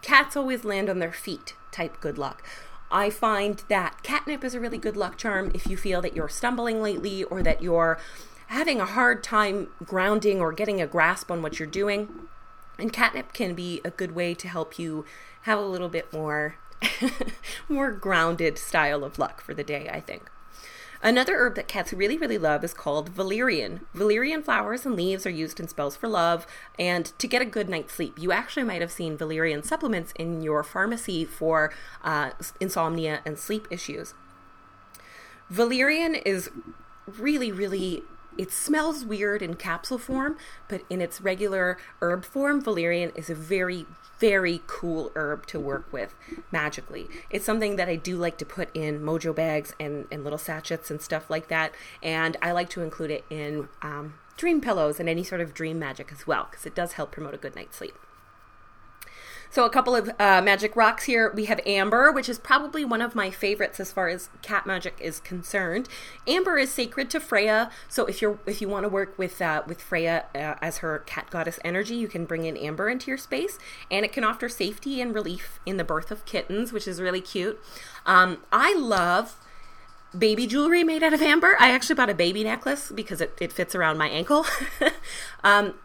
cats 0.02 0.36
always 0.36 0.64
land 0.64 0.90
on 0.90 1.00
their 1.00 1.12
feet 1.12 1.56
type 1.72 2.00
good 2.02 2.18
luck. 2.18 2.44
I 2.90 3.10
find 3.10 3.64
that 3.68 4.02
catnip 4.04 4.44
is 4.44 4.56
a 4.56 4.60
really 4.60 4.78
good 4.78 4.96
luck 4.96 5.18
charm 5.18 5.52
if 5.54 5.68
you 5.68 5.76
feel 5.78 6.02
that 6.02 6.16
you're 6.16 6.30
stumbling 6.30 6.82
lately 6.82 7.24
or 7.26 7.44
that 7.44 7.62
you're 7.62 8.00
having 8.48 8.80
a 8.80 8.86
hard 8.86 9.24
time 9.24 9.68
grounding 9.84 10.40
or 10.40 10.54
getting 10.54 10.82
a 10.82 10.88
grasp 10.88 11.30
on 11.30 11.42
what 11.42 11.60
you're 11.60 11.68
doing. 11.68 12.28
And 12.80 12.94
catnip 12.94 13.34
can 13.34 13.56
be 13.56 13.82
a 13.84 13.90
good 13.90 14.16
way 14.16 14.34
to 14.36 14.48
help 14.48 14.80
you 14.80 15.06
have 15.42 15.60
a 15.60 15.66
little 15.66 15.90
bit 15.90 16.14
more 16.14 16.56
more 17.70 17.92
grounded 17.92 18.58
style 18.58 19.04
of 19.04 19.18
luck 19.18 19.42
for 19.42 19.54
the 19.54 19.64
day, 19.64 19.90
I 19.92 20.00
think. 20.00 20.30
Another 21.02 21.38
herb 21.38 21.56
that 21.56 21.68
cats 21.68 21.94
really, 21.94 22.18
really 22.18 22.38
love 22.38 22.64
is 22.64 22.74
called 22.74 23.10
valerian. 23.10 23.82
Valerian 23.94 24.42
flowers 24.42 24.86
and 24.86 24.96
leaves 24.96 25.26
are 25.26 25.32
used 25.32 25.60
in 25.60 25.68
spells 25.68 25.96
for 25.96 26.08
love 26.08 26.48
and 26.80 27.06
to 27.20 27.28
get 27.28 27.42
a 27.42 27.46
good 27.46 27.70
night's 27.70 27.94
sleep. 27.94 28.18
You 28.18 28.32
actually 28.32 28.64
might 28.64 28.82
have 28.82 28.92
seen 28.92 29.18
valerian 29.18 29.64
supplements 29.64 30.12
in 30.18 30.42
your 30.42 30.64
pharmacy 30.64 31.26
for 31.26 31.72
uh, 32.04 32.32
insomnia 32.60 33.22
and 33.26 33.38
sleep 33.38 33.68
issues. 33.70 34.14
Valerian 35.50 36.16
is 36.16 36.50
really, 37.06 37.52
really 37.52 38.04
it 38.38 38.52
smells 38.52 39.04
weird 39.04 39.42
in 39.42 39.56
capsule 39.56 39.98
form, 39.98 40.38
but 40.68 40.82
in 40.90 41.02
its 41.02 41.22
regular 41.22 41.78
herb 42.02 42.24
form, 42.24 42.62
valerian 42.62 43.12
is 43.16 43.30
a 43.30 43.36
very, 43.36 43.86
very 44.20 44.62
cool 44.68 45.12
herb 45.16 45.46
to 45.48 45.60
work 45.60 45.92
with 45.92 46.16
magically. 46.52 47.08
It's 47.30 47.46
something 47.46 47.76
that 47.76 47.88
I 47.88 47.96
do 47.96 48.18
like 48.18 48.38
to 48.40 48.46
put 48.46 48.76
in 48.76 49.02
mojo 49.02 49.36
bags 49.36 49.74
and, 49.80 50.08
and 50.12 50.24
little 50.24 50.40
sachets 50.40 50.90
and 50.90 51.02
stuff 51.02 51.30
like 51.30 51.48
that. 51.50 51.74
And 52.02 52.38
I 52.42 52.52
like 52.52 52.70
to 52.72 52.82
include 52.82 53.12
it 53.12 53.26
in 53.30 53.70
um, 53.82 54.16
dream 54.38 54.62
pillows 54.62 55.00
and 55.00 55.08
any 55.08 55.24
sort 55.24 55.42
of 55.42 55.54
dream 55.54 55.80
magic 55.80 56.12
as 56.12 56.26
well, 56.26 56.48
because 56.50 56.66
it 56.66 56.76
does 56.76 56.94
help 56.94 57.12
promote 57.12 57.34
a 57.34 57.38
good 57.38 57.56
night's 57.56 57.78
sleep. 57.78 57.96
So, 59.50 59.66
a 59.66 59.70
couple 59.70 59.96
of 59.96 60.10
uh, 60.20 60.42
magic 60.42 60.76
rocks 60.76 61.06
here. 61.06 61.32
We 61.34 61.46
have 61.46 61.60
amber, 61.66 62.12
which 62.12 62.30
is 62.30 62.38
probably 62.38 62.84
one 62.84 63.02
of 63.02 63.16
my 63.16 63.32
favorites 63.32 63.80
as 63.80 63.92
far 63.92 64.10
as 64.10 64.30
cat 64.42 64.66
magic 64.66 64.98
is 65.00 65.20
concerned. 65.20 65.88
Amber 66.28 66.58
is 66.58 66.72
sacred 66.72 67.10
to 67.12 67.20
Freya, 67.20 67.72
so 67.88 68.06
if 68.06 68.22
you're 68.22 68.40
if 68.46 68.62
you 68.62 68.68
want 68.68 68.84
to 68.84 68.90
work 68.90 69.18
with 69.18 69.42
uh, 69.42 69.64
with 69.66 69.82
Freya 69.82 70.26
uh, 70.36 70.56
as 70.62 70.80
her 70.80 71.00
cat 71.00 71.30
goddess 71.30 71.60
energy, 71.64 71.96
you 71.96 72.08
can 72.08 72.26
bring 72.26 72.46
in 72.46 72.58
amber 72.58 72.90
into 72.90 73.10
your 73.10 73.18
space, 73.18 73.58
and 73.90 74.06
it 74.06 74.12
can 74.12 74.24
offer 74.24 74.50
safety 74.50 75.02
and 75.02 75.14
relief 75.16 75.60
in 75.66 75.78
the 75.78 75.84
birth 75.84 76.12
of 76.12 76.26
kittens, 76.26 76.74
which 76.74 76.88
is 76.88 77.02
really 77.02 77.22
cute. 77.22 77.60
Um, 78.06 78.40
I 78.52 78.76
love 78.76 79.38
baby 80.18 80.48
jewelry 80.48 80.84
made 80.84 81.04
out 81.04 81.14
of 81.14 81.22
amber. 81.22 81.56
I 81.60 81.72
actually 81.72 81.96
bought 81.96 82.10
a 82.10 82.16
baby 82.16 82.44
necklace 82.44 82.92
because 82.94 83.22
it, 83.22 83.34
it 83.42 83.52
fits 83.52 83.76
around 83.76 83.98
my 83.98 84.08
ankle. 84.08 84.46
um, 85.44 85.76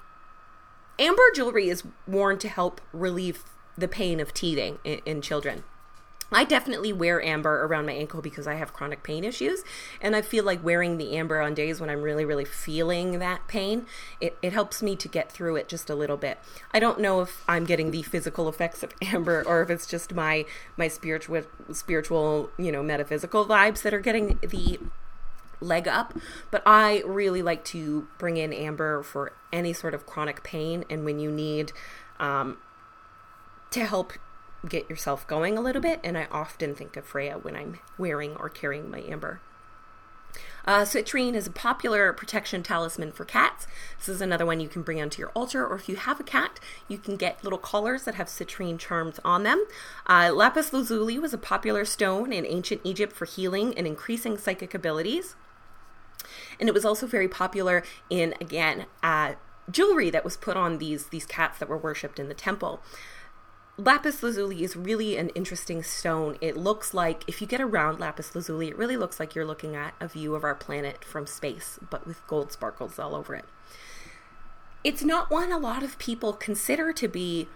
amber 0.99 1.23
jewelry 1.35 1.69
is 1.69 1.83
worn 2.07 2.39
to 2.39 2.49
help 2.49 2.81
relieve 2.93 3.45
the 3.77 3.89
pain 3.89 4.21
of 4.21 4.35
teething 4.35 4.79
in, 4.85 5.01
in 5.05 5.23
children. 5.23 5.65
I 6.35 6.45
definitely 6.45 6.93
wear 6.93 7.23
amber 7.23 7.65
around 7.65 7.87
my 7.87 7.93
ankle 7.93 8.23
because 8.23 8.47
I 8.47 8.55
have 8.55 8.73
chronic 8.73 9.03
pain 9.03 9.23
issues. 9.23 9.63
And 10.01 10.17
I 10.17 10.23
feel 10.23 10.45
like 10.45 10.65
wearing 10.65 10.97
the 10.97 11.17
amber 11.17 11.41
on 11.41 11.55
days 11.55 11.81
when 11.81 11.91
I'm 11.91 12.03
really, 12.03 12.25
really 12.25 12.45
feeling 12.45 13.19
that 13.19 13.47
pain, 13.49 13.87
it, 14.21 14.37
it 14.41 14.53
helps 14.53 14.83
me 14.83 14.97
to 14.97 15.09
get 15.09 15.31
through 15.31 15.57
it 15.57 15.69
just 15.69 15.91
a 15.91 15.95
little 15.95 16.17
bit. 16.17 16.39
I 16.73 16.81
don't 16.81 17.01
know 17.01 17.21
if 17.21 17.45
I'm 17.47 17.65
getting 17.65 17.91
the 17.91 18.03
physical 18.03 18.49
effects 18.49 18.83
of 18.83 18.95
amber 19.03 19.43
or 19.47 19.63
if 19.63 19.71
it's 19.71 19.87
just 19.87 20.15
my 20.15 20.47
my 20.77 20.89
spiritual 20.89 21.43
spiritual, 21.73 22.51
you 22.59 22.73
know, 22.73 22.83
metaphysical 22.83 23.45
vibes 23.45 23.83
that 23.83 23.93
are 23.93 24.01
getting 24.01 24.39
the 24.43 24.79
leg 25.61 25.87
up. 25.87 26.15
But 26.51 26.63
I 26.65 27.03
really 27.07 27.43
like 27.43 27.65
to 27.67 28.09
bring 28.19 28.39
in 28.39 28.53
amber 28.53 29.03
for 29.03 29.35
any 29.53 29.73
sort 29.73 29.93
of 29.93 30.07
chronic 30.07 30.43
pain 30.43 30.85
and 30.89 31.05
when 31.05 31.19
you 31.19 31.31
need 31.31 31.73
um, 32.19 32.57
to 33.73 33.85
help 33.85 34.13
get 34.69 34.89
yourself 34.89 35.27
going 35.27 35.59
a 35.59 35.61
little 35.61 35.83
bit. 35.83 36.01
And 36.05 36.17
I 36.17 36.29
often 36.31 36.75
think 36.75 36.97
of 36.97 37.05
Freya 37.05 37.39
when 37.39 37.57
I'm 37.57 37.81
wearing 37.99 38.37
or 38.37 38.49
carrying 38.49 38.91
my 38.91 39.03
amber. 39.03 39.41
Uh, 40.65 40.83
citrine 40.83 41.35
is 41.35 41.47
a 41.47 41.51
popular 41.51 42.13
protection 42.13 42.63
talisman 42.63 43.13
for 43.13 43.25
cats. 43.25 43.67
This 43.99 44.09
is 44.09 44.21
another 44.21 44.47
one 44.47 44.61
you 44.61 44.69
can 44.69 44.83
bring 44.83 45.03
onto 45.03 45.21
your 45.21 45.31
altar, 45.31 45.67
or 45.67 45.75
if 45.75 45.89
you 45.89 45.97
have 45.97 46.21
a 46.21 46.25
cat, 46.25 46.61
you 46.89 46.99
can 46.99 47.17
get 47.17 47.43
little 47.43 47.59
collars 47.59 48.05
that 48.05 48.15
have 48.15 48.29
citrine 48.29 48.79
charms 48.79 49.19
on 49.25 49.43
them. 49.43 49.65
Uh, 50.07 50.31
lapis 50.33 50.73
lazuli 50.73 51.19
was 51.19 51.35
a 51.35 51.39
popular 51.39 51.85
stone 51.85 52.33
in 52.33 52.47
ancient 52.47 52.81
Egypt 52.85 53.13
for 53.13 53.25
healing 53.25 53.77
and 53.77 53.87
increasing 53.87 54.39
psychic 54.39 54.73
abilities. 54.73 55.35
And 56.61 56.69
it 56.69 56.73
was 56.73 56.85
also 56.85 57.07
very 57.07 57.29
popular 57.29 57.83
in, 58.09 58.35
again, 58.41 58.87
uh, 59.03 59.35
jewelry 59.71 60.11
that 60.11 60.25
was 60.25 60.37
put 60.37 60.57
on 60.57 60.79
these, 60.79 61.07
these 61.07 61.27
cats 61.27 61.59
that 61.59 61.69
were 61.69 61.79
worshipped 61.79 62.21
in 62.21 62.29
the 62.29 62.35
temple 62.35 62.81
lapis 63.85 64.23
lazuli 64.23 64.63
is 64.63 64.77
really 64.77 65.17
an 65.17 65.31
interesting 65.31 65.83
stone. 65.83 66.37
It 66.41 66.57
looks 66.57 66.95
like, 66.95 67.25
if 67.27 67.41
you 67.41 67.47
get 67.47 67.61
around 67.61 67.99
lapis 67.99 68.35
lazuli, 68.35 68.69
it 68.69 68.79
really 68.79 68.97
looks 68.97 69.19
like 69.19 69.35
you're 69.35 69.45
looking 69.45 69.75
at 69.75 69.95
a 70.01 70.09
view 70.09 70.35
of 70.35 70.45
our 70.45 70.55
planet 70.55 71.05
from 71.05 71.27
space, 71.27 71.79
but 71.91 72.07
with 72.07 72.27
gold 72.27 72.53
sparkles 72.53 72.99
all 72.99 73.15
over 73.15 73.35
it. 73.35 73.45
It's 74.85 75.03
not 75.03 75.31
one 75.31 75.53
a 75.53 75.59
lot 75.59 75.83
of 75.83 75.99
people 75.99 76.33
consider 76.33 76.93
to 76.93 77.09
be 77.09 77.49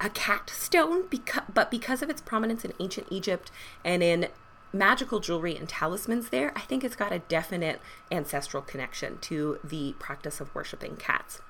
a 0.00 0.10
cat 0.10 0.50
stone, 0.50 1.06
because, 1.08 1.44
but 1.52 1.70
because 1.70 2.02
of 2.02 2.10
its 2.10 2.20
prominence 2.20 2.64
in 2.64 2.72
ancient 2.80 3.06
Egypt 3.10 3.50
and 3.84 4.02
in 4.02 4.28
magical 4.72 5.20
jewelry 5.20 5.56
and 5.56 5.68
talismans 5.68 6.30
there, 6.30 6.52
I 6.56 6.60
think 6.60 6.82
it's 6.82 6.96
got 6.96 7.12
a 7.12 7.20
definite 7.20 7.80
ancestral 8.10 8.62
connection 8.62 9.18
to 9.22 9.60
the 9.62 9.94
practice 9.98 10.40
of 10.40 10.52
worshiping 10.54 10.96
cats. 10.96 11.40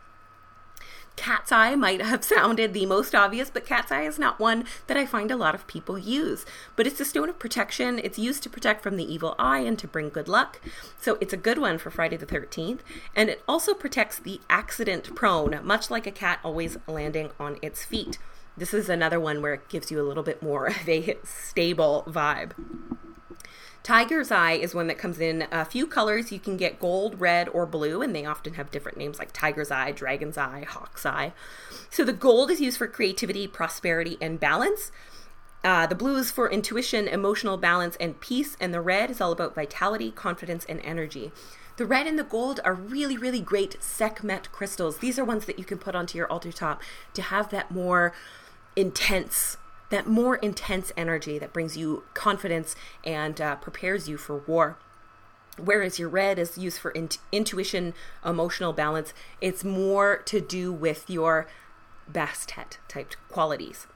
Cat's 1.17 1.53
eye 1.53 1.75
might 1.75 2.03
have 2.03 2.25
sounded 2.35 2.73
the 2.73 2.87
most 2.87 3.15
obvious, 3.15 3.51
but 3.51 3.67
cat's 3.67 3.93
eye 3.93 4.03
is 4.03 4.19
not 4.19 4.39
one 4.39 4.65
that 4.87 4.97
I 4.97 5.07
find 5.07 5.31
a 5.31 5.37
lot 5.37 5.55
of 5.55 5.67
people 5.67 5.99
use. 5.99 6.45
But 6.77 6.87
it's 6.87 7.01
a 7.01 7.05
stone 7.05 7.29
of 7.29 7.39
protection. 7.39 7.99
It's 7.99 8.19
used 8.19 8.43
to 8.43 8.51
protect 8.51 8.83
from 8.83 8.97
the 8.97 9.13
evil 9.13 9.35
eye 9.39 9.61
and 9.61 9.79
to 9.79 9.89
bring 9.89 10.09
good 10.11 10.29
luck. 10.29 10.61
So 11.01 11.17
it's 11.21 11.33
a 11.33 11.39
good 11.39 11.59
one 11.59 11.79
for 11.79 11.91
Friday 11.91 12.17
the 12.17 12.27
13th. 12.27 12.81
And 13.15 13.31
it 13.31 13.43
also 13.47 13.75
protects 13.75 14.19
the 14.19 14.41
accident 14.51 15.15
prone, 15.15 15.61
much 15.63 15.91
like 15.91 16.07
a 16.07 16.11
cat 16.11 16.41
always 16.43 16.77
landing 16.87 17.31
on 17.39 17.59
its 17.63 17.85
feet. 17.85 18.19
This 18.57 18.73
is 18.73 18.89
another 18.89 19.19
one 19.19 19.43
where 19.43 19.55
it 19.55 19.69
gives 19.69 19.91
you 19.91 20.01
a 20.01 20.07
little 20.07 20.23
bit 20.23 20.43
more 20.43 20.67
of 20.69 20.89
a 20.89 21.17
stable 21.25 22.05
vibe. 22.07 22.53
Tiger's 23.85 24.31
Eye 24.31 24.53
is 24.53 24.75
one 24.75 24.87
that 24.87 24.97
comes 24.97 25.21
in 25.21 25.47
a 25.53 25.63
few 25.63 25.87
colors. 25.87 26.33
You 26.33 26.41
can 26.41 26.57
get 26.57 26.81
gold, 26.81 27.21
red, 27.21 27.51
or 27.51 27.67
blue, 27.67 28.01
and 28.01 28.17
they 28.17 28.25
often 28.25 28.55
have 28.55 28.71
different 28.71 28.97
names 28.97 29.19
like 29.19 29.31
Tiger's 29.31 29.71
Eye, 29.71 29.93
Dragon's 29.93 30.39
Eye, 30.39 30.65
Hawk's 30.67 31.05
Eye. 31.05 31.35
So 31.91 32.03
the 32.03 32.15
gold 32.15 32.51
is 32.51 32.63
used 32.63 32.79
for 32.79 32.87
creativity, 32.87 33.47
prosperity, 33.47 34.17
and 34.23 34.41
balance. 34.41 34.91
Uh, 35.63 35.87
the 35.87 35.95
blue 35.95 36.17
is 36.17 36.31
for 36.31 36.51
intuition, 36.51 37.07
emotional 37.07 37.59
balance, 37.59 37.97
and 38.01 38.19
peace, 38.21 38.57
and 38.59 38.73
the 38.73 38.81
red 38.81 39.11
is 39.11 39.21
all 39.21 39.33
about 39.33 39.55
vitality, 39.55 40.11
confidence, 40.11 40.65
and 40.67 40.81
energy. 40.83 41.31
The 41.77 41.85
red 41.85 42.07
and 42.07 42.19
the 42.19 42.25
gold 42.25 42.61
are 42.65 42.73
really, 42.73 43.19
really 43.19 43.41
great 43.41 43.83
Sekhmet 43.83 44.51
crystals. 44.51 44.99
These 44.99 45.19
are 45.19 45.27
ones 45.27 45.45
that 45.45 45.59
you 45.59 45.65
can 45.67 45.77
put 45.77 45.95
onto 45.95 46.17
your 46.17 46.31
altar 46.33 46.53
top 46.53 46.83
to 47.13 47.21
have 47.21 47.51
that 47.51 47.71
more 47.71 48.15
intense 48.77 49.59
that 49.91 50.07
more 50.07 50.37
intense 50.37 50.93
energy 50.97 51.39
that 51.39 51.53
brings 51.53 51.77
you 51.77 52.05
confidence 52.15 52.75
and 53.05 53.41
uh, 53.41 53.57
prepares 53.57 54.09
you 54.09 54.17
for 54.17 54.39
war. 54.39 54.79
Whereas 55.57 55.99
your 55.99 56.09
red 56.09 56.39
is 56.39 56.59
used 56.59 56.79
for 56.79 56.91
in- 56.91 57.11
intuition, 57.31 57.95
emotional 58.25 58.73
balance, 58.73 59.15
it's 59.41 59.63
more 59.63 60.17
to 60.27 60.41
do 60.41 60.73
with 60.73 61.09
your 61.09 61.47
Bastet 62.11 62.79
type 62.89 63.15
qualities. 63.29 63.87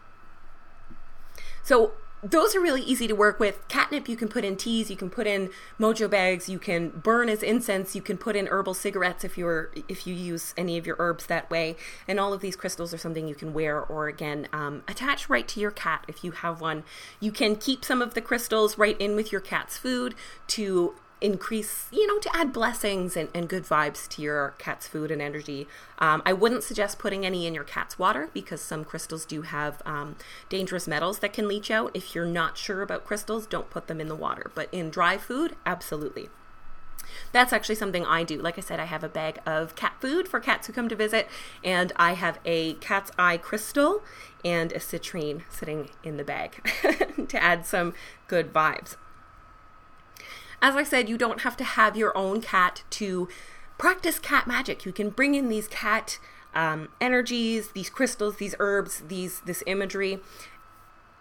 So 1.63 1.93
those 2.23 2.55
are 2.57 2.61
really 2.61 2.83
easy 2.83 3.07
to 3.07 3.15
work 3.15 3.39
with. 3.39 3.67
Catnip 3.69 4.09
you 4.09 4.17
can 4.17 4.29
put 4.29 4.45
in 4.45 4.57
teas, 4.57 4.91
you 4.91 4.97
can 4.97 5.11
put 5.11 5.27
in 5.27 5.51
mojo 5.79 6.11
bags, 6.11 6.49
you 6.49 6.59
can 6.59 6.91
burn 6.91 7.29
as 7.29 7.43
incense, 7.43 7.95
you 7.95 8.03
can 8.03 8.19
put 8.19 8.35
in 8.35 8.47
herbal 8.49 8.75
cigarettes 8.75 9.25
if 9.25 9.39
you're 9.39 9.71
if 9.89 10.07
you 10.07 10.15
use 10.15 10.55
any 10.57 10.79
of 10.79 10.87
your 10.87 10.97
herbs 10.99 11.27
that 11.27 11.49
way. 11.51 11.77
And 12.07 12.19
all 12.19 12.33
of 12.33 12.41
these 12.41 12.57
crystals 12.57 12.93
are 12.93 12.99
something 12.99 13.29
you 13.29 13.35
can 13.35 13.53
wear 13.53 13.81
or 13.81 14.09
again 14.09 14.49
um, 14.53 14.83
attach 14.89 15.29
right 15.29 15.47
to 15.49 15.61
your 15.61 15.71
cat 15.71 16.05
if 16.09 16.25
you 16.25 16.33
have 16.33 16.61
one. 16.61 16.85
You 17.21 17.33
can 17.33 17.57
keep 17.57 17.85
some 17.85 18.03
of 18.03 18.15
the 18.15 18.21
crystals 18.21 18.79
right 18.79 19.01
in 19.01 19.15
with 19.15 19.31
your 19.31 19.41
cat's 19.41 19.79
food 19.79 20.15
to 20.49 20.95
increase, 21.21 21.87
you 21.91 22.07
know, 22.07 22.19
to 22.19 22.37
add 22.37 22.53
blessings 22.53 23.17
and, 23.17 23.29
and 23.35 23.49
good 23.49 23.65
vibes 23.65 24.09
to 24.09 24.23
your 24.23 24.55
cat's 24.59 24.87
food 24.87 25.11
and 25.11 25.21
energy. 25.21 25.67
Um, 25.99 26.23
I 26.25 26.33
wouldn't 26.33 26.63
suggest 26.63 26.99
putting 26.99 27.27
any 27.27 27.47
in 27.47 27.55
your 27.55 27.65
cat's 27.65 27.99
water 27.99 28.31
because 28.33 28.61
some 28.61 28.85
crystals 28.85 29.25
do 29.25 29.43
have 29.43 29.83
um, 29.85 30.17
dangerous 30.49 30.87
metals 30.87 31.19
that 31.21 31.33
can 31.33 31.49
leach 31.49 31.71
out. 31.71 31.91
If 31.95 32.15
you're 32.15 32.25
not 32.27 32.57
sure 32.57 32.83
about 32.83 33.05
crystals, 33.05 33.47
don't 33.47 33.71
put 33.71 33.87
them 33.87 34.01
in 34.01 34.09
the 34.09 34.15
water. 34.15 34.51
But 34.55 34.69
in 34.73 34.91
dry 34.91 35.19
food, 35.19 35.57
absolutely. 35.67 36.29
That's 37.33 37.53
actually 37.53 37.75
something 37.77 38.05
I 38.05 38.23
do. 38.23 38.41
Like 38.41 38.59
I 38.59 38.61
said, 38.61 38.81
I 38.81 38.85
have 38.85 39.03
a 39.03 39.09
bag 39.09 39.41
of 39.47 39.75
cat 39.75 39.95
food 40.01 40.29
for 40.29 40.41
cats 40.41 40.67
who 40.67 40.73
come 40.73 40.89
to 40.89 40.97
visit, 40.97 41.29
and 41.65 41.93
I 41.97 42.13
have 42.13 42.39
a 42.45 42.75
cat's 42.75 43.11
eye 43.19 43.39
crystal 43.39 44.03
and 44.45 44.73
a 44.73 44.79
citrine 44.79 45.43
sitting 45.51 45.91
in 46.05 46.17
the 46.17 46.25
bag 46.25 46.63
to 47.29 47.43
add 47.43 47.67
some 47.67 47.95
good 48.29 48.53
vibes. 48.53 48.97
As 50.61 50.75
I 50.75 50.83
said, 50.83 51.09
you 51.09 51.17
don't 51.17 51.43
have 51.43 51.57
to 51.59 51.65
have 51.65 51.97
your 51.97 52.17
own 52.17 52.41
cat 52.41 52.83
to 52.91 53.29
practice 53.79 54.19
cat 54.19 54.47
magic. 54.47 54.85
You 54.85 54.93
can 54.93 55.11
bring 55.11 55.35
in 55.35 55.49
these 55.49 55.69
cat 55.69 56.19
um, 56.55 56.89
energies, 57.01 57.73
these 57.73 57.91
crystals, 57.91 58.37
these 58.37 58.55
herbs, 58.59 59.03
these 59.07 59.41
this 59.41 59.63
imagery, 59.67 60.21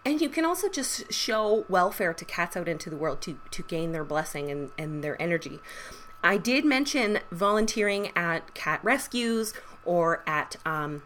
and 0.04 0.20
you 0.20 0.28
can 0.28 0.44
also 0.44 0.68
just 0.68 1.12
show 1.12 1.64
welfare 1.68 2.14
to 2.14 2.24
cats 2.24 2.56
out 2.56 2.68
into 2.68 2.90
the 2.90 2.96
world 2.96 3.20
to 3.22 3.38
to 3.50 3.62
gain 3.62 3.92
their 3.92 4.04
blessing 4.04 4.50
and, 4.50 4.70
and 4.78 5.04
their 5.04 5.20
energy. 5.20 5.60
I 6.22 6.36
did 6.36 6.64
mention 6.64 7.20
volunteering 7.30 8.10
at 8.16 8.54
cat 8.54 8.80
rescues 8.82 9.54
or 9.84 10.24
at 10.26 10.56
um, 10.66 11.02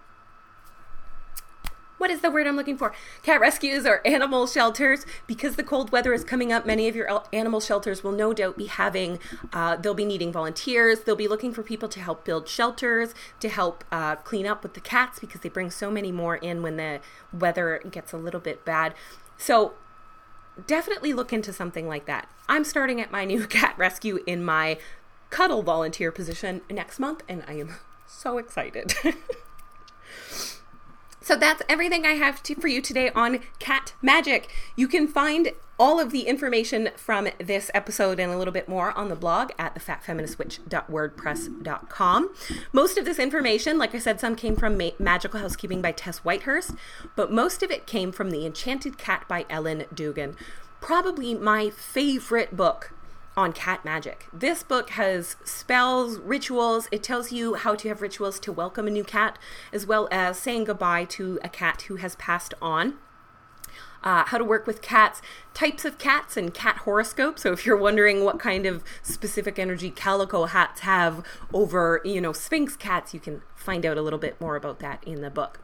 what 2.03 2.11
is 2.11 2.21
the 2.21 2.33
word 2.33 2.49
I'm 2.49 2.57
looking 2.57 2.77
for? 2.77 2.93
Cat 3.23 3.41
rescues 3.41 3.87
or 3.87 4.05
animal 4.05 4.49
shelters. 4.49 5.07
Because 5.29 5.55
the 5.55 5.63
cold 5.63 5.93
weather 5.93 6.13
is 6.13 6.25
coming 6.25 6.53
up, 6.53 6.67
many 6.67 6.89
of 6.89 6.97
your 6.97 7.23
animal 7.33 7.61
shelters 7.61 8.03
will 8.03 8.11
no 8.11 8.33
doubt 8.33 8.59
be 8.59 8.67
having, 8.67 9.21
uh, 9.53 9.77
they'll 9.77 9.95
be 9.95 10.05
needing 10.05 10.33
volunteers. 10.33 11.03
They'll 11.03 11.15
be 11.15 11.29
looking 11.29 11.53
for 11.53 11.63
people 11.63 11.89
to 11.91 12.01
help 12.01 12.25
build 12.25 12.49
shelters, 12.49 13.15
to 13.39 13.49
help 13.49 13.85
uh, 13.93 14.17
clean 14.17 14.49
up 14.49 14.65
with 14.65 14.75
the 14.75 14.81
cats 14.81 15.21
because 15.21 15.43
they 15.43 15.49
bring 15.49 15.71
so 15.71 15.93
many 15.93 16.11
more 16.11 16.35
in 16.35 16.61
when 16.61 16.77
the 16.77 16.99
weather 17.33 17.81
gets 17.89 18.13
a 18.13 18.17
little 18.17 18.41
bit 18.41 18.65
bad. 18.65 18.95
So 19.39 19.75
definitely 20.67 21.13
look 21.13 21.33
into 21.33 21.53
something 21.53 21.87
like 21.87 22.07
that. 22.07 22.29
I'm 22.49 22.65
starting 22.65 23.01
at 23.01 23.13
my 23.13 23.25
new 23.33 23.47
cat 23.47 23.77
rescue 23.79 24.25
in 24.27 24.45
my 24.45 24.77
cuddle 25.31 25.63
volunteer 25.63 26.11
position 26.11 26.63
next 26.69 26.99
month, 26.99 27.23
and 27.29 27.45
I 27.47 27.53
am 27.53 27.77
so 28.09 28.39
excited. 28.39 28.93
So 31.23 31.37
that's 31.37 31.63
everything 31.69 32.05
I 32.05 32.15
have 32.15 32.43
to, 32.43 32.57
for 32.57 32.67
you 32.69 32.83
today 32.83 33.11
on 33.11 33.39
cat 33.61 33.95
magic. 34.03 34.51
You 34.75 34.89
can 34.89 35.07
find 35.07 35.53
all 35.79 36.01
of 36.01 36.11
the 36.11 36.23
information 36.23 36.91
from 36.97 37.29
this 37.39 37.71
episode 37.75 38.19
and 38.21 38.33
a 38.33 38.39
little 38.39 38.53
bit 38.53 38.69
more 38.69 38.97
on 38.99 39.09
the 39.09 39.17
blog 39.17 39.51
at 39.59 39.75
thefatfeministwitch.wordpress.com. 39.75 42.35
Most 42.73 42.99
of 42.99 43.05
this 43.05 43.19
information, 43.19 43.79
like 43.79 43.95
I 43.95 43.99
said, 43.99 44.21
some 44.21 44.37
came 44.37 44.57
from 44.57 44.77
Ma- 44.77 44.91
Magical 44.99 45.41
Housekeeping 45.41 45.81
by 45.81 45.93
Tess 45.93 46.21
Whitehurst, 46.21 46.77
but 47.17 47.33
most 47.33 47.63
of 47.63 47.71
it 47.71 47.87
came 47.87 48.13
from 48.13 48.31
The 48.31 48.45
Enchanted 48.45 48.99
Cat 48.99 49.25
by 49.29 49.47
Ellen 49.49 49.85
Dugan. 49.95 50.37
Probably 50.81 51.35
my 51.35 51.71
favorite 51.71 52.57
book 52.57 52.93
on 53.37 53.53
cat 53.53 53.85
magic. 53.85 54.27
This 54.33 54.63
book 54.63 54.91
has 54.91 55.37
spells, 55.45 56.19
rituals. 56.19 56.89
It 56.93 57.03
tells 57.03 57.33
you 57.33 57.55
how 57.55 57.75
to 57.77 57.89
have 57.89 58.03
rituals 58.03 58.39
to 58.41 58.53
welcome 58.53 58.87
a 58.87 58.91
new 58.91 59.05
cat, 59.05 59.39
as 59.73 59.87
well 59.87 60.09
as 60.11 60.39
saying 60.39 60.65
goodbye 60.65 61.05
to 61.07 61.39
a 61.43 61.49
cat 61.49 61.83
who 61.83 61.97
has 61.97 62.17
passed 62.17 62.55
on. 62.61 62.99
Uh, 64.05 64.25
how 64.25 64.37
to 64.37 64.45
work 64.45 64.67
with 64.67 64.83
cats, 64.83 65.23
types 65.55 65.85
of 65.85 65.97
cats, 65.97 66.37
and 66.37 66.53
cat 66.53 66.79
horoscope. 66.79 67.39
So 67.39 67.53
if 67.53 67.65
you're 67.65 67.77
wondering 67.77 68.25
what 68.25 68.41
kind 68.41 68.67
of 68.67 68.83
specific 69.01 69.61
energy 69.61 69.91
calico 69.91 70.47
hats 70.47 70.81
have 70.81 71.25
over, 71.53 72.01
you 72.05 72.21
know, 72.21 72.33
Sphynx 72.33 72.77
cats, 72.77 73.15
you 73.15 73.21
can 73.21 73.43
find 73.55 73.87
out 73.87 73.97
a 73.97 74.03
little 74.03 74.19
bit 74.19 74.41
more 74.41 74.57
about 74.57 74.81
that 74.81 75.03
in 75.05 75.21
the 75.21 75.31
book. 75.31 75.61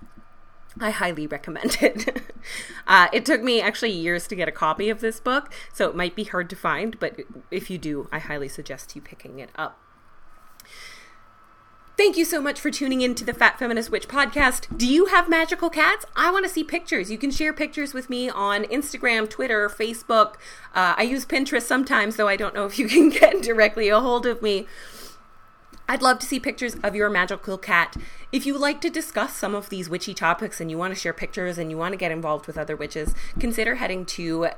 I 0.81 0.91
highly 0.91 1.27
recommend 1.27 1.79
it. 1.81 2.23
uh, 2.87 3.09
it 3.12 3.25
took 3.25 3.43
me 3.43 3.61
actually 3.61 3.91
years 3.91 4.27
to 4.29 4.37
get 4.37 4.49
a 4.49 4.53
copy 4.53 4.91
of 4.91 5.01
this 5.01 5.21
book, 5.21 5.53
so 5.73 5.89
it 5.89 5.97
might 5.97 6.14
be 6.14 6.25
hard 6.25 6.49
to 6.51 6.57
find, 6.57 6.99
but 7.01 7.21
if 7.51 7.71
you 7.71 7.79
do, 7.79 8.09
I 8.12 8.19
highly 8.19 8.49
suggest 8.49 8.95
you 8.95 9.03
picking 9.03 9.39
it 9.39 9.51
up. 9.57 9.79
Thank 11.99 12.16
you 12.16 12.25
so 12.25 12.41
much 12.41 12.61
for 12.61 12.71
tuning 12.71 13.01
in 13.01 13.16
to 13.16 13.25
the 13.25 13.35
Fat 13.35 13.59
Feminist 13.59 13.91
Witch 13.91 14.07
podcast. 14.07 14.79
Do 14.79 14.87
you 14.87 15.07
have 15.07 15.29
magical 15.29 15.69
cats? 15.69 16.07
I 16.14 16.31
want 16.31 16.45
to 16.45 16.49
see 16.49 16.62
pictures. 16.62 17.11
You 17.11 17.19
can 17.19 17.33
share 17.33 17.53
pictures 17.53 17.93
with 17.93 18.09
me 18.09 18.31
on 18.31 18.62
Instagram, 18.66 19.29
Twitter, 19.29 19.69
Facebook. 19.69 20.35
Uh, 20.77 20.95
I 20.97 21.03
use 21.03 21.27
Pinterest 21.27 21.62
sometimes, 21.62 22.14
though 22.14 22.29
I 22.29 22.37
don't 22.37 22.55
know 22.55 22.66
if 22.66 22.79
you 22.79 22.87
can 22.87 23.09
get 23.09 23.43
directly 23.43 23.89
a 23.89 23.99
hold 23.99 24.27
of 24.27 24.43
me. 24.43 24.69
I'd 25.91 26.03
love 26.03 26.18
to 26.18 26.26
see 26.26 26.39
pictures 26.39 26.76
of 26.82 26.95
your 26.95 27.09
magical 27.09 27.57
cat. 27.57 27.97
If 28.30 28.45
you 28.45 28.59
like 28.59 28.82
to 28.82 28.91
discuss 28.91 29.34
some 29.34 29.55
of 29.55 29.70
these 29.70 29.89
witchy 29.89 30.12
topics 30.12 30.61
and 30.61 30.70
you 30.70 30.76
want 30.76 30.93
to 30.93 31.01
share 31.01 31.14
pictures 31.14 31.57
and 31.57 31.70
you 31.70 31.78
want 31.78 31.93
to 31.93 31.97
get 31.97 32.12
involved 32.12 32.47
with 32.47 32.59
other 32.59 32.76
witches, 32.76 33.14
consider 33.41 33.76
heading 33.76 34.05
to 34.05 34.49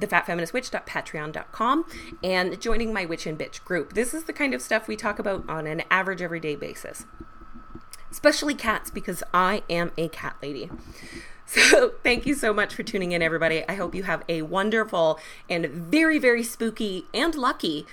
thefatfeministwitch.patreon.com 0.00 1.84
and 2.24 2.60
joining 2.60 2.92
my 2.92 3.04
Witch 3.04 3.26
and 3.26 3.38
Bitch 3.38 3.62
group. 3.64 3.92
This 3.92 4.14
is 4.14 4.24
the 4.24 4.32
kind 4.32 4.54
of 4.54 4.62
stuff 4.62 4.88
we 4.88 4.96
talk 4.96 5.18
about 5.18 5.46
on 5.46 5.66
an 5.66 5.82
average 5.90 6.22
everyday 6.22 6.56
basis. 6.56 7.04
Especially 8.10 8.54
cats, 8.54 8.90
because 8.90 9.22
I 9.34 9.62
am 9.68 9.92
a 9.98 10.08
cat 10.08 10.36
lady. 10.42 10.70
So, 11.48 11.92
thank 12.02 12.26
you 12.26 12.34
so 12.34 12.52
much 12.52 12.74
for 12.74 12.82
tuning 12.82 13.12
in, 13.12 13.22
everybody. 13.22 13.62
I 13.68 13.74
hope 13.74 13.94
you 13.94 14.02
have 14.02 14.24
a 14.28 14.42
wonderful 14.42 15.20
and 15.48 15.66
very, 15.68 16.18
very 16.18 16.42
spooky 16.42 17.06
and 17.14 17.36
lucky 17.36 17.86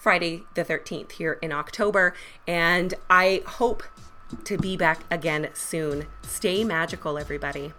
Friday 0.00 0.44
the 0.54 0.64
13th 0.64 1.12
here 1.12 1.38
in 1.42 1.52
October. 1.52 2.14
And 2.46 2.94
I 3.10 3.42
hope 3.46 3.82
to 4.44 4.56
be 4.56 4.76
back 4.76 5.04
again 5.10 5.50
soon. 5.52 6.06
Stay 6.22 6.64
magical, 6.64 7.18
everybody. 7.18 7.72